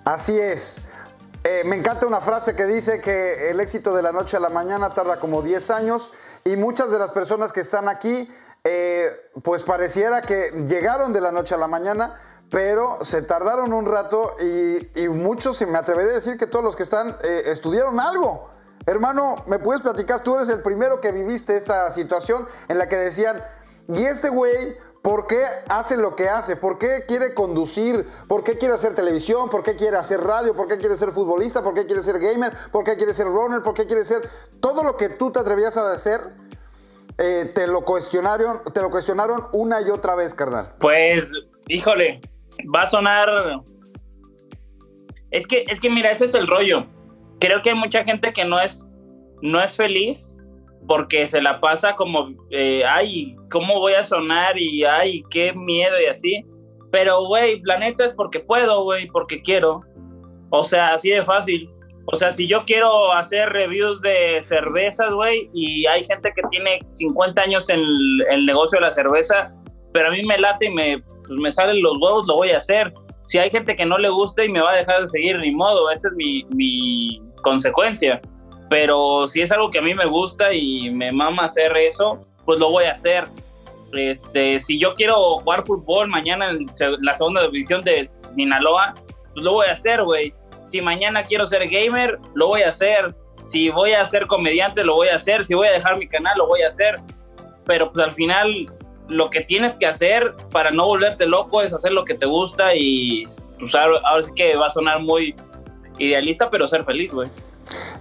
Así 0.03 0.37
es. 0.37 0.81
Eh, 1.47 1.61
me 1.63 1.75
encanta 1.75 2.07
una 2.07 2.21
frase 2.21 2.55
que 2.55 2.65
dice 2.65 2.99
que 2.99 3.51
el 3.51 3.59
éxito 3.59 3.95
de 3.95 4.01
la 4.01 4.11
noche 4.11 4.35
a 4.35 4.39
la 4.39 4.49
mañana 4.49 4.95
tarda 4.95 5.19
como 5.19 5.43
10 5.43 5.69
años 5.69 6.11
y 6.43 6.55
muchas 6.55 6.89
de 6.89 6.97
las 6.97 7.11
personas 7.11 7.53
que 7.53 7.61
están 7.61 7.87
aquí, 7.87 8.27
eh, 8.63 9.15
pues 9.43 9.61
pareciera 9.61 10.23
que 10.23 10.49
llegaron 10.65 11.13
de 11.13 11.21
la 11.21 11.31
noche 11.31 11.53
a 11.53 11.59
la 11.59 11.67
mañana, 11.67 12.19
pero 12.49 12.97
se 13.03 13.21
tardaron 13.21 13.73
un 13.73 13.85
rato 13.85 14.33
y, 14.41 15.03
y 15.03 15.07
muchos, 15.07 15.61
me 15.67 15.77
atrevería 15.77 16.13
a 16.13 16.15
decir 16.15 16.35
que 16.35 16.47
todos 16.47 16.65
los 16.65 16.75
que 16.75 16.81
están 16.81 17.15
estudiaron 17.21 17.99
algo. 17.99 18.49
Hermano, 18.87 19.35
¿me 19.45 19.59
puedes 19.59 19.83
platicar? 19.83 20.23
Tú 20.23 20.35
eres 20.37 20.49
el 20.49 20.63
primero 20.63 20.99
que 20.99 21.11
viviste 21.11 21.55
esta 21.55 21.91
situación 21.91 22.47
en 22.69 22.79
la 22.79 22.89
que 22.89 22.95
decían, 22.95 23.43
¿y 23.87 24.03
este 24.05 24.29
güey 24.29 24.77
por 25.05 25.27
qué 25.27 25.37
hace 25.69 25.97
lo 25.97 26.15
que 26.15 26.27
hace? 26.27 26.55
¿Por 26.55 26.79
qué 26.79 27.05
quiere 27.07 27.35
conducir? 27.35 28.03
¿Por 28.27 28.43
qué 28.43 28.57
quiere 28.57 28.73
hacer 28.73 28.95
televisión? 28.95 29.49
¿Por 29.51 29.61
qué 29.61 29.75
quiere 29.75 29.97
hacer 29.97 30.19
radio? 30.19 30.55
¿Por 30.55 30.67
qué 30.67 30.79
quiere 30.79 30.95
ser 30.95 31.11
futbolista? 31.11 31.63
¿Por 31.63 31.75
qué 31.75 31.85
quiere 31.85 32.01
ser 32.01 32.19
gamer? 32.19 32.51
¿Por 32.71 32.83
qué 32.83 32.97
quiere 32.97 33.13
ser 33.13 33.27
runner? 33.27 33.61
¿Por 33.61 33.75
qué 33.75 33.85
quiere 33.85 34.03
ser 34.03 34.27
todo 34.59 34.83
lo 34.83 34.97
que 34.97 35.09
tú 35.09 35.31
te 35.31 35.37
atrevías 35.37 35.77
a 35.77 35.93
hacer? 35.93 36.21
Eh, 37.19 37.45
te 37.53 37.67
lo 37.67 37.81
cuestionaron, 37.81 38.61
te 38.73 38.81
lo 38.81 38.89
cuestionaron 38.89 39.45
una 39.53 39.79
y 39.79 39.91
otra 39.91 40.15
vez, 40.15 40.33
carnal. 40.33 40.73
Pues, 40.79 41.31
híjole, 41.67 42.19
va 42.75 42.81
a 42.81 42.87
sonar. 42.87 43.29
Es 45.29 45.45
que, 45.45 45.65
es 45.67 45.79
que 45.79 45.89
mira, 45.91 46.09
ese 46.09 46.25
es 46.25 46.33
el 46.33 46.47
rollo 46.47 46.87
creo 47.39 47.61
que 47.61 47.71
hay 47.71 47.75
mucha 47.75 48.03
gente 48.03 48.33
que 48.33 48.45
no 48.45 48.59
es, 48.59 48.95
no 49.41 49.61
es 49.63 49.75
feliz 49.75 50.34
porque 50.87 51.27
se 51.27 51.41
la 51.41 51.59
pasa 51.59 51.95
como, 51.95 52.29
eh, 52.51 52.83
ay, 52.87 53.35
¿cómo 53.51 53.79
voy 53.79 53.93
a 53.93 54.03
sonar? 54.03 54.57
Y 54.57 54.83
ay, 54.83 55.23
qué 55.29 55.53
miedo 55.53 55.99
y 55.99 56.05
así. 56.05 56.45
Pero, 56.91 57.25
güey, 57.25 57.61
la 57.63 57.77
neta 57.77 58.05
es 58.05 58.13
porque 58.13 58.39
puedo, 58.39 58.83
güey, 58.83 59.07
porque 59.07 59.41
quiero. 59.41 59.81
O 60.51 60.63
sea, 60.63 60.93
así 60.93 61.09
de 61.09 61.23
fácil. 61.23 61.69
O 62.11 62.15
sea, 62.15 62.31
si 62.31 62.47
yo 62.47 62.63
quiero 62.65 63.11
hacer 63.13 63.49
reviews 63.49 64.01
de 64.01 64.37
cervezas, 64.41 65.11
güey, 65.11 65.49
y 65.53 65.87
hay 65.87 66.03
gente 66.03 66.31
que 66.35 66.43
tiene 66.51 66.79
50 66.85 67.41
años 67.41 67.67
en 67.69 67.79
el, 68.29 68.45
negocio 68.45 68.77
de 68.77 68.85
la 68.85 68.91
cerveza, 68.91 69.51
pero 69.91 70.09
a 70.09 70.11
mí 70.11 70.23
me 70.23 70.37
late 70.37 70.67
y 70.67 70.69
me, 70.69 70.99
pues, 70.99 71.39
me 71.39 71.51
salen 71.51 71.81
los 71.81 71.97
huevos, 71.99 72.27
lo 72.27 72.35
voy 72.35 72.51
a 72.51 72.57
hacer 72.57 72.93
si 73.25 73.39
hay 73.39 73.49
gente 73.49 73.75
que 73.75 73.85
no 73.85 73.97
le 73.97 74.09
gusta 74.09 74.45
y 74.45 74.49
me 74.49 74.61
va 74.61 74.71
a 74.71 74.77
dejar 74.77 75.01
de 75.01 75.07
seguir, 75.07 75.39
ni 75.39 75.51
modo, 75.51 75.89
esa 75.89 76.09
es 76.09 76.13
mi, 76.15 77.21
consecuencia. 77.41 78.21
Pero 78.69 79.27
si 79.27 79.41
es 79.41 79.51
algo 79.51 79.69
que 79.69 79.79
a 79.79 79.81
mí 79.81 79.93
me 79.93 80.05
gusta 80.05 80.53
y 80.53 80.89
me 80.89 81.11
mama 81.11 81.45
hacer 81.45 81.75
eso, 81.77 82.25
pues 82.45 82.59
lo 82.59 82.71
voy 82.71 82.85
a 82.85 82.93
hacer. 82.93 83.25
Este, 83.93 84.59
si 84.59 84.79
yo 84.79 84.95
quiero 84.95 85.39
jugar 85.39 85.63
fútbol 85.63 86.07
mañana 86.07 86.49
en 86.49 86.67
la 87.01 87.15
segunda 87.15 87.43
división 87.47 87.81
de 87.81 88.05
Sinaloa, 88.05 88.95
pues 89.33 89.43
lo 89.43 89.53
voy 89.53 89.67
a 89.67 89.73
hacer, 89.73 90.03
güey. 90.03 90.33
Si 90.63 90.81
mañana 90.81 91.23
quiero 91.23 91.45
ser 91.45 91.67
gamer, 91.69 92.19
lo 92.33 92.47
voy 92.47 92.63
a 92.63 92.69
hacer. 92.69 93.13
Si 93.43 93.69
voy 93.69 93.91
a 93.91 94.05
ser 94.05 94.25
comediante, 94.25 94.83
lo 94.83 94.95
voy 94.95 95.09
a 95.09 95.17
hacer. 95.17 95.43
Si 95.43 95.53
voy 95.53 95.67
a 95.67 95.71
dejar 95.71 95.97
mi 95.97 96.07
canal, 96.07 96.33
lo 96.37 96.47
voy 96.47 96.63
a 96.63 96.69
hacer. 96.69 96.95
Pero 97.65 97.91
pues 97.91 98.03
al 98.03 98.11
final 98.11 98.69
lo 99.09 99.29
que 99.29 99.41
tienes 99.41 99.77
que 99.77 99.85
hacer 99.85 100.33
para 100.51 100.71
no 100.71 100.87
volverte 100.87 101.27
loco 101.27 101.61
es 101.61 101.73
hacer 101.73 101.91
lo 101.91 102.05
que 102.05 102.15
te 102.15 102.25
gusta 102.25 102.75
y 102.75 103.25
pues 103.59 103.75
ahora, 103.75 104.01
sí 104.23 104.31
que 104.35 104.55
va 104.55 104.67
a 104.67 104.69
sonar 104.69 105.01
muy 105.01 105.35
idealista, 105.99 106.49
pero 106.49 106.67
ser 106.67 106.83
feliz, 106.83 107.13
güey. 107.13 107.29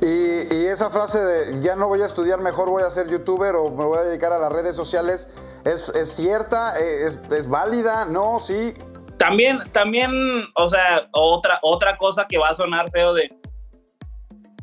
Y, 0.05 0.67
esa 0.67 0.91
frase 0.91 1.19
de 1.19 1.63
ya 1.63 1.77
no 1.77 1.89
voy 1.89 2.03
a 2.03 2.07
estudiar, 2.07 2.39
mejor 2.41 2.69
voy 2.69 2.83
a 2.83 2.91
ser 2.91 3.09
youtuber 3.09 3.55
o 3.55 3.71
me 3.71 3.85
voy 3.85 3.99
a 3.99 4.03
dedicar 4.03 4.33
a 4.33 4.39
las 4.39 4.53
redes 4.53 4.77
sociales, 4.77 5.31
¿es, 5.65 5.93
cierta? 6.15 6.77
¿Es, 6.77 7.19
¿Es, 7.31 7.49
válida? 7.49 8.05
¿No? 8.05 8.39
¿Sí? 8.41 8.75
También, 9.19 9.61
también, 9.73 10.11
o 10.57 10.69
sea, 10.69 11.09
otra, 11.13 11.59
otra 11.63 11.97
cosa 11.97 12.27
que 12.29 12.37
va 12.37 12.51
a 12.51 12.55
sonar 12.55 12.91
feo 12.91 13.15
de... 13.15 13.31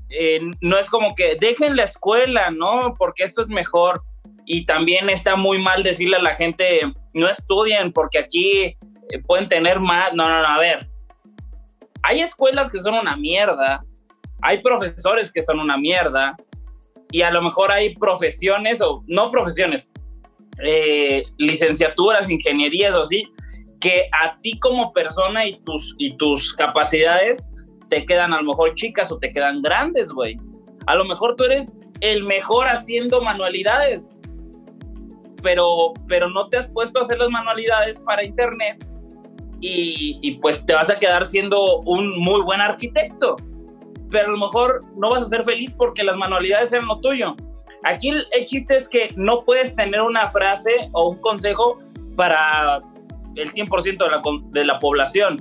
Eh, 0.10 0.42
no 0.60 0.78
es 0.78 0.89
como 0.92 1.16
que 1.16 1.38
dejen 1.39 1.76
la 1.76 1.86
escuela, 1.86 2.52
¿no? 2.52 2.94
Porque 3.00 3.24
esto 3.24 3.42
es 3.42 3.48
mejor 3.48 4.04
y 4.46 4.66
también 4.66 5.10
está 5.10 5.36
muy 5.36 5.60
mal 5.60 5.82
decirle 5.82 6.18
a 6.18 6.22
la 6.22 6.36
gente, 6.36 6.82
no 7.14 7.30
estudien 7.30 7.94
porque 7.94 8.20
aquí 8.20 8.64
eh, 8.64 8.78
pueden 9.26 9.48
tener 9.48 9.80
más. 9.80 10.14
No, 10.14 10.30
no, 10.30 10.42
no, 10.42 10.48
a 10.48 10.60
ver. 10.60 10.88
Hay 12.04 12.22
escuelas 12.22 12.72
que 12.72 12.80
son 12.80 12.94
una 12.96 13.16
mierda, 13.16 13.84
hay 14.42 14.62
profesores 14.62 15.32
que 15.32 15.44
son 15.44 15.60
una 15.60 15.78
mierda, 15.78 16.36
y 17.12 17.22
a 17.22 17.32
lo 17.32 17.42
mejor 17.42 17.72
hay 17.72 17.94
profesiones, 17.96 18.82
o 18.82 19.04
no 19.08 19.30
profesiones, 19.32 19.89
eh, 20.64 21.24
licenciaturas, 21.38 22.30
ingenierías 22.30 22.94
o 22.94 23.02
así, 23.02 23.24
que 23.80 24.08
a 24.14 24.39
ti 24.42 24.58
como 24.60 24.94
persona 24.94 25.46
y 25.46 25.60
tus, 25.64 25.96
y 25.98 26.16
tus 26.18 26.54
capacidades 26.54 27.54
te 27.89 28.06
quedan 28.06 28.34
a 28.34 28.38
lo 28.38 28.44
mejor 28.44 28.76
chicas 28.76 29.12
o 29.12 29.18
te 29.18 29.32
quedan 29.32 29.62
grandes, 29.62 30.10
güey. 30.10 30.38
A 30.86 30.96
lo 30.96 31.04
mejor 31.04 31.36
tú 31.36 31.44
eres 31.44 31.78
el 32.00 32.24
mejor 32.24 32.68
haciendo 32.68 33.22
manualidades, 33.22 34.12
pero, 35.44 35.94
pero 36.08 36.30
no 36.30 36.48
te 36.50 36.58
has 36.58 36.70
puesto 36.70 37.00
a 37.00 37.02
hacer 37.02 37.18
las 37.18 37.30
manualidades 37.30 38.00
para 38.02 38.24
internet 38.24 38.88
y, 39.60 40.20
y 40.22 40.36
pues 40.39 40.66
te 40.66 40.74
vas 40.74 40.89
a 40.89 40.98
quedar 40.98 41.26
siendo 41.26 41.80
un 41.82 42.18
muy 42.20 42.42
buen 42.42 42.62
arquitecto. 42.62 43.36
Pero 44.12 44.28
a 44.28 44.32
lo 44.32 44.38
mejor 44.38 44.82
no 44.95 45.09
vas 45.09 45.24
a 45.24 45.26
ser 45.26 45.43
feliz 45.43 45.74
porque 45.78 46.03
las 46.03 46.18
manualidades 46.18 46.70
sean 46.70 46.86
lo 46.86 46.99
tuyo. 46.99 47.36
Aquí 47.84 48.09
el, 48.09 48.45
chiste 48.45 48.78
es 48.78 48.88
que 48.88 49.09
no 49.16 49.39
puedes 49.39 49.76
tener 49.76 50.01
una 50.01 50.30
frase 50.30 50.72
o 50.91 51.09
un 51.09 51.18
consejo 51.20 51.80
para 52.16 52.80
el 53.36 53.51
100% 53.51 53.97
de 53.97 54.09
la, 54.09 54.22
de 54.51 54.66
la 54.66 54.80
población. 54.80 55.38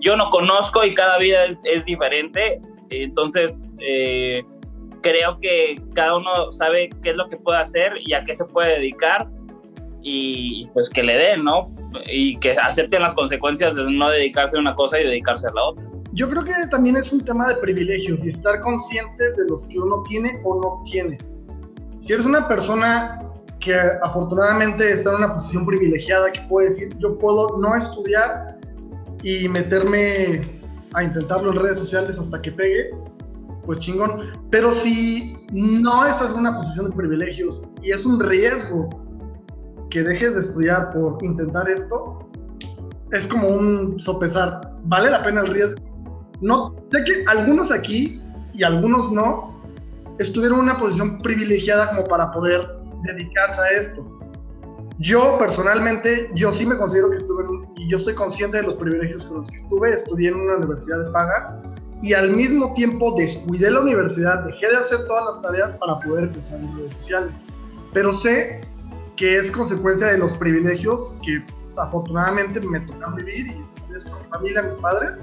Yo 0.00 0.16
no 0.16 0.28
conozco 0.28 0.84
y 0.84 0.94
cada 0.94 1.18
vida 1.18 1.46
es, 1.46 1.58
es 1.64 1.84
diferente, 1.86 2.60
entonces 2.90 3.68
eh, 3.80 4.44
creo 5.02 5.38
que 5.38 5.80
cada 5.94 6.16
uno 6.16 6.52
sabe 6.52 6.90
qué 7.02 7.10
es 7.10 7.16
lo 7.16 7.26
que 7.26 7.36
puede 7.36 7.58
hacer 7.58 7.92
y 8.00 8.12
a 8.12 8.22
qué 8.22 8.34
se 8.34 8.44
puede 8.44 8.78
dedicar 8.78 9.28
y 10.02 10.66
pues 10.74 10.90
que 10.90 11.02
le 11.02 11.16
den, 11.16 11.44
¿no? 11.44 11.66
Y 12.06 12.36
que 12.36 12.52
acepten 12.52 13.02
las 13.02 13.14
consecuencias 13.14 13.74
de 13.74 13.84
no 13.84 14.10
dedicarse 14.10 14.56
a 14.56 14.60
una 14.60 14.74
cosa 14.74 15.00
y 15.00 15.04
dedicarse 15.04 15.46
a 15.48 15.52
la 15.54 15.64
otra. 15.64 15.84
Yo 16.14 16.30
creo 16.30 16.44
que 16.44 16.52
también 16.70 16.96
es 16.96 17.12
un 17.12 17.22
tema 17.22 17.48
de 17.48 17.56
privilegios 17.56 18.20
y 18.22 18.28
estar 18.28 18.60
consciente 18.60 19.32
de 19.36 19.48
los 19.48 19.66
que 19.66 19.80
uno 19.80 20.04
tiene 20.08 20.40
o 20.44 20.60
no 20.60 20.84
tiene. 20.88 21.18
Si 21.98 22.12
eres 22.12 22.24
una 22.24 22.46
persona 22.46 23.18
que 23.58 23.74
afortunadamente 24.00 24.92
está 24.92 25.10
en 25.10 25.16
una 25.16 25.34
posición 25.34 25.66
privilegiada 25.66 26.30
que 26.30 26.40
puede 26.42 26.68
decir, 26.68 26.96
yo 26.98 27.18
puedo 27.18 27.58
no 27.58 27.74
estudiar 27.74 28.60
y 29.24 29.48
meterme 29.48 30.40
a 30.92 31.02
intentarlo 31.02 31.50
en 31.50 31.58
redes 31.58 31.80
sociales 31.80 32.16
hasta 32.16 32.40
que 32.42 32.52
pegue, 32.52 32.90
pues 33.66 33.80
chingón. 33.80 34.30
Pero 34.50 34.72
si 34.72 35.34
no 35.50 36.06
estás 36.06 36.30
en 36.30 36.38
una 36.38 36.56
posición 36.58 36.90
de 36.90 36.96
privilegios 36.96 37.60
y 37.82 37.90
es 37.90 38.06
un 38.06 38.20
riesgo 38.20 38.88
que 39.90 40.04
dejes 40.04 40.32
de 40.36 40.42
estudiar 40.42 40.92
por 40.92 41.18
intentar 41.24 41.68
esto, 41.68 42.20
es 43.10 43.26
como 43.26 43.48
un 43.48 43.98
sopesar. 43.98 44.60
¿Vale 44.84 45.10
la 45.10 45.20
pena 45.24 45.40
el 45.40 45.48
riesgo? 45.48 45.93
No, 46.44 46.76
sé 46.92 47.02
que 47.04 47.24
algunos 47.26 47.72
aquí 47.72 48.20
y 48.52 48.64
algunos 48.64 49.10
no 49.10 49.62
estuvieron 50.18 50.58
en 50.58 50.64
una 50.64 50.78
posición 50.78 51.22
privilegiada 51.22 51.88
como 51.88 52.04
para 52.04 52.30
poder 52.32 52.68
dedicarse 53.02 53.60
a 53.62 53.80
esto. 53.80 54.20
Yo 54.98 55.38
personalmente, 55.38 56.30
yo 56.34 56.52
sí 56.52 56.66
me 56.66 56.76
considero 56.76 57.10
que 57.10 57.16
estuve 57.16 57.44
y 57.76 57.88
yo 57.88 57.96
estoy 57.96 58.14
consciente 58.14 58.58
de 58.58 58.64
los 58.64 58.76
privilegios 58.76 59.24
con 59.24 59.38
los 59.38 59.50
que 59.50 59.56
estuve, 59.56 59.94
estudié 59.94 60.28
en 60.28 60.34
una 60.34 60.56
universidad 60.56 60.98
de 61.06 61.10
paga 61.12 61.62
y 62.02 62.12
al 62.12 62.36
mismo 62.36 62.74
tiempo 62.74 63.16
descuidé 63.16 63.70
la 63.70 63.80
universidad, 63.80 64.44
dejé 64.44 64.68
de 64.68 64.76
hacer 64.76 65.06
todas 65.06 65.24
las 65.24 65.42
tareas 65.42 65.70
para 65.78 65.98
poder 66.00 66.24
empezar 66.24 66.60
en 66.60 66.76
redes 66.76 66.92
sociales. 66.98 67.32
Pero 67.94 68.12
sé 68.12 68.60
que 69.16 69.38
es 69.38 69.50
consecuencia 69.50 70.08
de 70.08 70.18
los 70.18 70.34
privilegios 70.34 71.14
que 71.24 71.42
afortunadamente 71.78 72.60
me 72.60 72.80
tocan 72.80 73.16
vivir 73.16 73.46
y 73.46 73.96
es 73.96 74.04
con 74.04 74.18
mi 74.18 74.28
familia, 74.28 74.62
mis 74.62 74.80
padres, 74.82 75.16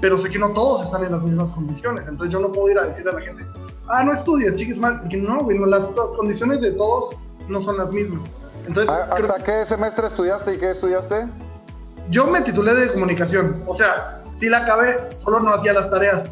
pero 0.00 0.18
sé 0.18 0.28
que 0.30 0.38
no 0.38 0.50
todos 0.52 0.84
están 0.84 1.04
en 1.04 1.12
las 1.12 1.22
mismas 1.22 1.50
condiciones, 1.50 2.06
entonces 2.06 2.32
yo 2.32 2.40
no 2.40 2.52
puedo 2.52 2.70
ir 2.70 2.78
a 2.78 2.86
decirle 2.86 3.10
a 3.10 3.14
la 3.14 3.20
gente, 3.20 3.46
ah, 3.88 4.04
no 4.04 4.12
estudies, 4.12 4.56
chiques 4.56 4.78
mal, 4.78 5.00
porque 5.00 5.16
no, 5.16 5.38
güey, 5.40 5.58
no, 5.58 5.66
las 5.66 5.86
condiciones 6.16 6.60
de 6.60 6.72
todos 6.72 7.16
no 7.48 7.62
son 7.62 7.78
las 7.78 7.90
mismas. 7.90 8.22
Entonces, 8.66 8.88
¿Hasta 8.88 9.42
qué 9.42 9.66
semestre 9.66 10.06
estudiaste 10.06 10.54
y 10.54 10.58
qué 10.58 10.70
estudiaste? 10.70 11.26
Yo 12.10 12.26
me 12.26 12.42
titulé 12.42 12.74
de 12.74 12.92
comunicación, 12.92 13.62
o 13.66 13.74
sea, 13.74 14.22
sí 14.38 14.48
la 14.48 14.58
acabé, 14.58 15.10
solo 15.18 15.40
no 15.40 15.52
hacía 15.52 15.72
las 15.72 15.90
tareas. 15.90 16.30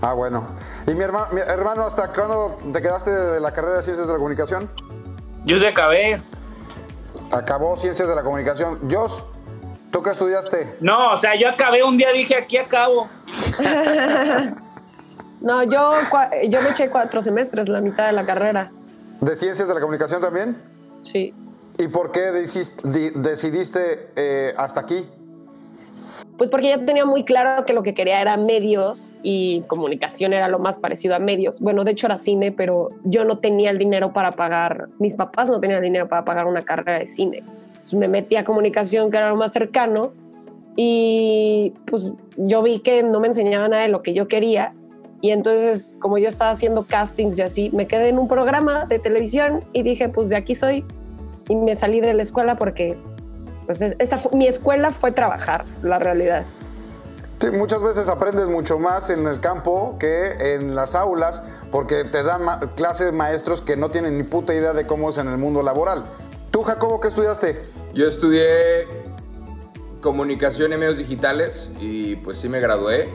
Ah, 0.00 0.12
bueno. 0.12 0.46
¿Y 0.86 0.94
mi 0.94 1.02
hermano, 1.02 1.26
mi 1.32 1.40
hermano 1.40 1.82
hasta 1.82 2.12
cuándo 2.12 2.56
te 2.72 2.80
quedaste 2.80 3.10
de 3.10 3.40
la 3.40 3.50
carrera 3.52 3.78
de 3.78 3.82
Ciencias 3.82 4.06
de 4.06 4.12
la 4.12 4.18
Comunicación? 4.18 4.70
Yo 5.44 5.58
se 5.58 5.66
acabé. 5.66 6.22
Acabó 7.30 7.76
Ciencias 7.76 8.08
de 8.08 8.14
la 8.14 8.22
Comunicación. 8.22 8.78
Jos, 8.90 9.24
¿tú 9.90 10.02
qué 10.02 10.10
estudiaste? 10.10 10.76
No, 10.80 11.12
o 11.12 11.16
sea, 11.16 11.38
yo 11.38 11.48
acabé 11.48 11.82
un 11.82 11.96
día, 11.96 12.12
dije, 12.12 12.34
aquí 12.34 12.56
acabo. 12.56 13.08
no, 15.40 15.62
yo, 15.64 15.92
yo 16.48 16.62
me 16.62 16.70
eché 16.70 16.88
cuatro 16.90 17.22
semestres, 17.22 17.68
la 17.68 17.80
mitad 17.80 18.06
de 18.06 18.12
la 18.12 18.24
carrera. 18.24 18.70
¿De 19.20 19.36
Ciencias 19.36 19.68
de 19.68 19.74
la 19.74 19.80
Comunicación 19.80 20.20
también? 20.20 20.56
Sí. 21.02 21.34
¿Y 21.78 21.88
por 21.88 22.10
qué 22.10 22.20
decidiste 22.30 24.10
eh, 24.16 24.52
hasta 24.56 24.80
aquí? 24.80 25.08
Pues 26.38 26.50
porque 26.50 26.68
ya 26.68 26.84
tenía 26.84 27.04
muy 27.04 27.24
claro 27.24 27.66
que 27.66 27.72
lo 27.72 27.82
que 27.82 27.94
quería 27.94 28.20
era 28.20 28.36
medios 28.36 29.16
y 29.24 29.62
comunicación 29.62 30.32
era 30.32 30.46
lo 30.46 30.60
más 30.60 30.78
parecido 30.78 31.16
a 31.16 31.18
medios. 31.18 31.58
Bueno, 31.58 31.82
de 31.82 31.90
hecho 31.90 32.06
era 32.06 32.16
cine, 32.16 32.52
pero 32.52 32.90
yo 33.02 33.24
no 33.24 33.38
tenía 33.38 33.70
el 33.70 33.78
dinero 33.78 34.12
para 34.12 34.30
pagar, 34.30 34.88
mis 35.00 35.16
papás 35.16 35.48
no 35.48 35.58
tenían 35.58 35.78
el 35.78 35.84
dinero 35.84 36.08
para 36.08 36.24
pagar 36.24 36.46
una 36.46 36.62
carrera 36.62 37.00
de 37.00 37.06
cine. 37.06 37.42
Me 37.92 38.08
metí 38.08 38.36
a 38.36 38.44
comunicación, 38.44 39.10
que 39.10 39.16
era 39.16 39.30
lo 39.30 39.36
más 39.36 39.52
cercano, 39.52 40.12
y 40.76 41.74
pues 41.86 42.12
yo 42.36 42.62
vi 42.62 42.78
que 42.78 43.02
no 43.02 43.18
me 43.18 43.26
enseñaban 43.28 43.72
nada 43.72 43.82
de 43.82 43.88
lo 43.88 44.02
que 44.02 44.14
yo 44.14 44.28
quería. 44.28 44.74
Y 45.20 45.32
entonces, 45.32 45.96
como 45.98 46.18
yo 46.18 46.28
estaba 46.28 46.52
haciendo 46.52 46.84
castings 46.84 47.38
y 47.38 47.42
así, 47.42 47.70
me 47.72 47.88
quedé 47.88 48.08
en 48.08 48.18
un 48.18 48.28
programa 48.28 48.86
de 48.86 49.00
televisión 49.00 49.64
y 49.72 49.82
dije, 49.82 50.08
pues 50.08 50.28
de 50.28 50.36
aquí 50.36 50.54
soy. 50.54 50.84
Y 51.48 51.56
me 51.56 51.74
salí 51.74 52.00
de 52.00 52.14
la 52.14 52.22
escuela 52.22 52.56
porque 52.56 52.96
pues 53.66 53.82
esa 53.82 54.16
mi 54.32 54.46
escuela 54.46 54.92
fue 54.92 55.10
trabajar, 55.10 55.64
la 55.82 55.98
realidad. 55.98 56.44
Sí, 57.40 57.50
muchas 57.50 57.82
veces 57.82 58.08
aprendes 58.08 58.46
mucho 58.46 58.78
más 58.78 59.10
en 59.10 59.26
el 59.26 59.40
campo 59.40 59.96
que 59.98 60.54
en 60.54 60.74
las 60.74 60.94
aulas 60.94 61.42
porque 61.70 62.04
te 62.04 62.22
dan 62.22 62.42
clases 62.76 63.12
maestros 63.12 63.62
que 63.62 63.76
no 63.76 63.90
tienen 63.90 64.16
ni 64.16 64.24
puta 64.24 64.54
idea 64.54 64.72
de 64.72 64.86
cómo 64.86 65.10
es 65.10 65.18
en 65.18 65.28
el 65.28 65.38
mundo 65.38 65.62
laboral. 65.62 66.04
¿Tú, 66.50 66.62
Jacobo, 66.62 66.98
qué 67.00 67.08
estudiaste? 67.08 67.77
Yo 67.98 68.06
estudié 68.06 68.86
comunicación 70.00 70.72
y 70.72 70.76
medios 70.76 70.98
digitales 70.98 71.68
y 71.80 72.14
pues 72.14 72.38
sí 72.38 72.48
me 72.48 72.60
gradué. 72.60 73.08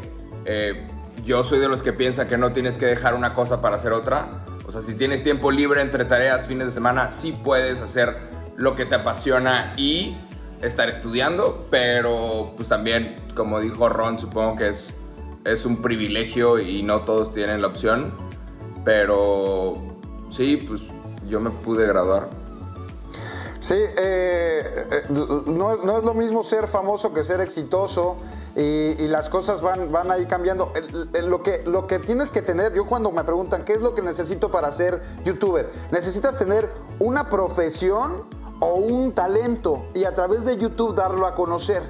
Eh, 0.43 0.85
yo 1.23 1.45
soy 1.45 1.59
de 1.59 1.69
los 1.69 1.81
que 1.81 1.93
piensa 1.93 2.27
que 2.27 2.37
no 2.37 2.51
tienes 2.51 2.77
que 2.77 2.85
dejar 2.87 3.15
una 3.15 3.33
cosa 3.33 3.61
para 3.61 3.77
hacer 3.77 3.93
otra. 3.93 4.43
O 4.67 4.73
sea, 4.73 4.81
si 4.81 4.93
tienes 4.93 5.23
tiempo 5.23 5.51
libre 5.51 5.81
entre 5.81 6.03
tareas, 6.03 6.47
fines 6.47 6.67
de 6.67 6.73
semana, 6.73 7.11
sí 7.11 7.31
puedes 7.31 7.79
hacer 7.79 8.13
lo 8.57 8.75
que 8.75 8.83
te 8.85 8.95
apasiona 8.95 9.73
y 9.77 10.17
estar 10.61 10.89
estudiando, 10.89 11.65
pero 11.71 12.51
pues 12.57 12.67
también, 12.67 13.15
como 13.35 13.61
dijo 13.61 13.87
Ron, 13.87 14.19
supongo 14.19 14.57
que 14.57 14.67
es, 14.67 14.93
es 15.45 15.65
un 15.65 15.81
privilegio 15.81 16.59
y 16.59 16.83
no 16.83 17.03
todos 17.03 17.31
tienen 17.31 17.61
la 17.61 17.67
opción, 17.67 18.11
pero 18.83 19.75
sí, 20.27 20.57
pues 20.57 20.81
yo 21.29 21.39
me 21.39 21.51
pude 21.51 21.87
graduar. 21.87 22.42
Sí, 23.63 23.75
eh, 23.75 24.87
eh, 24.91 25.03
no, 25.45 25.71
es 25.71 26.03
lo 26.03 26.13
mismo 26.13 26.43
ser 26.43 26.67
famoso 26.67 27.13
que 27.13 27.23
ser 27.23 27.39
exitoso 27.39 28.17
y, 28.57 29.07
las 29.07 29.29
cosas 29.29 29.61
van, 29.61 29.89
van 29.89 30.11
ahí 30.11 30.25
cambiando. 30.25 30.73
lo, 31.23 31.41
que, 31.43 31.63
lo 31.65 31.87
que 31.87 31.99
tienes 31.99 32.29
que 32.29 32.41
tener, 32.41 32.73
yo 32.73 32.85
cuando 32.85 33.09
me 33.13 33.23
preguntan 33.23 33.63
qué 33.63 33.71
es 33.71 33.79
lo 33.79 33.95
que 33.95 34.01
necesito 34.01 34.51
para 34.51 34.69
ser 34.73 35.01
youtuber, 35.23 35.71
necesitas 35.91 36.37
tener 36.37 36.69
una 36.99 37.29
profesión 37.29 38.25
o 38.59 38.73
un 38.73 39.13
talento 39.13 39.85
y 39.93 40.03
a 40.03 40.13
través 40.13 40.43
de 40.43 40.57
YouTube 40.57 40.93
darlo 40.93 41.25
a 41.25 41.33
conocer. 41.33 41.83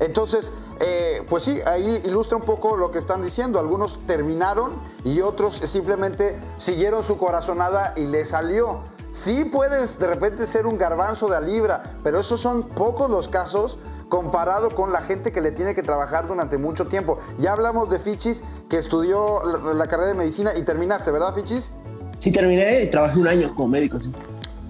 Entonces, 0.00 0.52
eh, 0.80 1.24
pues 1.30 1.44
sí, 1.44 1.62
ahí 1.64 2.02
ilustra 2.04 2.36
un 2.36 2.44
poco 2.44 2.76
lo 2.76 2.90
que 2.90 2.98
están 2.98 3.22
diciendo. 3.22 3.58
Algunos 3.58 4.00
terminaron 4.06 4.72
y 5.02 5.22
otros 5.22 5.56
simplemente 5.64 6.38
siguieron 6.58 7.02
su 7.02 7.16
corazonada 7.16 7.94
y 7.96 8.04
le 8.04 8.26
salió. 8.26 8.94
Sí 9.10 9.44
puedes 9.44 9.98
de 9.98 10.06
repente 10.06 10.46
ser 10.46 10.66
un 10.66 10.76
garbanzo 10.76 11.28
de 11.28 11.36
a 11.36 11.40
libra, 11.40 11.82
pero 12.02 12.20
esos 12.20 12.40
son 12.40 12.68
pocos 12.68 13.10
los 13.10 13.28
casos 13.28 13.78
comparado 14.08 14.70
con 14.70 14.92
la 14.92 15.00
gente 15.00 15.32
que 15.32 15.40
le 15.40 15.50
tiene 15.50 15.74
que 15.74 15.82
trabajar 15.82 16.28
durante 16.28 16.58
mucho 16.58 16.86
tiempo. 16.86 17.18
Ya 17.38 17.52
hablamos 17.52 17.90
de 17.90 17.98
Fichis, 17.98 18.42
que 18.68 18.78
estudió 18.78 19.42
la, 19.74 19.86
carrera 19.86 20.08
de 20.08 20.14
medicina 20.14 20.52
y 20.56 20.62
terminaste, 20.62 21.10
¿verdad, 21.10 21.34
Fichis? 21.34 21.72
Sí, 22.18 22.30
terminé 22.32 22.82
y 22.82 22.90
trabajé 22.90 23.18
un 23.18 23.28
año 23.28 23.54
como 23.54 23.68
médico, 23.68 24.00
sí. 24.00 24.12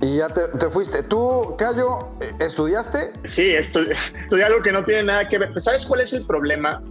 Y 0.00 0.16
ya 0.16 0.28
te, 0.28 0.70
fuiste. 0.70 1.02
¿Tú, 1.02 1.54
Cayo, 1.56 2.10
estudiaste? 2.38 3.12
Sí, 3.24 3.50
estudié, 3.50 3.94
estudié 4.22 4.44
algo 4.44 4.62
que 4.62 4.72
no 4.72 4.84
tiene 4.84 5.04
nada 5.04 5.26
que 5.26 5.38
ver. 5.38 5.60
¿Sabes 5.60 5.86
cuál 5.86 6.02
es 6.02 6.12
el 6.12 6.26
problema? 6.26 6.82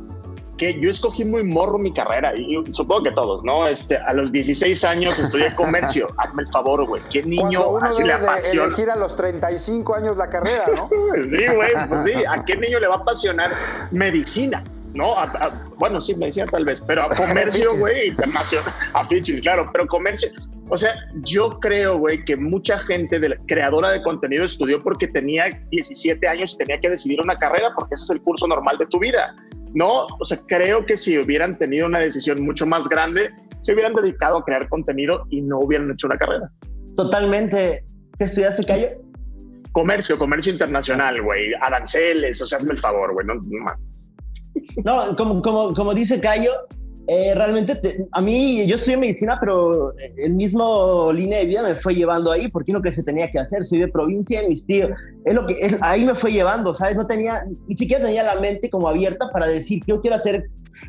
Que 0.58 0.80
yo 0.80 0.90
escogí 0.90 1.26
muy 1.26 1.44
morro 1.44 1.78
mi 1.78 1.94
carrera 1.94 2.36
y 2.36 2.56
supongo 2.72 3.04
que 3.04 3.12
todos, 3.12 3.44
¿no? 3.44 3.68
Este, 3.68 3.98
a 3.98 4.14
los 4.14 4.32
16 4.32 4.84
años 4.84 5.18
estudié 5.18 5.54
comercio. 5.56 6.08
Hazme 6.18 6.44
el 6.44 6.50
favor, 6.50 6.86
güey. 6.86 7.02
¿Qué 7.12 7.24
niño 7.24 7.68
uno 7.70 7.94
debe 7.94 8.18
de 8.18 8.52
elegir 8.52 8.90
a 8.90 8.96
los 8.96 9.16
35 9.16 9.96
años 9.96 10.18
la 10.18 10.30
carrera, 10.30 10.66
¿no? 10.76 10.90
sí, 11.14 11.46
güey, 11.54 11.72
pues 11.90 12.04
sí. 12.06 12.24
¿A 12.28 12.44
qué 12.44 12.56
niño 12.56 12.80
le 12.80 12.88
va 12.88 12.96
a 12.96 12.98
apasionar 13.00 13.52
medicina? 13.92 14.64
¿no? 14.94 15.14
bueno, 15.78 16.00
sí, 16.00 16.16
medicina 16.16 16.46
tal 16.46 16.64
vez, 16.64 16.82
pero 16.82 17.04
a 17.04 17.10
comercio, 17.10 17.68
güey, 17.80 18.08
internacional, 18.08 18.74
a 18.94 19.04
fichis, 19.04 19.42
claro, 19.42 19.70
pero 19.74 19.86
comercio, 19.88 20.32
o 20.70 20.78
sea, 20.78 20.96
yo 21.22 21.60
creo, 21.60 22.00
güey, 22.00 22.26
que 22.26 22.36
mucha 22.36 22.80
gente 22.80 23.20
de 23.20 23.38
creadora 23.48 23.92
de 23.92 24.02
contenido 24.02 24.46
estudió 24.46 24.82
porque 24.82 25.08
tenía 25.08 25.46
17 25.70 26.28
años 26.28 26.54
y 26.54 26.58
tenía 26.58 26.80
que 26.80 26.90
decidir 26.90 27.22
una 27.22 27.38
carrera 27.38 27.72
porque 27.76 27.94
ese 27.94 28.06
es 28.06 28.10
el 28.10 28.22
curso 28.22 28.48
normal 28.48 28.78
de 28.80 28.88
tu 28.88 28.98
vida. 28.98 29.36
No, 29.76 30.08
o 30.20 30.26
sea, 30.26 30.40
creo 30.48 30.86
que 30.86 30.98
si 30.98 31.18
hubieran 31.18 31.58
tenido 31.58 31.86
una 31.86 32.00
decisión 32.00 32.42
mucho 32.44 32.66
más 32.66 32.88
grande, 32.88 33.30
se 33.62 33.74
hubieran 33.74 33.94
dedicado 33.94 34.38
a 34.38 34.44
crear 34.44 34.68
contenido 34.70 35.26
y 35.30 35.42
no 35.42 35.60
hubieran 35.60 35.92
hecho 35.92 36.08
una 36.08 36.18
carrera. 36.18 36.50
Totalmente. 36.96 37.84
¿Qué 38.18 38.24
estudiaste, 38.24 38.64
Cayo? 38.64 38.88
Comercio, 39.74 40.18
comercio 40.18 40.54
internacional, 40.54 41.22
güey. 41.22 41.54
Aranceles, 41.62 42.42
o 42.42 42.48
sea, 42.48 42.60
hazme 42.60 42.72
el 42.72 42.80
favor, 42.80 43.14
güey. 43.14 43.28
No, 43.28 43.36
no 43.36 43.64
mames. 43.66 44.02
No, 44.86 45.16
como, 45.18 45.42
como, 45.42 45.74
como 45.74 45.94
dice 45.94 46.22
Cayo, 46.22 46.52
eh, 47.08 47.36
realmente 47.36 48.08
a 48.12 48.22
mí 48.22 48.66
yo 48.66 48.76
estudié 48.76 48.98
medicina, 48.98 49.38
pero 49.40 49.94
el 50.18 50.34
mismo 50.34 51.12
línea 51.14 51.40
de 51.40 51.46
vida 51.46 51.62
me 51.62 51.76
fue 51.76 51.94
llevando 51.94 52.32
ahí 52.32 52.48
porque 52.50 52.72
es 52.72 52.74
lo 52.74 52.82
que 52.82 52.92
se 52.92 53.04
tenía 53.04 53.30
que 53.30 53.40
hacer. 53.40 53.64
Soy 53.64 53.80
de 53.80 53.88
provincia, 53.88 54.42
mis 54.48 54.66
tíos, 54.66 54.90
es 55.24 55.36
lo 55.36 55.46
que 55.46 55.54
es, 55.60 55.76
ahí 55.82 56.04
me 56.04 56.16
fue 56.16 56.32
llevando, 56.32 56.74
¿sabes? 56.74 56.96
No 56.96 57.06
tenía, 57.06 57.46
ni 57.68 57.76
siquiera 57.76 58.04
tenía 58.04 58.24
la 58.24 58.40
mente 58.40 58.70
como 58.70 58.88
abierta 58.88 59.30
para 59.32 59.46
decir, 59.46 59.84
yo 59.86 60.02
quiero 60.02 60.16
hacer 60.16 60.46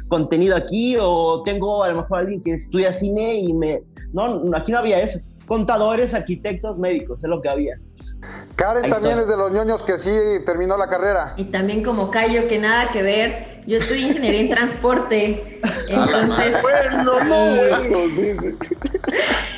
contenido 0.09 0.57
aquí 0.57 0.97
o 0.99 1.43
tengo 1.45 1.85
a 1.85 1.91
lo 1.91 2.03
mejor 2.03 2.21
alguien 2.21 2.43
que 2.43 2.55
estudia 2.55 2.93
cine 2.93 3.35
y 3.35 3.53
me... 3.53 3.83
No, 4.13 4.43
aquí 4.57 4.73
no 4.73 4.79
había 4.79 5.01
eso. 5.01 5.21
Contadores, 5.47 6.13
arquitectos, 6.15 6.79
médicos, 6.79 7.23
es 7.23 7.31
lo 7.31 7.41
que 7.41 7.49
había. 7.49 7.75
Karen 8.57 8.91
también 8.91 9.19
es 9.19 9.29
de 9.29 9.37
los 9.37 9.53
ñoños 9.53 9.83
que 9.83 9.99
sí 9.99 10.11
terminó 10.45 10.77
la 10.77 10.89
carrera. 10.89 11.35
Y 11.37 11.45
también 11.45 11.85
como 11.85 12.11
Cayo, 12.11 12.49
que 12.49 12.59
nada 12.59 12.91
que 12.91 13.03
ver. 13.03 13.63
Yo 13.67 13.79
estudié 13.79 14.09
ingeniería 14.09 14.41
en 14.41 14.49
transporte. 14.49 15.61
Entonces. 15.89 16.63
bueno, 16.63 17.05
no, 17.05 18.07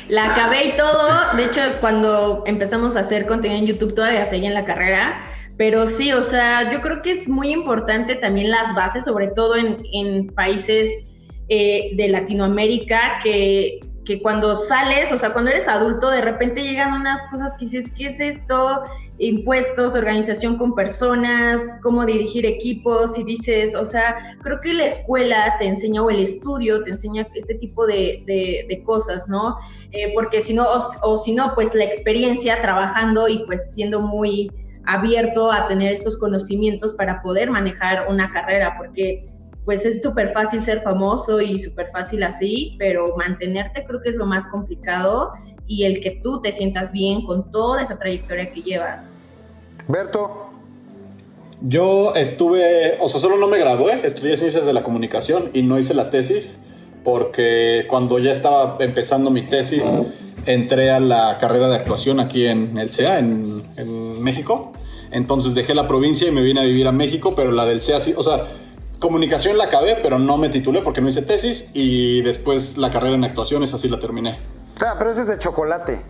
La 0.09 0.31
acabé 0.31 0.65
y 0.65 0.77
todo. 0.77 1.07
De 1.35 1.45
hecho, 1.45 1.61
cuando 1.79 2.43
empezamos 2.45 2.95
a 2.95 3.01
hacer 3.01 3.25
contenido 3.25 3.59
en 3.59 3.67
YouTube, 3.67 3.95
todavía 3.95 4.25
seguía 4.25 4.49
en 4.49 4.55
la 4.55 4.65
carrera. 4.65 5.23
Pero 5.57 5.87
sí, 5.87 6.13
o 6.13 6.23
sea, 6.23 6.71
yo 6.71 6.81
creo 6.81 7.01
que 7.01 7.11
es 7.11 7.27
muy 7.27 7.51
importante 7.51 8.15
también 8.15 8.49
las 8.49 8.75
bases, 8.75 9.05
sobre 9.05 9.27
todo 9.27 9.55
en, 9.55 9.77
en 9.93 10.27
países 10.27 11.09
eh, 11.49 11.91
de 11.95 12.09
Latinoamérica, 12.09 13.19
que 13.23 13.79
que 14.09 14.23
cuando 14.23 14.55
sales, 14.55 15.11
o 15.11 15.19
sea, 15.19 15.33
cuando 15.33 15.51
eres 15.51 15.67
adulto, 15.67 16.09
de 16.09 16.21
repente 16.21 16.63
llegan 16.63 16.93
unas 16.93 17.21
cosas 17.29 17.53
que 17.53 17.65
dices, 17.65 17.85
¿qué 17.95 18.07
es 18.07 18.19
esto? 18.19 18.81
Impuestos, 19.19 19.93
organización 19.93 20.57
con 20.57 20.73
personas, 20.73 21.61
cómo 21.83 22.03
dirigir 22.07 22.43
equipos, 22.47 23.19
y 23.19 23.23
dices, 23.23 23.75
o 23.75 23.85
sea, 23.85 24.15
creo 24.41 24.61
que 24.61 24.73
la 24.73 24.87
escuela 24.87 25.57
te 25.59 25.67
enseña 25.67 26.01
o 26.01 26.09
el 26.09 26.21
estudio 26.21 26.83
te 26.83 26.89
enseña 26.89 27.27
este 27.35 27.53
tipo 27.53 27.85
de, 27.85 28.23
de, 28.25 28.83
cosas, 28.83 29.29
¿no? 29.29 29.57
Eh, 29.91 30.11
porque 30.15 30.41
si 30.41 30.55
no, 30.55 30.65
o 31.03 31.17
si 31.17 31.35
no, 31.35 31.53
pues 31.53 31.75
la 31.75 31.83
experiencia 31.83 32.59
trabajando 32.63 33.27
y 33.27 33.45
pues 33.45 33.73
siendo 33.75 33.99
muy 33.99 34.51
abierto 34.87 35.51
a 35.51 35.67
tener 35.67 35.93
estos 35.93 36.17
conocimientos 36.17 36.93
para 36.93 37.21
poder 37.21 37.51
manejar 37.51 38.07
una 38.09 38.31
carrera, 38.31 38.73
porque 38.75 39.27
pues 39.65 39.85
es 39.85 40.01
súper 40.01 40.29
fácil 40.29 40.61
ser 40.61 40.81
famoso 40.81 41.41
y 41.41 41.59
súper 41.59 41.89
fácil 41.89 42.23
así, 42.23 42.75
pero 42.79 43.15
mantenerte 43.17 43.83
creo 43.85 44.01
que 44.01 44.09
es 44.09 44.15
lo 44.15 44.25
más 44.25 44.47
complicado 44.47 45.31
y 45.67 45.83
el 45.83 46.01
que 46.01 46.19
tú 46.23 46.41
te 46.41 46.51
sientas 46.51 46.91
bien 46.91 47.23
con 47.25 47.51
toda 47.51 47.83
esa 47.83 47.97
trayectoria 47.97 48.51
que 48.51 48.61
llevas. 48.61 49.03
Berto. 49.87 50.47
Yo 51.61 52.15
estuve, 52.15 52.97
o 53.01 53.09
sea, 53.09 53.19
solo 53.19 53.37
no 53.37 53.47
me 53.47 53.57
gradué, 53.57 53.99
estudié 54.05 54.37
ciencias 54.37 54.65
de 54.65 54.71
la 54.71 54.81
comunicación 54.81 55.49
y 55.53 55.61
no 55.61 55.77
hice 55.77 55.93
la 55.93 56.09
tesis 56.09 56.61
porque 57.03 57.85
cuando 57.89 58.17
ya 58.17 58.31
estaba 58.31 58.77
empezando 58.79 59.29
mi 59.29 59.41
tesis 59.41 59.83
entré 60.45 60.89
a 60.89 60.99
la 60.99 61.37
carrera 61.37 61.67
de 61.67 61.75
actuación 61.75 62.19
aquí 62.19 62.45
en 62.45 62.77
el 62.77 62.91
CEA, 62.91 63.19
en, 63.19 63.63
en 63.77 64.21
México. 64.21 64.73
Entonces 65.11 65.53
dejé 65.53 65.75
la 65.75 65.87
provincia 65.87 66.27
y 66.27 66.31
me 66.31 66.41
vine 66.41 66.61
a 66.61 66.63
vivir 66.63 66.87
a 66.87 66.91
México, 66.91 67.33
pero 67.35 67.51
la 67.51 67.65
del 67.65 67.81
CEA 67.81 67.99
sí, 67.99 68.13
o 68.15 68.23
sea, 68.23 68.47
Comunicación 68.99 69.57
la 69.57 69.65
acabé, 69.65 69.97
pero 70.03 70.19
no 70.19 70.37
me 70.37 70.49
titulé 70.49 70.81
porque 70.81 70.99
no 71.01 71.07
hice 71.07 71.21
tesis 71.21 71.69
y 71.73 72.21
después 72.21 72.77
la 72.77 72.91
carrera 72.91 73.15
en 73.15 73.23
actuaciones 73.23 73.73
así 73.73 73.87
la 73.87 73.99
terminé. 73.99 74.39
Ah, 74.81 74.95
pero 74.97 75.11
ese 75.11 75.21
es 75.21 75.27
de 75.27 75.39
chocolate. 75.39 76.01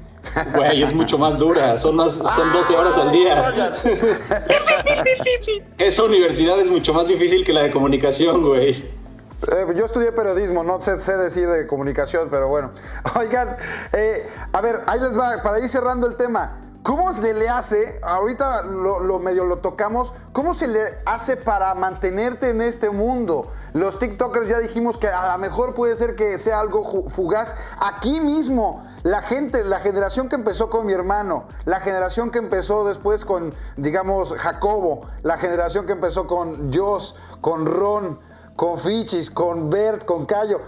Güey, 0.56 0.84
es 0.84 0.94
mucho 0.94 1.18
más 1.18 1.38
dura, 1.38 1.78
son, 1.78 1.96
más, 1.96 2.14
son 2.14 2.52
12 2.52 2.76
horas 2.76 2.98
al 2.98 3.12
día. 3.12 3.54
Esa 5.78 6.04
universidad 6.04 6.60
es 6.60 6.70
mucho 6.70 6.94
más 6.94 7.08
difícil 7.08 7.46
que 7.46 7.54
la 7.54 7.62
de 7.62 7.72
comunicación, 7.72 8.44
güey. 8.44 8.70
Eh, 8.72 9.74
yo 9.76 9.86
estudié 9.86 10.12
periodismo, 10.12 10.64
no 10.64 10.82
sé, 10.82 10.98
decir 11.18 11.48
de 11.48 11.66
comunicación, 11.68 12.28
pero 12.30 12.48
bueno. 12.48 12.72
Oigan, 13.20 13.56
eh, 13.94 14.28
a 14.52 14.62
ver, 14.62 14.82
ahí 14.88 15.00
les 15.00 15.18
va, 15.18 15.42
para 15.42 15.60
ir 15.60 15.70
cerrando 15.70 16.08
el 16.08 16.18
tema. 16.18 16.60
¿Cómo 16.90 17.14
se 17.14 17.36
le 17.36 17.48
hace, 17.48 18.00
ahorita 18.02 18.64
lo, 18.64 19.20
medio 19.20 19.46
lo 19.46 19.58
tocamos, 19.60 20.12
cómo 20.34 20.56
se 20.56 20.68
le 20.68 20.80
hace 21.06 21.38
para 21.38 21.76
mantenerte 21.76 22.50
en 22.50 22.64
este 22.64 22.90
mundo? 22.90 23.46
Los 23.74 24.00
TikTokers 24.00 24.50
ya 24.50 24.58
dijimos 24.58 24.98
que 24.98 25.08
a 25.08 25.34
lo 25.34 25.38
mejor 25.38 25.76
puede 25.76 25.96
ser 25.96 26.16
que 26.16 26.40
sea 26.40 26.60
algo 26.60 27.08
fugaz. 27.08 27.56
Aquí 27.80 28.20
mismo, 28.20 28.84
la 29.04 29.22
gente, 29.22 29.64
la 29.66 29.80
generación 29.82 30.30
que 30.30 30.36
empezó 30.36 30.72
con 30.72 30.88
mi 30.88 30.94
hermano, 30.94 31.48
la 31.66 31.80
generación 31.80 32.32
que 32.32 32.40
empezó 32.40 32.88
después 32.88 33.24
con, 33.24 33.54
digamos, 33.78 34.34
Jacobo, 34.34 35.02
la 35.22 35.38
generación 35.38 35.86
que 35.86 35.92
empezó 35.92 36.26
con 36.26 36.74
Joss, 36.74 37.14
con 37.40 37.68
Ron, 37.68 38.20
con 38.56 38.80
Fichis, 38.80 39.30
con 39.30 39.70
Bert, 39.70 40.06
con 40.06 40.26
Cayo 40.26 40.60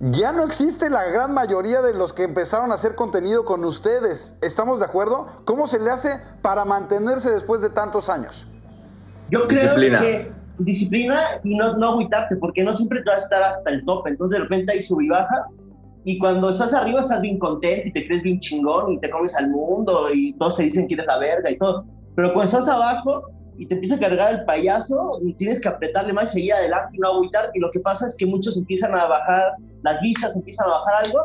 ya 0.00 0.32
no 0.32 0.44
existe 0.44 0.90
la 0.90 1.04
gran 1.04 1.32
mayoría 1.32 1.80
de 1.80 1.94
los 1.94 2.12
que 2.12 2.24
empezaron 2.24 2.72
a 2.72 2.74
hacer 2.74 2.94
contenido 2.94 3.44
con 3.44 3.64
ustedes. 3.64 4.34
¿Estamos 4.42 4.80
de 4.80 4.86
acuerdo? 4.86 5.26
¿Cómo 5.44 5.66
se 5.66 5.80
le 5.80 5.90
hace 5.90 6.20
para 6.42 6.64
mantenerse 6.64 7.30
después 7.30 7.60
de 7.60 7.70
tantos 7.70 8.08
años? 8.08 8.46
Yo 9.30 9.46
creo 9.46 9.74
que 9.76 10.32
disciplina 10.58 11.20
y 11.42 11.56
no, 11.56 11.76
no 11.76 11.90
agüitarte, 11.90 12.36
porque 12.36 12.62
no 12.64 12.72
siempre 12.72 13.02
te 13.02 13.10
vas 13.10 13.20
a 13.20 13.22
estar 13.22 13.42
hasta 13.42 13.70
el 13.70 13.84
top. 13.84 14.06
Entonces 14.06 14.38
de 14.38 14.44
repente 14.44 14.72
hay 14.72 14.82
sub 14.82 15.00
y 15.00 15.08
baja. 15.08 15.46
Y 16.04 16.18
cuando 16.18 16.50
estás 16.50 16.74
arriba 16.74 17.00
estás 17.00 17.22
bien 17.22 17.38
contento 17.38 17.88
y 17.88 17.92
te 17.92 18.06
crees 18.06 18.22
bien 18.22 18.38
chingón 18.40 18.92
y 18.92 19.00
te 19.00 19.08
comes 19.10 19.36
al 19.36 19.50
mundo 19.50 20.08
y 20.12 20.36
todos 20.36 20.56
te 20.56 20.64
dicen 20.64 20.86
que 20.86 20.94
eres 20.94 21.06
la 21.06 21.18
verga 21.18 21.50
y 21.50 21.56
todo. 21.56 21.86
Pero 22.14 22.32
cuando 22.34 22.44
estás 22.44 22.68
abajo, 22.68 23.30
y 23.56 23.66
te 23.66 23.74
empieza 23.74 23.96
a 23.96 24.00
cargar 24.00 24.34
el 24.34 24.44
payaso 24.44 25.18
y 25.22 25.34
tienes 25.34 25.60
que 25.60 25.68
apretarle 25.68 26.12
más 26.12 26.30
y 26.30 26.40
seguir 26.40 26.54
adelante 26.54 26.96
y 26.96 26.98
no 26.98 27.10
agüitar. 27.10 27.50
Y 27.54 27.60
lo 27.60 27.70
que 27.70 27.80
pasa 27.80 28.06
es 28.06 28.16
que 28.16 28.26
muchos 28.26 28.56
empiezan 28.56 28.94
a 28.94 29.06
bajar 29.06 29.52
las 29.82 30.00
vistas, 30.00 30.36
empiezan 30.36 30.66
a 30.68 30.70
bajar 30.70 31.04
algo 31.04 31.20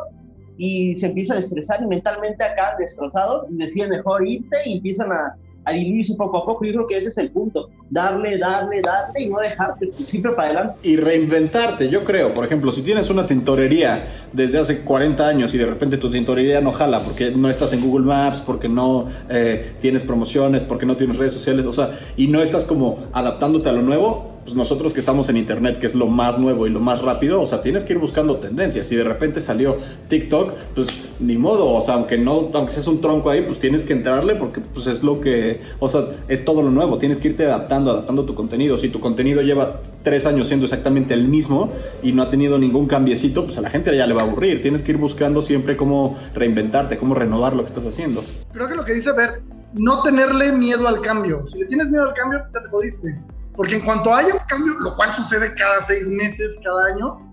y 0.56 0.94
se 0.96 1.06
empiezan 1.06 1.38
a 1.38 1.40
estresar 1.40 1.82
y 1.82 1.86
mentalmente 1.86 2.44
acá 2.44 2.76
destrozados 2.78 3.46
mejor 3.88 4.26
irte 4.28 4.56
y 4.66 4.76
empiezan 4.76 5.10
a, 5.10 5.34
a 5.64 5.72
diluirse 5.72 6.14
poco 6.16 6.38
a 6.38 6.46
poco. 6.46 6.64
Yo 6.64 6.72
creo 6.72 6.86
que 6.86 6.96
ese 6.96 7.08
es 7.08 7.18
el 7.18 7.30
punto. 7.30 7.70
Darle, 7.90 8.38
darle, 8.38 8.80
darle 8.82 9.22
y 9.22 9.28
no 9.28 9.38
dejarte, 9.38 9.90
siempre 10.02 10.32
para 10.32 10.48
adelante. 10.48 10.76
Y 10.82 10.96
reinventarte, 10.96 11.88
yo 11.88 12.04
creo. 12.04 12.32
Por 12.34 12.44
ejemplo, 12.44 12.72
si 12.72 12.82
tienes 12.82 13.10
una 13.10 13.26
tintorería 13.26 14.26
desde 14.32 14.58
hace 14.58 14.80
40 14.80 15.26
años 15.26 15.54
y 15.54 15.58
de 15.58 15.66
repente 15.66 15.96
tu 15.96 16.10
tintorería 16.10 16.60
no 16.60 16.72
jala 16.72 17.02
porque 17.02 17.32
no 17.32 17.50
estás 17.50 17.72
en 17.72 17.80
Google 17.80 18.06
Maps, 18.06 18.40
porque 18.40 18.68
no 18.68 19.08
eh, 19.28 19.74
tienes 19.80 20.02
promociones, 20.02 20.64
porque 20.64 20.86
no 20.86 20.96
tienes 20.96 21.16
redes 21.16 21.32
sociales, 21.32 21.66
o 21.66 21.72
sea, 21.72 21.98
y 22.16 22.28
no 22.28 22.42
estás 22.42 22.64
como 22.64 23.06
adaptándote 23.12 23.68
a 23.68 23.72
lo 23.72 23.82
nuevo, 23.82 24.39
pues 24.44 24.54
nosotros 24.54 24.92
que 24.92 25.00
estamos 25.00 25.28
en 25.28 25.36
internet, 25.36 25.78
que 25.78 25.86
es 25.86 25.94
lo 25.94 26.06
más 26.06 26.38
nuevo 26.38 26.66
y 26.66 26.70
lo 26.70 26.80
más 26.80 27.02
rápido, 27.02 27.40
o 27.40 27.46
sea, 27.46 27.62
tienes 27.62 27.84
que 27.84 27.92
ir 27.92 27.98
buscando 27.98 28.36
tendencias. 28.36 28.86
Si 28.86 28.96
de 28.96 29.04
repente 29.04 29.40
salió 29.40 29.78
TikTok, 30.08 30.54
pues 30.74 30.88
ni 31.20 31.36
modo, 31.36 31.68
o 31.68 31.80
sea, 31.80 31.94
aunque 31.94 32.18
no, 32.18 32.50
aunque 32.52 32.72
seas 32.72 32.86
un 32.86 33.00
tronco 33.00 33.30
ahí, 33.30 33.42
pues 33.42 33.58
tienes 33.58 33.84
que 33.84 33.92
entrarle 33.92 34.34
porque 34.34 34.60
pues 34.60 34.86
es 34.86 35.02
lo 35.02 35.20
que, 35.20 35.60
o 35.78 35.88
sea, 35.88 36.06
es 36.28 36.44
todo 36.44 36.62
lo 36.62 36.70
nuevo, 36.70 36.98
tienes 36.98 37.20
que 37.20 37.28
irte 37.28 37.46
adaptando, 37.46 37.90
adaptando 37.90 38.24
tu 38.24 38.34
contenido. 38.34 38.78
Si 38.78 38.88
tu 38.88 39.00
contenido 39.00 39.42
lleva 39.42 39.80
tres 40.02 40.26
años 40.26 40.48
siendo 40.48 40.66
exactamente 40.66 41.14
el 41.14 41.28
mismo 41.28 41.72
y 42.02 42.12
no 42.12 42.22
ha 42.22 42.30
tenido 42.30 42.58
ningún 42.58 42.86
cambiecito, 42.86 43.44
pues 43.44 43.58
a 43.58 43.60
la 43.60 43.70
gente 43.70 43.94
ya 43.96 44.06
le 44.06 44.14
va 44.14 44.22
a 44.22 44.24
aburrir. 44.24 44.62
Tienes 44.62 44.82
que 44.82 44.92
ir 44.92 44.98
buscando 44.98 45.42
siempre 45.42 45.76
cómo 45.76 46.16
reinventarte, 46.34 46.96
cómo 46.96 47.14
renovar 47.14 47.54
lo 47.54 47.62
que 47.62 47.68
estás 47.68 47.86
haciendo. 47.86 48.24
Creo 48.52 48.68
que 48.68 48.74
lo 48.74 48.84
que 48.84 48.94
dice 48.94 49.12
Bert, 49.12 49.42
no 49.74 50.02
tenerle 50.02 50.52
miedo 50.52 50.88
al 50.88 51.00
cambio. 51.00 51.46
Si 51.46 51.58
le 51.58 51.66
tienes 51.66 51.90
miedo 51.90 52.04
al 52.04 52.14
cambio, 52.14 52.40
ya 52.52 52.60
te 52.60 52.68
jodiste 52.68 53.20
porque 53.54 53.76
en 53.76 53.84
cuanto 53.84 54.14
haya 54.14 54.34
un 54.34 54.40
cambio, 54.48 54.74
lo 54.80 54.96
cual 54.96 55.12
sucede 55.14 55.54
cada 55.54 55.82
seis 55.82 56.06
meses, 56.08 56.56
cada 56.62 56.94
año, 56.94 57.30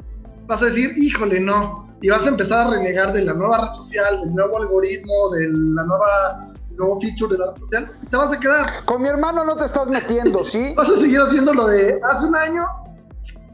vas 0.48 0.62
a 0.62 0.66
decir, 0.66 0.94
híjole, 0.98 1.40
no. 1.40 1.88
Y 2.02 2.10
vas 2.10 2.26
a 2.26 2.30
empezar 2.30 2.68
a 2.68 2.70
renegar 2.72 3.14
de 3.14 3.24
la 3.24 3.34
nueva 3.34 3.66
red 3.66 3.74
social, 3.74 4.20
del 4.22 4.36
nuevo 4.36 4.58
algoritmo, 4.58 5.30
de 5.32 5.48
la 5.50 5.84
nueva 5.84 6.54
nuevo 6.78 7.00
feature 7.00 7.34
de 7.34 7.40
la 7.40 7.52
red 7.52 7.60
social, 7.60 7.92
y 8.04 8.06
te 8.08 8.18
vas 8.18 8.34
a 8.34 8.40
quedar. 8.40 8.66
Con 8.86 9.02
mi 9.02 9.10
hermano 9.10 9.44
no 9.44 9.56
te 9.56 9.66
estás 9.66 9.88
metiendo, 9.88 10.44
¿sí? 10.44 10.74
vas 10.78 10.90
a 10.90 10.98
seguir 11.00 11.20
haciendo 11.22 11.54
lo 11.54 11.68
de 11.68 12.00
hace 12.12 12.26
un 12.26 12.36
año 12.36 12.66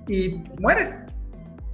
y 0.08 0.44
mueres. 0.60 0.96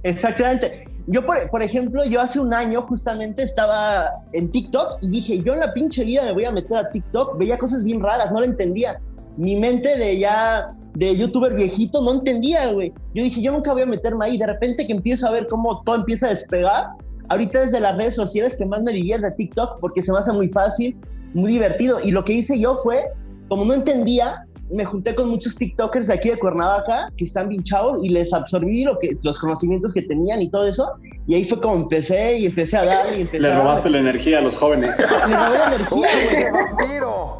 Exactamente. 0.02 0.88
Yo, 1.06 1.26
por, 1.26 1.36
por, 1.50 1.62
ejemplo, 1.62 2.04
yo 2.04 2.20
hace 2.20 2.38
un 2.38 2.54
año 2.54 2.82
justamente 2.82 3.42
estaba 3.42 4.10
en 4.32 4.50
TikTok 4.50 4.98
y 5.02 5.08
dije, 5.08 5.42
yo 5.42 5.54
en 5.54 5.60
la 5.60 5.72
pinche 5.72 6.04
vida 6.04 6.22
me 6.24 6.32
voy 6.32 6.44
a 6.44 6.52
meter 6.52 6.76
a 6.76 6.88
TikTok, 6.88 7.36
veía 7.36 7.58
cosas 7.58 7.84
bien 7.84 8.00
raras, 8.00 8.30
no 8.30 8.38
lo 8.38 8.46
entendía. 8.46 9.00
Mi 9.36 9.56
mente 9.56 9.96
de 9.96 10.18
ya 10.18 10.68
de 10.94 11.16
youtuber 11.16 11.54
viejito, 11.54 12.02
no 12.02 12.14
entendía, 12.14 12.70
güey. 12.72 12.92
Yo 13.14 13.22
dije, 13.22 13.40
yo 13.42 13.52
nunca 13.52 13.72
voy 13.72 13.82
a 13.82 13.86
meterme 13.86 14.24
ahí. 14.24 14.38
De 14.38 14.46
repente 14.46 14.86
que 14.86 14.92
empiezo 14.92 15.26
a 15.26 15.30
ver 15.30 15.46
cómo 15.48 15.82
todo 15.82 15.96
empieza 15.96 16.26
a 16.26 16.30
despegar. 16.30 16.88
Ahorita 17.28 17.62
es 17.62 17.72
de 17.72 17.80
las 17.80 17.96
redes 17.96 18.16
sociales 18.16 18.56
que 18.56 18.66
más 18.66 18.82
me 18.82 18.92
divierte 18.92 19.30
TikTok 19.30 19.80
porque 19.80 20.02
se 20.02 20.12
me 20.12 20.18
hace 20.18 20.32
muy 20.32 20.48
fácil, 20.48 20.96
muy 21.34 21.52
divertido. 21.52 22.00
Y 22.00 22.10
lo 22.10 22.24
que 22.24 22.32
hice 22.32 22.58
yo 22.58 22.76
fue, 22.76 23.04
como 23.48 23.64
no 23.64 23.74
entendía, 23.74 24.46
me 24.72 24.84
junté 24.84 25.14
con 25.14 25.28
muchos 25.28 25.56
TikTokers 25.56 26.06
de 26.08 26.14
aquí 26.14 26.30
de 26.30 26.38
Cuernavaca 26.38 27.10
que 27.16 27.24
están 27.24 27.48
bien 27.48 27.62
chavos 27.64 27.98
y 28.02 28.08
les 28.10 28.32
absorbí 28.32 28.84
lo 28.84 28.98
que, 28.98 29.16
los 29.22 29.38
conocimientos 29.38 29.92
que 29.94 30.02
tenían 30.02 30.40
y 30.42 30.50
todo 30.50 30.66
eso. 30.66 30.92
Y 31.26 31.34
ahí 31.34 31.44
fue 31.44 31.60
como 31.60 31.76
empecé 31.76 32.38
y 32.38 32.46
empecé 32.46 32.76
a 32.76 32.84
dar 32.84 33.06
y 33.16 33.22
empecé 33.22 33.40
Le 33.40 33.52
a 33.52 33.58
robaste 33.58 33.84
dar. 33.84 33.92
la 33.92 33.98
energía 33.98 34.38
a 34.38 34.40
los 34.42 34.56
jóvenes. 34.56 34.98
Le 34.98 35.06
robé 35.06 35.58
la 35.58 35.74
energía, 35.74 36.08
¡Pinche 36.22 36.50
güey. 36.50 36.62
vampiro! 36.64 37.38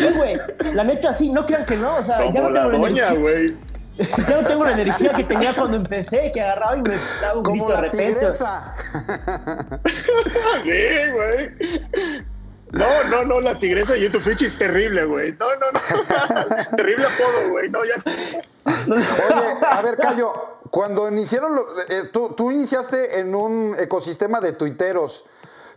Sí, 0.00 0.06
güey. 0.16 0.74
La 0.74 0.84
neta, 0.84 1.12
sí, 1.12 1.30
no 1.30 1.44
crean 1.46 1.64
que 1.66 1.76
no. 1.76 1.96
O 1.96 2.02
sea, 2.04 2.18
ya 2.32 2.40
no, 2.40 2.50
la 2.50 2.62
tengo 2.70 2.72
la 2.72 2.78
doña, 2.88 3.08
energía, 3.10 3.20
güey. 3.20 3.46
ya 4.28 4.40
no 4.40 4.48
tengo 4.48 4.64
la 4.64 4.72
energía 4.72 5.12
que 5.12 5.24
tenía 5.24 5.52
cuando 5.54 5.76
empecé, 5.76 6.30
que 6.32 6.40
agarraba 6.40 6.76
y 6.78 6.82
me 6.82 6.94
daba 7.20 7.38
un 7.38 7.44
Como 7.44 7.64
grito 7.66 7.68
de 7.68 7.74
la 7.74 7.80
repente. 7.82 8.14
tigresa. 8.14 8.74
Sí, 10.64 10.70
güey. 11.14 12.24
No, 12.72 13.04
no, 13.10 13.24
no, 13.24 13.40
la 13.40 13.58
tigresa 13.58 13.92
de 13.94 14.00
YouTube 14.00 14.22
Fichi 14.22 14.46
es 14.46 14.56
terrible, 14.58 15.04
güey. 15.04 15.32
No, 15.38 15.46
no, 15.56 15.66
no. 15.72 16.56
terrible 16.76 17.04
apodo, 17.06 17.50
güey. 17.50 17.68
No, 17.70 17.80
ya. 17.84 18.02
Oye, 18.86 19.56
a 19.70 19.82
ver, 19.82 19.96
Cayo, 19.98 20.32
cuando 20.70 21.06
iniciaron, 21.08 21.54
lo- 21.54 21.80
eh, 21.82 22.04
tú, 22.12 22.30
tú 22.30 22.50
iniciaste 22.50 23.20
en 23.20 23.34
un 23.34 23.76
ecosistema 23.78 24.40
de 24.40 24.52
tuiteros. 24.52 25.24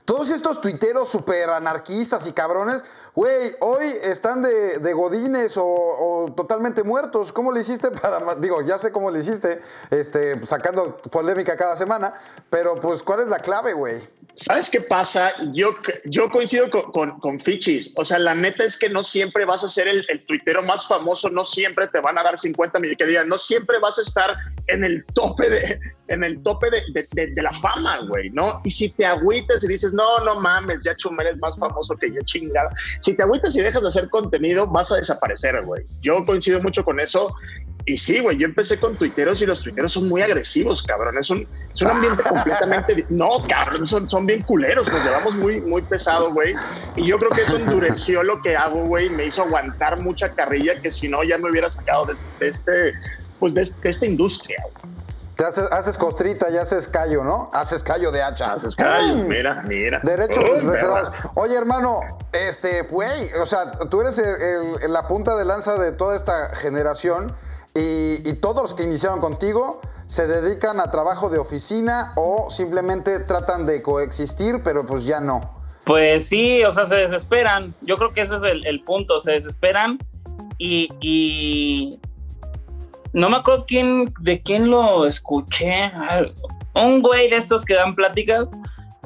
Todos 0.06 0.30
estos 0.30 0.62
tuiteros 0.62 1.10
súper 1.10 1.50
anarquistas 1.50 2.28
y 2.28 2.32
cabrones, 2.32 2.84
güey, 3.16 3.56
hoy 3.62 3.86
están 4.04 4.42
de, 4.44 4.80
de 4.80 4.94
godines 4.94 5.56
o, 5.58 6.32
totalmente 6.36 6.84
muertos. 6.84 7.32
¿Cómo 7.32 7.52
le 7.52 7.62
hiciste 7.62 7.92
para, 7.92 8.36
digo, 8.36 8.62
ya 8.62 8.78
sé 8.78 8.92
cómo 8.92 9.10
le 9.12 9.20
hiciste, 9.20 9.62
este, 9.92 10.46
sacando 10.46 10.98
polémica 10.98 11.56
cada 11.56 11.78
semana, 11.78 12.14
pero 12.50 12.80
pues, 12.80 13.02
¿cuál 13.04 13.22
es 13.22 13.28
la 13.28 13.40
clave, 13.40 13.74
güey? 13.74 13.96
¿Sabes 14.38 14.70
qué 14.70 14.82
pasa? 14.82 15.32
Yo, 15.54 15.70
yo 16.04 16.30
coincido 16.30 16.70
con, 16.70 16.92
con, 16.92 17.20
con 17.22 17.40
Fichis. 17.40 17.94
O 17.96 18.04
sea, 18.04 18.20
la 18.20 18.36
neta 18.36 18.66
es 18.66 18.78
que 18.78 18.90
no 18.90 19.02
siempre 19.02 19.46
vas 19.46 19.64
a 19.64 19.70
ser 19.70 19.88
el, 19.88 20.06
el 20.10 20.26
tuitero 20.26 20.62
más 20.62 20.86
famoso, 20.90 21.30
no 21.30 21.46
siempre 21.46 21.88
te 21.88 22.02
van 22.02 22.18
a 22.18 22.24
dar 22.24 22.38
50 22.38 22.78
millones 22.80 22.98
que 22.98 23.06
digan, 23.06 23.30
no 23.30 23.38
siempre 23.38 23.80
vas 23.80 23.98
a 23.98 24.02
estar 24.02 24.36
en 24.68 24.84
el 24.84 25.06
tope 25.14 25.50
de, 25.50 25.80
en 26.10 26.22
el 26.26 26.44
tope 26.44 26.68
de- 26.70 27.28
de 27.28 27.42
la 27.42 27.54
fama, 27.54 28.00
güey, 28.10 28.30
¿no? 28.32 28.58
Y 28.66 28.72
si 28.72 28.90
te 28.90 29.06
agüitas 29.06 29.64
y 29.64 29.70
dices, 29.70 29.94
no, 29.94 30.20
no 30.26 30.38
mames, 30.42 30.84
ya 30.84 30.98
Chumel 30.98 31.28
es 31.28 31.38
más 31.38 31.58
famoso 31.58 31.96
que 31.96 32.12
yo, 32.12 32.20
chingada. 32.26 32.70
Si 33.06 33.14
te 33.14 33.22
agüitas 33.22 33.56
y 33.56 33.62
dejas 33.62 33.84
de 33.84 33.90
hacer 33.90 34.10
contenido, 34.10 34.66
vas 34.66 34.92
a 34.92 34.96
desaparecer, 34.96 35.62
güey. 35.64 35.86
Yo 36.02 36.26
coincido 36.26 36.60
mucho 36.60 36.84
con 36.84 37.00
eso. 37.00 37.36
Y 37.86 37.98
sí, 37.98 38.20
güey, 38.20 38.36
yo 38.40 38.48
empecé 38.48 38.80
con 38.80 38.96
tuiteros 38.96 39.40
y 39.44 39.46
los 39.46 39.62
tuiteros 39.62 39.92
son 39.92 40.10
muy 40.10 40.24
agresivos, 40.24 40.82
cabrón. 40.82 41.16
Es 41.20 41.30
un, 41.30 41.48
es 41.72 41.82
un 41.84 41.90
ambiente 41.92 42.24
completamente... 42.28 43.06
No, 43.10 43.46
cabrón, 43.48 43.86
son, 43.86 44.10
son 44.10 44.26
bien 44.26 44.42
culeros, 44.42 44.92
nos 44.92 45.06
llevamos 45.06 45.36
muy, 45.36 45.62
muy 45.62 45.84
pesado, 45.84 46.34
güey. 46.34 46.56
Y 46.96 47.06
yo 47.06 47.20
creo 47.20 47.30
que 47.30 47.42
eso 47.42 47.58
endureció 47.58 48.24
lo 48.24 48.42
que 48.42 48.56
hago, 48.56 48.86
güey. 48.86 49.08
Me 49.12 49.28
hizo 49.28 49.44
aguantar 49.44 50.02
mucha 50.02 50.30
carrilla 50.30 50.82
que 50.82 50.90
si 50.90 51.08
no 51.08 51.24
ya 51.24 51.38
me 51.38 51.52
hubiera 51.52 51.70
sacado 51.70 52.08
de, 52.08 52.16
de 52.40 52.48
este... 52.48 52.94
Pues 53.40 53.54
de, 53.54 53.70
de 53.84 53.90
esta 53.90 54.08
industria. 54.08 54.64
güey. 54.82 54.95
Te 55.36 55.44
haces, 55.46 55.70
haces 55.72 55.98
costrita 55.98 56.50
y 56.50 56.58
haces 56.58 56.88
callo, 56.88 57.24
¿no? 57.24 57.50
Haces 57.54 57.84
callo 57.84 58.12
de 58.12 58.24
hacha. 58.24 58.54
Haces 58.54 58.76
callo, 58.76 59.16
mira, 59.16 59.62
mira. 59.64 60.00
Derechos 60.04 60.44
Uy, 60.44 60.60
reservados. 60.62 61.10
perra. 61.10 61.32
Oye, 61.36 61.58
hermano, 61.58 62.00
este, 62.32 62.84
güey, 62.84 63.10
o 63.42 63.46
sea, 63.46 63.72
tú 63.90 64.00
eres 64.02 64.18
el- 64.18 64.84
el- 64.84 64.94
la 64.94 65.08
punta 65.08 65.36
de 65.36 65.44
lanza 65.44 65.78
de 65.78 65.92
toda 65.92 66.16
esta 66.16 66.56
generación 66.56 67.36
y, 67.74 68.28
y 68.30 68.34
todos 68.34 68.62
los 68.62 68.74
que 68.74 68.84
iniciaron 68.84 69.20
contigo 69.20 69.82
se 70.06 70.26
dedican 70.28 70.80
a 70.80 70.90
trabajo 70.92 71.30
de 71.30 71.38
oficina 71.40 72.14
o 72.16 72.50
simplemente 72.50 73.20
tratan 73.20 73.66
de 73.66 73.82
coexistir, 73.82 74.62
pero 74.64 74.86
pues 74.86 75.04
ya 75.04 75.20
no. 75.20 75.42
Pues 75.84 76.28
sí, 76.30 76.64
o 76.64 76.72
sea, 76.72 76.86
se 76.86 76.96
desesperan. 76.96 77.74
Yo 77.82 77.98
creo 77.98 78.14
que 78.14 78.22
ese 78.22 78.36
es 78.38 78.44
el, 78.44 78.66
el 78.66 78.84
punto, 78.84 79.20
se 79.20 79.32
desesperan 79.34 80.00
y, 80.58 80.88
y 81.02 82.00
no 83.16 83.30
me 83.30 83.38
acuerdo 83.38 83.64
quién, 83.66 84.14
de 84.20 84.42
quién 84.42 84.70
lo 84.70 85.08
escuché. 85.08 85.90
Un 86.74 87.02
güey 87.02 87.30
de 87.30 87.38
estos 87.38 87.64
que 87.64 87.74
dan 87.74 87.96
pláticas. 87.96 88.52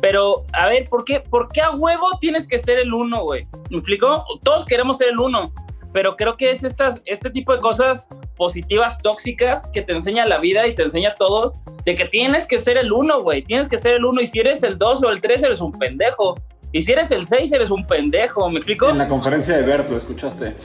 Pero, 0.01 0.45
a 0.53 0.68
ver, 0.68 0.89
¿por 0.89 1.05
qué, 1.05 1.20
¿por 1.20 1.47
qué 1.49 1.62
a 1.62 1.72
huevo 1.72 2.18
tienes 2.20 2.47
que 2.47 2.57
ser 2.57 2.80
el 2.80 2.91
uno, 2.91 3.24
güey? 3.24 3.47
¿Me 3.70 3.78
explico? 3.78 4.26
Todos 4.41 4.66
queremos 4.66 4.97
ser 4.97 5.10
el 5.10 5.20
uno, 5.20 5.53
pero 5.93 6.16
creo 6.16 6.38
que 6.38 6.49
es 6.49 6.64
estas, 6.64 7.01
este 7.05 7.30
tipo 7.30 7.53
de 7.53 7.60
cosas 7.60 8.10
positivas, 8.36 8.99
tóxicas, 8.99 9.70
que 9.72 9.84
te 9.84 9.93
enseña 9.93 10.26
la 10.26 10.39
vida 10.39 10.66
y 10.66 10.74
te 10.74 10.84
enseña 10.84 11.14
todo, 11.14 11.53
de 11.86 11.93
que 11.95 12.05
tienes 12.05 12.47
que 12.47 12.57
ser 12.57 12.78
el 12.78 12.91
uno, 12.91 13.22
güey. 13.22 13.43
Tienes 13.43 13.70
que 13.70 13.78
ser 13.78 13.93
el 13.93 14.05
uno, 14.05 14.22
y 14.22 14.28
si 14.28 14.39
eres 14.39 14.64
el 14.64 14.80
dos 14.80 15.03
o 15.03 15.12
el 15.12 15.22
tres, 15.22 15.43
eres 15.43 15.62
un 15.62 15.74
pendejo. 15.74 16.36
Y 16.72 16.82
si 16.82 16.93
eres 16.93 17.12
el 17.12 17.28
seis, 17.28 17.51
eres 17.51 17.70
un 17.70 17.86
pendejo, 17.86 18.49
¿me 18.49 18.57
explico? 18.57 18.89
En 18.89 18.97
la 18.97 19.07
conferencia 19.07 19.55
de 19.55 19.62
Bert, 19.62 19.88
¿lo 19.88 19.97
escuchaste? 19.97 20.55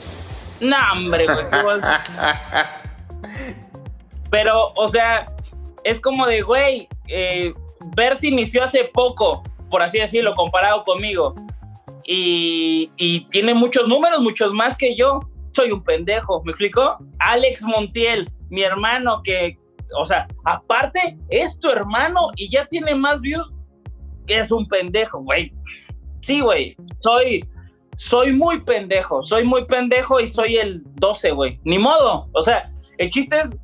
No, 0.61 0.77
hombre, 0.93 1.25
güey. 1.25 1.45
Pero, 4.29 4.73
o 4.75 4.87
sea, 4.87 5.25
es 5.83 6.01
como 6.01 6.25
de, 6.25 6.41
güey, 6.41 6.87
eh, 7.07 7.53
Bert 7.95 8.23
inició 8.23 8.63
hace 8.63 8.85
poco, 8.85 9.43
por 9.69 9.81
así 9.81 9.99
decirlo, 9.99 10.33
comparado 10.33 10.83
conmigo. 10.83 11.35
Y, 12.07 12.91
tiene 13.31 13.53
muchos 13.53 13.87
números, 13.87 14.19
muchos 14.19 14.53
más 14.53 14.77
que 14.77 14.95
yo. 14.95 15.19
Soy 15.47 15.71
un 15.71 15.83
pendejo, 15.83 16.43
¿me 16.43 16.51
explico? 16.51 16.97
Alex 17.19 17.63
Montiel, 17.63 18.29
mi 18.49 18.61
hermano, 18.61 19.21
que, 19.23 19.57
o 19.97 20.05
sea, 20.05 20.27
aparte, 20.43 21.17
es 21.29 21.59
tu 21.59 21.69
hermano 21.69 22.29
y 22.35 22.51
ya 22.51 22.65
tiene 22.65 22.93
más 22.93 23.21
views 23.21 23.55
es 24.27 24.51
un 24.51 24.67
pendejo, 24.67 25.19
güey. 25.19 25.53
Sí, 26.21 26.41
güey, 26.41 26.75
soy, 26.99 27.47
soy 27.97 28.33
muy 28.33 28.61
pendejo, 28.61 29.21
soy 29.23 29.43
muy 29.43 29.65
pendejo 29.65 30.19
y 30.19 30.27
soy 30.27 30.57
el 30.57 30.81
12, 30.95 31.31
güey. 31.31 31.59
Ni 31.63 31.77
modo. 31.77 32.27
O 32.33 32.41
sea, 32.41 32.67
el 32.97 33.09
chiste 33.09 33.39
es, 33.39 33.59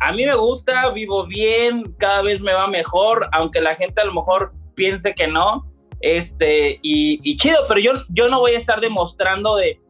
a 0.00 0.12
mí 0.12 0.24
me 0.26 0.34
gusta, 0.34 0.90
vivo 0.90 1.26
bien, 1.26 1.94
cada 1.98 2.22
vez 2.22 2.40
me 2.40 2.52
va 2.52 2.66
mejor, 2.66 3.28
aunque 3.32 3.60
la 3.60 3.74
gente 3.74 4.00
a 4.00 4.04
lo 4.04 4.14
mejor 4.14 4.52
piense 4.74 5.14
que 5.14 5.26
no. 5.26 5.70
Este, 6.00 6.78
y, 6.82 7.20
y 7.22 7.36
chido, 7.36 7.60
pero 7.66 7.80
yo, 7.80 7.92
yo 8.10 8.28
no 8.28 8.40
voy 8.40 8.52
a 8.52 8.58
estar 8.58 8.80
demostrando 8.80 9.56
de, 9.56 9.80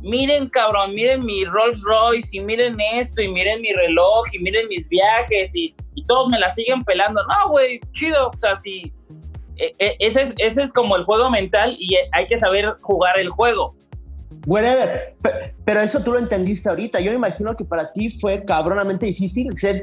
miren 0.00 0.48
cabrón, 0.50 0.94
miren 0.94 1.24
mi 1.24 1.44
Rolls 1.44 1.82
Royce 1.82 2.36
y 2.36 2.40
miren 2.40 2.76
esto 2.92 3.22
y 3.22 3.28
miren 3.28 3.62
mi 3.62 3.72
reloj 3.72 4.24
y 4.32 4.38
miren 4.38 4.68
mis 4.68 4.88
viajes 4.88 5.50
y, 5.54 5.74
y 5.94 6.04
todos 6.04 6.28
me 6.28 6.38
la 6.38 6.50
siguen 6.50 6.84
pelando. 6.84 7.22
No, 7.26 7.50
güey, 7.50 7.80
chido. 7.92 8.28
O 8.28 8.36
sea, 8.36 8.54
si, 8.54 8.92
e- 9.56 9.72
e- 9.78 9.96
ese 9.98 10.22
es, 10.22 10.34
ese 10.38 10.62
es 10.62 10.72
como 10.72 10.96
el 10.96 11.04
juego 11.04 11.30
mental 11.30 11.74
y 11.78 11.96
hay 12.12 12.26
que 12.26 12.38
saber 12.38 12.76
jugar 12.82 13.18
el 13.18 13.30
juego. 13.30 13.74
Whatever. 14.46 15.16
Pe- 15.22 15.54
Pero 15.64 15.80
eso 15.80 16.00
tú 16.00 16.12
lo 16.12 16.18
entendiste 16.18 16.68
ahorita. 16.68 17.00
Yo 17.00 17.10
me 17.10 17.16
imagino 17.16 17.54
que 17.56 17.64
para 17.64 17.92
ti 17.92 18.08
fue 18.10 18.44
cabronamente 18.44 19.06
difícil 19.06 19.56
ser 19.56 19.80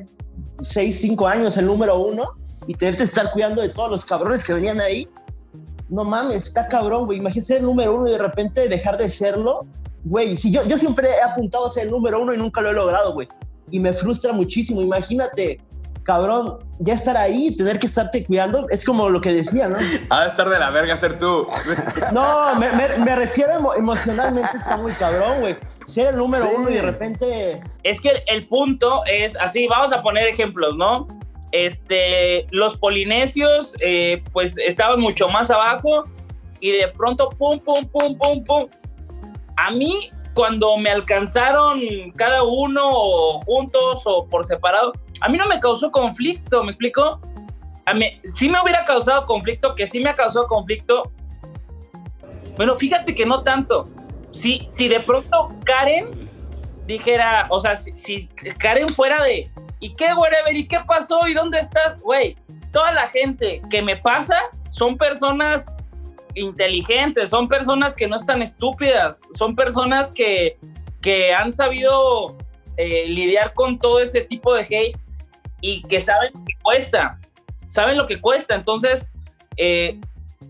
6, 0.61 0.99
5 1.01 1.27
años 1.27 1.57
el 1.57 1.65
número 1.65 1.99
uno 1.99 2.29
y 2.67 2.73
tener 2.75 2.95
que 2.97 3.03
estar 3.03 3.31
cuidando 3.31 3.61
de 3.61 3.69
todos 3.69 3.89
los 3.89 4.05
cabrones 4.05 4.45
que 4.45 4.53
venían 4.53 4.79
ahí. 4.79 5.07
No 5.89 6.03
mames, 6.03 6.43
está 6.43 6.67
cabrón, 6.67 7.05
güey. 7.05 7.17
Imagínate 7.19 7.47
ser 7.47 7.57
el 7.57 7.63
número 7.63 7.95
uno 7.95 8.07
y 8.07 8.11
de 8.11 8.17
repente 8.17 8.67
dejar 8.69 8.97
de 8.97 9.09
serlo. 9.09 9.65
Güey, 10.03 10.37
si 10.37 10.51
yo, 10.51 10.65
yo 10.67 10.77
siempre 10.77 11.09
he 11.09 11.21
apuntado 11.21 11.65
a 11.67 11.69
ser 11.69 11.85
el 11.85 11.91
número 11.91 12.21
uno 12.21 12.33
y 12.33 12.37
nunca 12.37 12.61
lo 12.61 12.69
he 12.69 12.73
logrado, 12.73 13.13
güey. 13.13 13.27
Y 13.71 13.79
me 13.79 13.91
frustra 13.93 14.31
muchísimo. 14.33 14.81
Imagínate, 14.81 15.59
cabrón, 16.03 16.59
ya 16.79 16.93
estar 16.93 17.15
ahí 17.17 17.47
y 17.49 17.57
tener 17.57 17.77
que 17.79 17.87
estarte 17.87 18.25
cuidando. 18.25 18.67
Es 18.69 18.83
como 18.83 19.09
lo 19.09 19.21
que 19.21 19.31
decía, 19.33 19.67
¿no? 19.67 19.77
Ha 20.09 20.23
de 20.23 20.29
estar 20.29 20.49
de 20.49 20.59
la 20.59 20.69
verga 20.71 20.97
ser 20.97 21.19
tú. 21.19 21.45
No, 22.13 22.55
me, 22.55 22.71
me- 22.71 22.97
me 23.05 23.15
refiero 23.15 23.51
emo- 23.59 23.75
emocionalmente, 23.77 24.57
está 24.57 24.77
muy 24.77 24.91
cabrón, 24.93 25.39
güey. 25.41 25.55
Ser 25.85 26.07
el 26.07 26.17
número 26.17 26.43
Sí. 26.43 26.49
uno 26.57 26.69
y 26.69 26.73
de 26.73 26.81
repente. 26.81 27.59
Es 27.83 28.01
que 28.01 28.09
el, 28.09 28.21
el 28.27 28.47
punto 28.47 29.03
es 29.05 29.37
así, 29.39 29.67
vamos 29.67 29.93
a 29.93 30.01
poner 30.01 30.27
ejemplos, 30.27 30.75
¿no? 30.75 31.07
Este, 31.51 32.47
los 32.51 32.77
polinesios, 32.77 33.75
eh, 33.81 34.23
pues 34.33 34.57
estaban 34.57 34.99
mucho 34.99 35.27
más 35.27 35.51
abajo 35.51 36.05
y 36.59 36.71
de 36.71 36.87
pronto, 36.89 37.29
pum, 37.29 37.59
pum, 37.59 37.85
pum, 37.91 38.17
pum, 38.17 38.43
pum. 38.43 38.67
A 39.57 39.69
mí, 39.71 40.09
cuando 40.33 40.77
me 40.77 40.89
alcanzaron 40.89 41.81
cada 42.15 42.43
uno 42.43 42.81
o 42.83 43.41
juntos 43.41 44.03
o 44.05 44.27
por 44.27 44.45
separado, 44.45 44.93
a 45.21 45.29
mí 45.29 45.37
no 45.37 45.47
me 45.47 45.59
causó 45.59 45.91
conflicto, 45.91 46.63
¿me 46.63 46.71
explico? 46.71 47.19
A 47.85 47.93
mí, 47.93 48.19
sí 48.23 48.49
me 48.49 48.61
hubiera 48.61 48.85
causado 48.85 49.25
conflicto, 49.25 49.75
que 49.75 49.87
sí 49.87 49.99
me 49.99 50.09
ha 50.09 50.15
causado 50.15 50.47
conflicto. 50.47 51.11
Bueno, 52.55 52.75
fíjate 52.75 53.15
que 53.15 53.25
no 53.25 53.43
tanto. 53.43 53.89
Si, 54.31 54.65
si 54.67 54.87
de 54.87 54.99
pronto 55.01 55.49
Karen 55.65 56.09
dijera, 56.85 57.47
o 57.49 57.59
sea, 57.59 57.75
si, 57.75 57.91
si 57.97 58.27
Karen 58.59 58.87
fuera 58.89 59.23
de, 59.23 59.51
¿y 59.79 59.93
qué, 59.95 60.13
whatever? 60.13 60.55
¿Y 60.55 60.67
qué 60.67 60.79
pasó? 60.87 61.27
¿Y 61.27 61.33
dónde 61.33 61.59
estás? 61.59 61.99
Güey, 62.01 62.37
toda 62.71 62.91
la 62.91 63.09
gente 63.09 63.61
que 63.69 63.81
me 63.81 63.97
pasa 63.97 64.37
son 64.69 64.97
personas 64.97 65.75
inteligentes, 66.35 67.29
son 67.29 67.47
personas 67.47 67.95
que 67.95 68.07
no 68.07 68.17
están 68.17 68.41
estúpidas, 68.41 69.27
son 69.33 69.55
personas 69.55 70.11
que, 70.11 70.57
que 71.01 71.33
han 71.33 71.53
sabido 71.53 72.37
eh, 72.77 73.05
lidiar 73.07 73.53
con 73.53 73.77
todo 73.77 73.99
ese 73.99 74.21
tipo 74.21 74.53
de 74.53 74.61
hate 74.61 74.97
y 75.61 75.81
que 75.83 76.01
saben 76.01 76.31
lo 76.33 76.45
que 76.45 76.53
cuesta, 76.61 77.19
saben 77.67 77.97
lo 77.97 78.05
que 78.05 78.19
cuesta. 78.19 78.55
Entonces, 78.55 79.11
eh, 79.57 79.99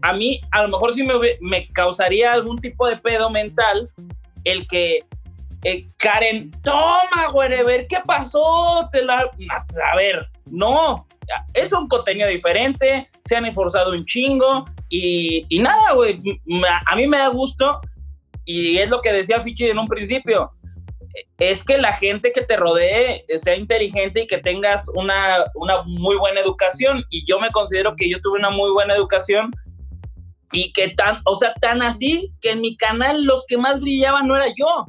a 0.02 0.14
mí 0.14 0.42
a 0.52 0.64
lo 0.64 0.70
mejor 0.70 0.94
sí 0.94 1.04
me, 1.42 1.68
causaría 1.70 2.32
algún 2.32 2.58
tipo 2.60 2.88
de 2.88 2.98
pedo 2.98 3.30
mental 3.30 3.90
el 4.44 4.68
que 4.68 5.00
eh, 5.64 5.86
Karen, 5.98 6.50
toma, 6.64 7.28
güey, 7.32 7.52
¿qué 7.88 7.98
pasó? 8.06 8.90
La... 9.04 9.30
A 9.92 9.96
ver, 9.96 10.28
no, 10.50 11.06
es 11.54 11.72
un 11.72 11.88
contenido 11.88 12.28
diferente, 12.30 13.10
se 13.24 13.36
han 13.36 13.46
esforzado 13.46 13.92
un 13.92 14.06
chingo 14.06 14.66
y, 14.92 15.46
y 15.48 15.60
nada, 15.60 15.94
güey, 15.94 16.20
a 16.86 16.96
mí 16.98 17.08
me 17.08 17.18
da 17.18 17.30
gusto 17.30 17.80
y 18.44 18.78
es 18.78 18.90
lo 18.90 19.00
que 19.00 19.14
decía 19.14 19.42
Fichi 19.42 19.70
en 19.70 19.80
un 19.80 19.88
principio, 19.88 20.52
es 21.40 21.64
que 21.64 21.78
la 21.78 21.94
gente 21.94 22.34
que 22.34 22.42
te 22.42 22.58
rodee 22.58 23.26
sea 23.38 23.56
inteligente 23.56 24.22
y 24.22 24.28
que 24.28 24.40
tengas 24.40 24.90
una, 24.94 25.46
una 25.56 25.84
muy 25.84 26.18
buena 26.18 26.42
educación 26.42 27.06
y 27.10 27.26
yo 27.26 27.40
me 27.40 27.52
considero 27.52 27.96
que 27.96 28.10
yo 28.10 28.20
tuve 28.22 28.40
una 28.40 28.50
muy 28.50 28.70
buena 28.72 28.94
educación 28.94 29.52
y 30.52 30.74
que 30.74 30.90
tan, 30.90 31.22
o 31.24 31.38
sea, 31.38 31.54
tan 31.56 31.82
así 31.82 32.34
que 32.42 32.52
en 32.52 32.60
mi 32.60 32.76
canal 32.76 33.24
los 33.24 33.46
que 33.48 33.58
más 33.58 33.80
brillaban 33.80 34.28
no 34.28 34.36
era 34.36 34.48
yo, 34.58 34.88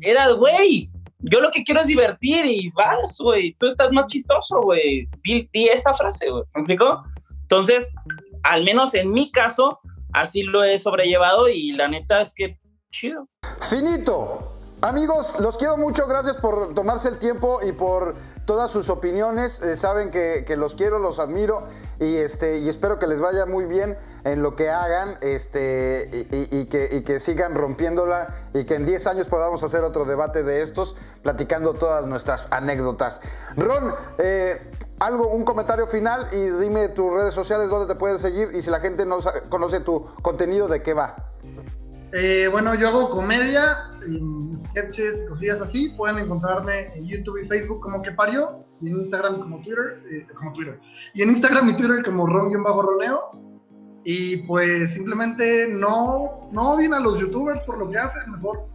era 0.00 0.28
güey, 0.32 0.90
yo 1.20 1.40
lo 1.40 1.52
que 1.52 1.62
quiero 1.62 1.82
es 1.82 1.86
divertir 1.86 2.44
y 2.46 2.68
vas, 2.70 3.16
güey, 3.20 3.54
tú 3.60 3.68
estás 3.68 3.92
más 3.92 4.06
chistoso, 4.06 4.60
güey. 4.60 5.08
Di, 5.22 5.48
esta 5.68 5.94
frase, 5.94 6.28
güey. 6.28 6.42
¿Me 6.54 6.62
explico? 6.62 7.04
Entonces, 7.42 7.92
al 8.42 8.64
menos 8.64 8.94
en 8.94 9.10
mi 9.10 9.30
caso, 9.30 9.80
así 10.12 10.42
lo 10.42 10.64
he 10.64 10.78
sobrellevado 10.78 11.48
y 11.48 11.72
la 11.72 11.88
neta 11.88 12.20
es 12.20 12.34
que 12.34 12.58
chido. 12.90 13.28
Finito. 13.60 14.48
Amigos, 14.84 15.38
los 15.38 15.58
quiero 15.58 15.76
mucho, 15.76 16.08
gracias 16.08 16.38
por 16.38 16.74
tomarse 16.74 17.08
el 17.08 17.20
tiempo 17.20 17.60
y 17.62 17.70
por 17.70 18.16
todas 18.46 18.68
sus 18.68 18.88
opiniones. 18.88 19.60
Eh, 19.62 19.76
saben 19.76 20.10
que, 20.10 20.44
los 20.56 20.74
quiero, 20.74 20.98
los 20.98 21.20
admiro 21.20 21.68
y, 22.00 22.16
este, 22.16 22.58
y 22.58 22.68
espero 22.68 22.98
que 22.98 23.06
les 23.06 23.20
vaya 23.20 23.46
muy 23.46 23.66
bien 23.66 23.96
en 24.24 24.42
lo 24.42 24.56
que 24.56 24.70
hagan 24.70 25.18
este, 25.20 26.10
y, 26.32 26.64
que, 26.64 27.04
que, 27.04 27.20
sigan 27.20 27.54
rompiéndola 27.54 28.34
y 28.54 28.64
que 28.64 28.74
en 28.74 28.84
10 28.84 29.06
años 29.06 29.28
podamos 29.28 29.62
hacer 29.62 29.84
otro 29.84 30.04
debate 30.04 30.42
de 30.42 30.62
estos, 30.62 30.96
platicando 31.22 31.74
todas 31.74 32.04
nuestras 32.06 32.48
anécdotas. 32.50 33.20
Ron, 33.54 33.94
eh, 34.18 34.60
algo, 35.06 35.28
un 35.28 35.44
comentario 35.44 35.86
final 35.86 36.26
y 36.32 36.62
dime 36.62 36.88
tus 36.88 37.12
redes 37.12 37.34
sociales 37.34 37.68
donde 37.68 37.92
te 37.92 37.98
pueden 37.98 38.18
seguir 38.18 38.50
y 38.54 38.62
si 38.62 38.70
la 38.70 38.80
gente 38.80 39.04
no 39.04 39.18
conoce 39.48 39.80
tu 39.80 40.04
contenido, 40.22 40.68
¿de 40.68 40.82
qué 40.82 40.94
va? 40.94 41.16
Eh, 42.12 42.48
bueno, 42.52 42.74
yo 42.74 42.88
hago 42.88 43.10
comedia, 43.10 43.90
sketches, 44.68 45.24
cosillas 45.28 45.60
así. 45.62 45.88
Pueden 45.96 46.18
encontrarme 46.18 46.94
en 46.94 47.06
YouTube 47.06 47.38
y 47.42 47.46
Facebook 47.46 47.80
como 47.80 48.02
que 48.02 48.12
parió, 48.12 48.64
y 48.80 48.88
en 48.90 48.96
Instagram 48.96 49.40
como 49.40 49.60
Twitter, 49.62 50.02
eh, 50.10 50.26
como 50.34 50.52
Twitter. 50.52 50.78
Y 51.14 51.22
en 51.22 51.30
Instagram 51.30 51.70
y 51.70 51.76
Twitter 51.76 52.04
como 52.04 52.26
ron-roneos. 52.26 53.48
Y 54.04 54.38
pues 54.48 54.94
simplemente 54.94 55.68
no, 55.68 56.48
no 56.50 56.72
odien 56.72 56.92
a 56.92 57.00
los 57.00 57.18
youtubers 57.18 57.60
por 57.62 57.78
lo 57.78 57.88
que 57.88 57.98
hacen, 57.98 58.30
mejor 58.32 58.66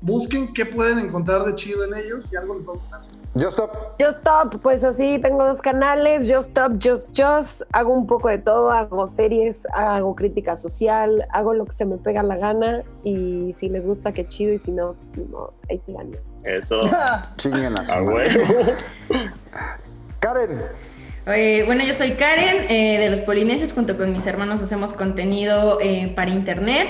busquen 0.00 0.52
qué 0.52 0.66
pueden 0.66 0.98
encontrar 0.98 1.44
de 1.44 1.54
chido 1.54 1.84
en 1.84 1.94
ellos 1.94 2.32
y 2.32 2.36
algo 2.36 2.54
les 2.54 2.68
va 2.68 2.72
a 2.72 2.76
gustar. 2.76 3.00
Just 3.34 3.58
Stop. 3.58 4.00
Just 4.00 4.18
Stop, 4.18 4.62
pues 4.62 4.82
así 4.82 5.18
tengo 5.20 5.44
dos 5.44 5.60
canales, 5.60 6.26
Just 6.30 6.48
Stop, 6.48 6.78
Just 6.82 7.08
Just, 7.14 7.62
hago 7.72 7.92
un 7.92 8.06
poco 8.06 8.28
de 8.28 8.38
todo, 8.38 8.70
hago 8.70 9.06
series, 9.06 9.66
hago 9.74 10.14
crítica 10.16 10.56
social, 10.56 11.26
hago 11.32 11.52
lo 11.52 11.66
que 11.66 11.72
se 11.72 11.84
me 11.84 11.98
pega 11.98 12.22
la 12.22 12.36
gana 12.36 12.82
y 13.04 13.52
si 13.54 13.68
les 13.68 13.86
gusta 13.86 14.12
qué 14.12 14.26
chido 14.26 14.54
y 14.54 14.58
si 14.58 14.72
no, 14.72 14.96
no 15.30 15.52
ahí 15.68 15.78
se 15.78 15.92
van. 15.92 16.16
Eso. 16.44 16.80
Chinguen 17.36 17.74
a 17.78 17.82
Karen. 20.20 20.60
Eh, 21.26 21.64
bueno, 21.66 21.84
yo 21.84 21.92
soy 21.92 22.12
Karen 22.12 22.70
eh, 22.70 22.98
de 23.00 23.10
Los 23.10 23.20
Polinesios, 23.20 23.72
junto 23.72 23.96
con 23.96 24.12
mis 24.12 24.26
hermanos 24.26 24.62
hacemos 24.62 24.92
contenido 24.92 25.78
eh, 25.80 26.12
para 26.14 26.30
internet. 26.30 26.88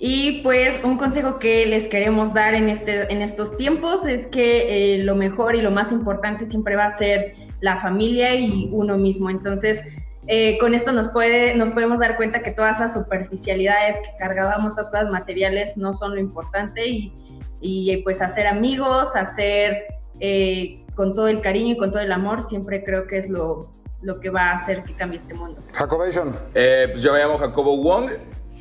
Y 0.00 0.42
pues 0.42 0.80
un 0.84 0.96
consejo 0.96 1.40
que 1.40 1.66
les 1.66 1.88
queremos 1.88 2.32
dar 2.32 2.54
en, 2.54 2.68
este, 2.68 3.12
en 3.12 3.20
estos 3.20 3.56
tiempos 3.56 4.06
es 4.06 4.26
que 4.26 4.94
eh, 4.94 5.02
lo 5.02 5.16
mejor 5.16 5.56
y 5.56 5.60
lo 5.60 5.72
más 5.72 5.90
importante 5.90 6.46
siempre 6.46 6.76
va 6.76 6.86
a 6.86 6.90
ser 6.92 7.34
la 7.60 7.78
familia 7.78 8.36
y 8.36 8.68
uno 8.72 8.96
mismo. 8.96 9.28
Entonces, 9.28 9.82
eh, 10.28 10.56
con 10.58 10.74
esto 10.74 10.92
nos, 10.92 11.08
puede, 11.08 11.56
nos 11.56 11.70
podemos 11.70 11.98
dar 11.98 12.16
cuenta 12.16 12.42
que 12.42 12.52
todas 12.52 12.76
esas 12.76 12.94
superficialidades 12.94 13.96
que 13.96 14.16
cargábamos, 14.20 14.74
esas 14.74 14.88
cosas 14.88 15.10
materiales, 15.10 15.76
no 15.76 15.92
son 15.92 16.14
lo 16.14 16.20
importante 16.20 16.86
y, 16.86 17.12
y 17.60 17.96
pues 18.04 18.22
hacer 18.22 18.46
amigos, 18.46 19.16
hacer 19.16 19.86
eh, 20.20 20.84
con 20.94 21.12
todo 21.12 21.26
el 21.26 21.40
cariño 21.40 21.74
y 21.74 21.76
con 21.76 21.90
todo 21.90 22.02
el 22.02 22.12
amor, 22.12 22.42
siempre 22.42 22.84
creo 22.84 23.08
que 23.08 23.18
es 23.18 23.28
lo, 23.28 23.72
lo 24.02 24.20
que 24.20 24.30
va 24.30 24.50
a 24.50 24.54
hacer 24.54 24.84
que 24.84 24.92
cambie 24.92 25.18
este 25.18 25.34
mundo. 25.34 25.60
Jacobation. 25.76 26.36
pues 26.52 27.02
yo 27.02 27.12
me 27.12 27.18
llamo 27.18 27.36
Jacobo 27.36 27.76
Wong, 27.78 28.10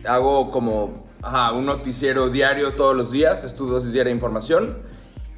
hago 0.04 0.50
como 0.50 1.07
Ajá, 1.28 1.52
un 1.52 1.66
noticiero 1.66 2.30
diario 2.30 2.72
todos 2.76 2.96
los 2.96 3.12
días, 3.12 3.44
es 3.44 3.54
tu 3.54 3.68
dosis 3.68 3.92
diaria 3.92 4.12
de 4.12 4.16
información. 4.16 4.78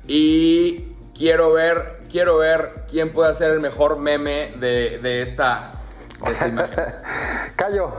Y 0.06 0.82
quiero 1.18 1.52
ver, 1.52 2.02
quiero 2.12 2.38
ver 2.38 2.84
quién 2.92 3.12
puede 3.12 3.32
hacer 3.32 3.50
el 3.50 3.60
mejor 3.60 3.98
meme 3.98 4.54
de, 4.58 5.24
esta, 5.24 5.74
imagen. 6.20 6.60
Cayo. 7.56 7.92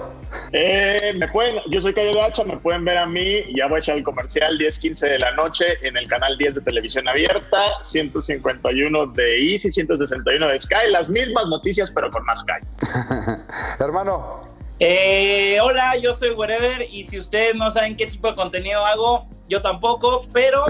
Eh, 0.53 1.15
me 1.17 1.27
pueden, 1.27 1.57
yo 1.69 1.83
soy 1.83 1.93
Cayo 1.93 2.23
Hacha, 2.23 2.45
me 2.45 2.59
pueden 2.59 2.85
ver 2.85 2.97
a 2.97 3.07
mí, 3.07 3.43
ya 3.57 3.67
voy 3.67 3.79
a 3.79 3.81
echar 3.81 3.97
el 3.97 4.05
comercial 4.05 4.57
10-15 4.57 5.01
de 5.09 5.19
la 5.19 5.33
noche 5.33 5.65
en 5.83 5.97
el 5.97 6.07
canal 6.07 6.39
10 6.39 6.55
de 6.55 6.61
televisión 6.61 7.09
abierta, 7.09 7.83
151 7.83 9.07
de 9.09 9.53
Easy, 9.53 9.73
161 9.73 10.47
de 10.47 10.61
Sky, 10.61 10.91
las 10.91 11.11
mismas 11.11 11.49
noticias 11.49 11.91
pero 11.91 12.09
con 12.13 12.25
más 12.25 12.39
Sky. 12.39 13.43
Hermano, 13.81 14.60
eh, 14.83 15.59
hola, 15.61 15.95
yo 15.99 16.15
soy 16.15 16.31
Wherever 16.31 16.81
y 16.91 17.05
si 17.05 17.19
ustedes 17.19 17.55
no 17.55 17.71
saben 17.71 17.95
qué 17.97 18.07
tipo 18.07 18.29
de 18.29 18.35
contenido 18.35 18.85
hago, 18.87 19.27
yo 19.47 19.61
tampoco, 19.61 20.23
pero 20.33 20.65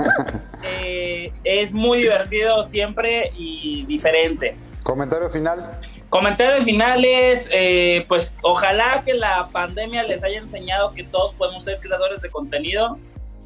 eh, 0.80 1.30
es 1.44 1.74
muy 1.74 1.98
divertido 1.98 2.62
siempre 2.62 3.30
y 3.36 3.84
diferente. 3.84 4.56
Comentario 4.82 5.28
final. 5.28 5.78
Comentario 6.08 6.64
final 6.64 7.04
es, 7.04 7.50
eh, 7.52 8.06
pues 8.08 8.34
ojalá 8.40 9.02
que 9.04 9.12
la 9.12 9.46
pandemia 9.52 10.02
les 10.04 10.24
haya 10.24 10.38
enseñado 10.38 10.92
que 10.92 11.04
todos 11.04 11.34
podemos 11.34 11.64
ser 11.64 11.78
creadores 11.80 12.22
de 12.22 12.30
contenido 12.30 12.98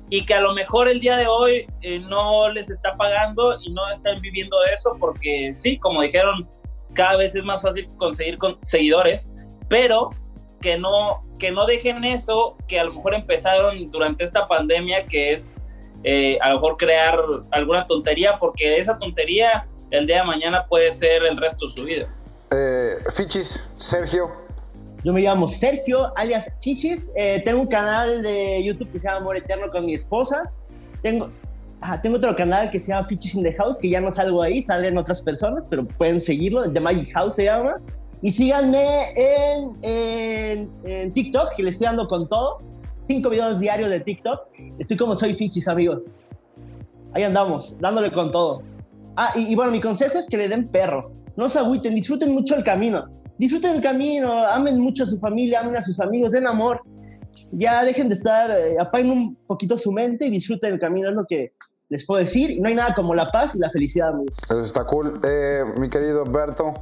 y 0.08 0.24
que 0.24 0.34
a 0.34 0.40
lo 0.40 0.54
mejor 0.54 0.88
el 0.88 1.00
día 1.00 1.16
de 1.16 1.26
hoy 1.26 1.66
no 2.08 2.48
les 2.50 2.70
está 2.70 2.92
pagando 2.94 3.58
y 3.60 3.72
no 3.72 3.90
están 3.90 4.20
viviendo 4.20 4.60
de 4.60 4.72
eso 4.72 4.96
porque 5.00 5.52
sí, 5.56 5.78
como 5.78 6.02
dijeron, 6.02 6.48
cada 6.94 7.16
vez 7.16 7.34
es 7.34 7.42
más 7.42 7.62
fácil 7.62 7.88
conseguir 7.96 8.38
seguidores 8.62 9.32
pero 9.68 10.10
que 10.60 10.78
no, 10.78 11.24
que 11.38 11.50
no 11.50 11.66
dejen 11.66 12.04
eso 12.04 12.56
que 12.66 12.80
a 12.80 12.84
lo 12.84 12.94
mejor 12.94 13.14
empezaron 13.14 13.90
durante 13.90 14.24
esta 14.24 14.46
pandemia, 14.46 15.04
que 15.06 15.32
es 15.32 15.62
eh, 16.02 16.38
a 16.40 16.50
lo 16.50 16.56
mejor 16.56 16.76
crear 16.76 17.18
alguna 17.50 17.86
tontería, 17.86 18.38
porque 18.38 18.78
esa 18.78 18.98
tontería 18.98 19.66
el 19.90 20.06
día 20.06 20.20
de 20.20 20.24
mañana 20.24 20.66
puede 20.66 20.92
ser 20.92 21.24
el 21.24 21.36
resto 21.36 21.66
de 21.66 21.72
su 21.72 21.84
vida. 21.84 22.06
Eh, 22.52 22.96
Fichis, 23.10 23.68
Sergio. 23.76 24.30
Yo 25.04 25.12
me 25.12 25.20
llamo 25.20 25.46
Sergio, 25.46 26.12
alias 26.16 26.50
Fichis. 26.60 27.04
Eh, 27.14 27.42
tengo 27.44 27.60
un 27.60 27.68
canal 27.68 28.22
de 28.22 28.64
YouTube 28.64 28.90
que 28.90 28.98
se 28.98 29.06
llama 29.06 29.20
Amor 29.20 29.36
Eterno 29.36 29.68
con 29.70 29.86
mi 29.86 29.94
esposa. 29.94 30.50
Tengo, 31.02 31.30
tengo 32.02 32.16
otro 32.16 32.34
canal 32.34 32.70
que 32.70 32.80
se 32.80 32.88
llama 32.88 33.06
Fichis 33.06 33.34
in 33.34 33.44
the 33.44 33.52
House, 33.54 33.78
que 33.80 33.90
ya 33.90 34.00
no 34.00 34.10
salgo 34.10 34.42
ahí, 34.42 34.62
salen 34.62 34.98
otras 34.98 35.22
personas, 35.22 35.62
pero 35.70 35.86
pueden 35.86 36.20
seguirlo. 36.20 36.70
The 36.72 36.80
Magic 36.80 37.12
House 37.14 37.36
se 37.36 37.44
llama. 37.44 37.76
Y 38.22 38.32
síganme 38.32 38.86
en, 39.14 40.70
en, 40.84 41.12
TikTok, 41.12 41.54
que 41.56 41.62
le 41.62 41.70
estoy 41.70 41.86
dando 41.86 42.08
con 42.08 42.28
todo. 42.28 42.58
Cinco 43.08 43.30
videos 43.30 43.60
diarios 43.60 43.90
de 43.90 44.00
TikTok. 44.00 44.40
Estoy 44.78 44.96
como 44.96 45.14
soy 45.14 45.34
Fichis, 45.34 45.68
amigos. 45.68 46.02
Ahí 47.12 47.22
andamos, 47.22 47.76
dándole 47.80 48.10
con 48.10 48.30
todo. 48.30 48.62
Ah, 49.16 49.32
y, 49.34 49.54
bueno, 49.54 49.72
mi 49.72 49.80
consejo 49.80 50.18
es 50.18 50.26
que 50.26 50.36
le 50.36 50.48
den 50.48 50.68
perro. 50.68 51.12
No 51.36 51.48
se 51.48 51.58
agüiten, 51.58 51.94
disfruten 51.94 52.32
mucho 52.32 52.54
el 52.54 52.64
camino. 52.64 53.06
Disfruten 53.38 53.76
el 53.76 53.82
camino, 53.82 54.32
amen 54.46 54.78
mucho 54.80 55.04
a 55.04 55.06
su 55.06 55.18
familia, 55.18 55.60
amen 55.60 55.76
a 55.76 55.82
sus 55.82 56.00
amigos, 56.00 56.30
den 56.32 56.46
amor. 56.46 56.82
Ya 57.52 57.84
dejen 57.84 58.08
de 58.08 58.14
estar, 58.14 58.50
eh, 58.50 58.76
apaguen 58.80 59.10
un 59.10 59.34
poquito 59.46 59.76
su 59.76 59.92
mente 59.92 60.26
y 60.26 60.30
disfruten 60.30 60.74
el 60.74 60.80
camino, 60.80 61.10
es 61.10 61.14
lo 61.14 61.26
que 61.26 61.52
les 61.90 62.06
puedo 62.06 62.22
decir. 62.22 62.60
No 62.60 62.68
hay 62.68 62.74
nada 62.74 62.94
como 62.94 63.14
la 63.14 63.28
paz 63.28 63.54
y 63.54 63.58
la 63.58 63.70
felicidad, 63.70 64.08
amigos. 64.08 64.38
Eso 64.44 64.60
está 64.60 64.84
cool. 64.84 65.20
Eh, 65.24 65.62
mi 65.78 65.88
querido 65.88 66.24
Berto, 66.24 66.72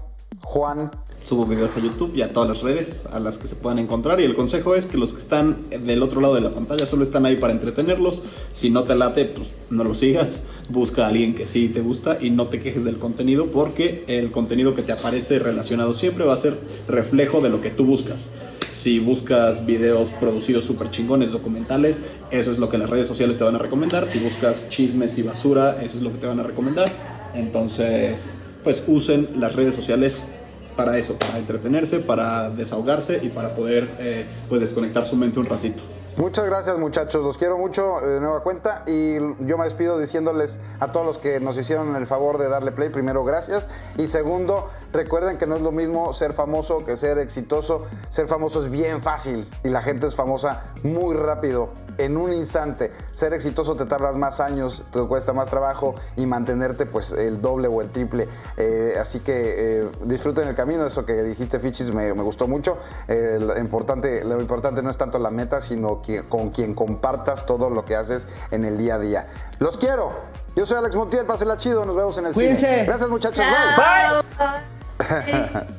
Juan, 0.42 0.90
subo 1.24 1.46
videos 1.46 1.76
a 1.76 1.80
YouTube 1.80 2.14
y 2.14 2.22
a 2.22 2.32
todas 2.32 2.48
las 2.48 2.62
redes 2.62 3.06
a 3.10 3.18
las 3.18 3.38
que 3.38 3.48
se 3.48 3.56
puedan 3.56 3.78
encontrar. 3.78 4.20
Y 4.20 4.24
el 4.24 4.34
consejo 4.34 4.74
es 4.74 4.86
que 4.86 4.98
los 4.98 5.12
que 5.12 5.18
están 5.18 5.64
del 5.70 6.02
otro 6.02 6.20
lado 6.20 6.34
de 6.34 6.42
la 6.42 6.50
pantalla 6.50 6.86
solo 6.86 7.02
están 7.02 7.26
ahí 7.26 7.36
para 7.36 7.52
entretenerlos. 7.52 8.22
Si 8.52 8.70
no 8.70 8.84
te 8.84 8.94
late, 8.94 9.24
pues 9.24 9.52
no 9.70 9.84
lo 9.84 9.94
sigas. 9.94 10.46
Busca 10.68 11.04
a 11.04 11.08
alguien 11.08 11.34
que 11.34 11.46
sí 11.46 11.68
te 11.68 11.80
gusta 11.80 12.18
y 12.20 12.30
no 12.30 12.48
te 12.48 12.60
quejes 12.60 12.84
del 12.84 12.98
contenido 12.98 13.46
porque 13.46 14.04
el 14.06 14.30
contenido 14.30 14.74
que 14.74 14.82
te 14.82 14.92
aparece 14.92 15.38
relacionado 15.38 15.94
siempre 15.94 16.24
va 16.24 16.34
a 16.34 16.38
ser 16.38 16.58
reflejo 16.86 17.40
de 17.40 17.48
lo 17.48 17.60
que 17.60 17.70
tú 17.70 17.84
buscas. 17.84 18.28
Si 18.68 18.98
buscas 18.98 19.66
videos 19.66 20.10
producidos 20.10 20.64
súper 20.64 20.90
chingones, 20.90 21.30
documentales, 21.30 22.00
eso 22.30 22.50
es 22.50 22.58
lo 22.58 22.68
que 22.68 22.76
las 22.76 22.90
redes 22.90 23.06
sociales 23.06 23.38
te 23.38 23.44
van 23.44 23.54
a 23.54 23.58
recomendar. 23.58 24.04
Si 24.04 24.18
buscas 24.18 24.68
chismes 24.68 25.16
y 25.16 25.22
basura, 25.22 25.80
eso 25.80 25.96
es 25.96 26.02
lo 26.02 26.10
que 26.10 26.18
te 26.18 26.26
van 26.26 26.40
a 26.40 26.42
recomendar. 26.42 26.90
Entonces, 27.34 28.34
pues 28.64 28.84
usen 28.88 29.28
las 29.38 29.54
redes 29.54 29.74
sociales 29.74 30.26
para 30.76 30.98
eso, 30.98 31.16
para 31.18 31.38
entretenerse, 31.38 32.00
para 32.00 32.50
desahogarse 32.50 33.20
y 33.22 33.28
para 33.28 33.54
poder 33.54 33.96
eh, 33.98 34.26
pues 34.48 34.60
desconectar 34.60 35.04
su 35.04 35.16
mente 35.16 35.38
un 35.38 35.46
ratito. 35.46 35.82
Muchas 36.16 36.46
gracias 36.46 36.78
muchachos, 36.78 37.24
los 37.24 37.36
quiero 37.36 37.58
mucho 37.58 37.98
de 38.00 38.20
nueva 38.20 38.44
cuenta. 38.44 38.84
Y 38.86 39.14
yo 39.44 39.58
me 39.58 39.64
despido 39.64 39.98
diciéndoles 39.98 40.60
a 40.78 40.92
todos 40.92 41.04
los 41.04 41.18
que 41.18 41.40
nos 41.40 41.58
hicieron 41.58 41.96
el 41.96 42.06
favor 42.06 42.38
de 42.38 42.48
darle 42.48 42.70
play, 42.70 42.88
primero 42.90 43.24
gracias. 43.24 43.68
Y 43.98 44.06
segundo, 44.06 44.70
recuerden 44.92 45.38
que 45.38 45.46
no 45.48 45.56
es 45.56 45.62
lo 45.62 45.72
mismo 45.72 46.12
ser 46.12 46.32
famoso 46.32 46.84
que 46.84 46.96
ser 46.96 47.18
exitoso, 47.18 47.86
ser 48.10 48.28
famoso 48.28 48.62
es 48.62 48.70
bien 48.70 49.02
fácil 49.02 49.48
y 49.64 49.70
la 49.70 49.82
gente 49.82 50.06
es 50.06 50.14
famosa 50.14 50.62
muy 50.84 51.16
rápido, 51.16 51.70
en 51.98 52.16
un 52.16 52.32
instante, 52.32 52.90
ser 53.12 53.32
exitoso 53.34 53.76
te 53.76 53.86
tardas 53.86 54.16
más 54.16 54.40
años, 54.40 54.84
te 54.92 55.00
cuesta 55.06 55.32
más 55.32 55.48
trabajo 55.50 55.94
y 56.16 56.26
mantenerte 56.26 56.86
pues 56.86 57.12
el 57.12 57.40
doble 57.40 57.68
o 57.68 57.80
el 57.80 57.90
triple, 57.90 58.28
Eh, 58.56 58.94
así 59.00 59.20
que 59.20 59.54
eh, 59.82 59.90
disfruten 60.04 60.48
el 60.48 60.54
camino, 60.54 60.86
eso 60.86 61.04
que 61.04 61.22
dijiste 61.22 61.60
Fichis 61.60 61.92
me, 61.92 62.12
me 62.14 62.22
gustó 62.22 62.46
mucho, 62.48 62.78
Eh, 63.08 63.38
lo, 63.40 63.58
importante, 63.58 64.24
lo 64.24 64.40
importante 64.40 64.82
no 64.82 64.90
es 64.90 64.96
tanto 64.98 65.18
la 65.18 65.30
meta, 65.30 65.60
sino 65.60 66.00
que, 66.02 66.24
con 66.28 66.50
quien 66.50 66.74
compartas 66.74 67.46
todo 67.46 67.70
lo 67.70 67.84
que 67.84 67.96
haces 67.96 68.26
en 68.50 68.64
el 68.64 68.78
día 68.78 68.96
a 68.96 68.98
día. 68.98 69.26
Los 69.58 69.76
quiero. 69.78 70.12
Yo 70.56 70.66
soy 70.66 70.76
Alex 70.78 70.94
Montiel, 70.94 71.26
pásenla 71.26 71.56
chido, 71.56 71.84
nos 71.84 71.96
vemos 71.96 72.16
en 72.18 72.26
el 72.26 72.32
Cuídense. 72.32 72.66
cine. 72.68 72.84
Gracias 72.84 73.08
muchachos, 73.10 73.44
bye. 73.44 74.24
Chao. 74.36 75.64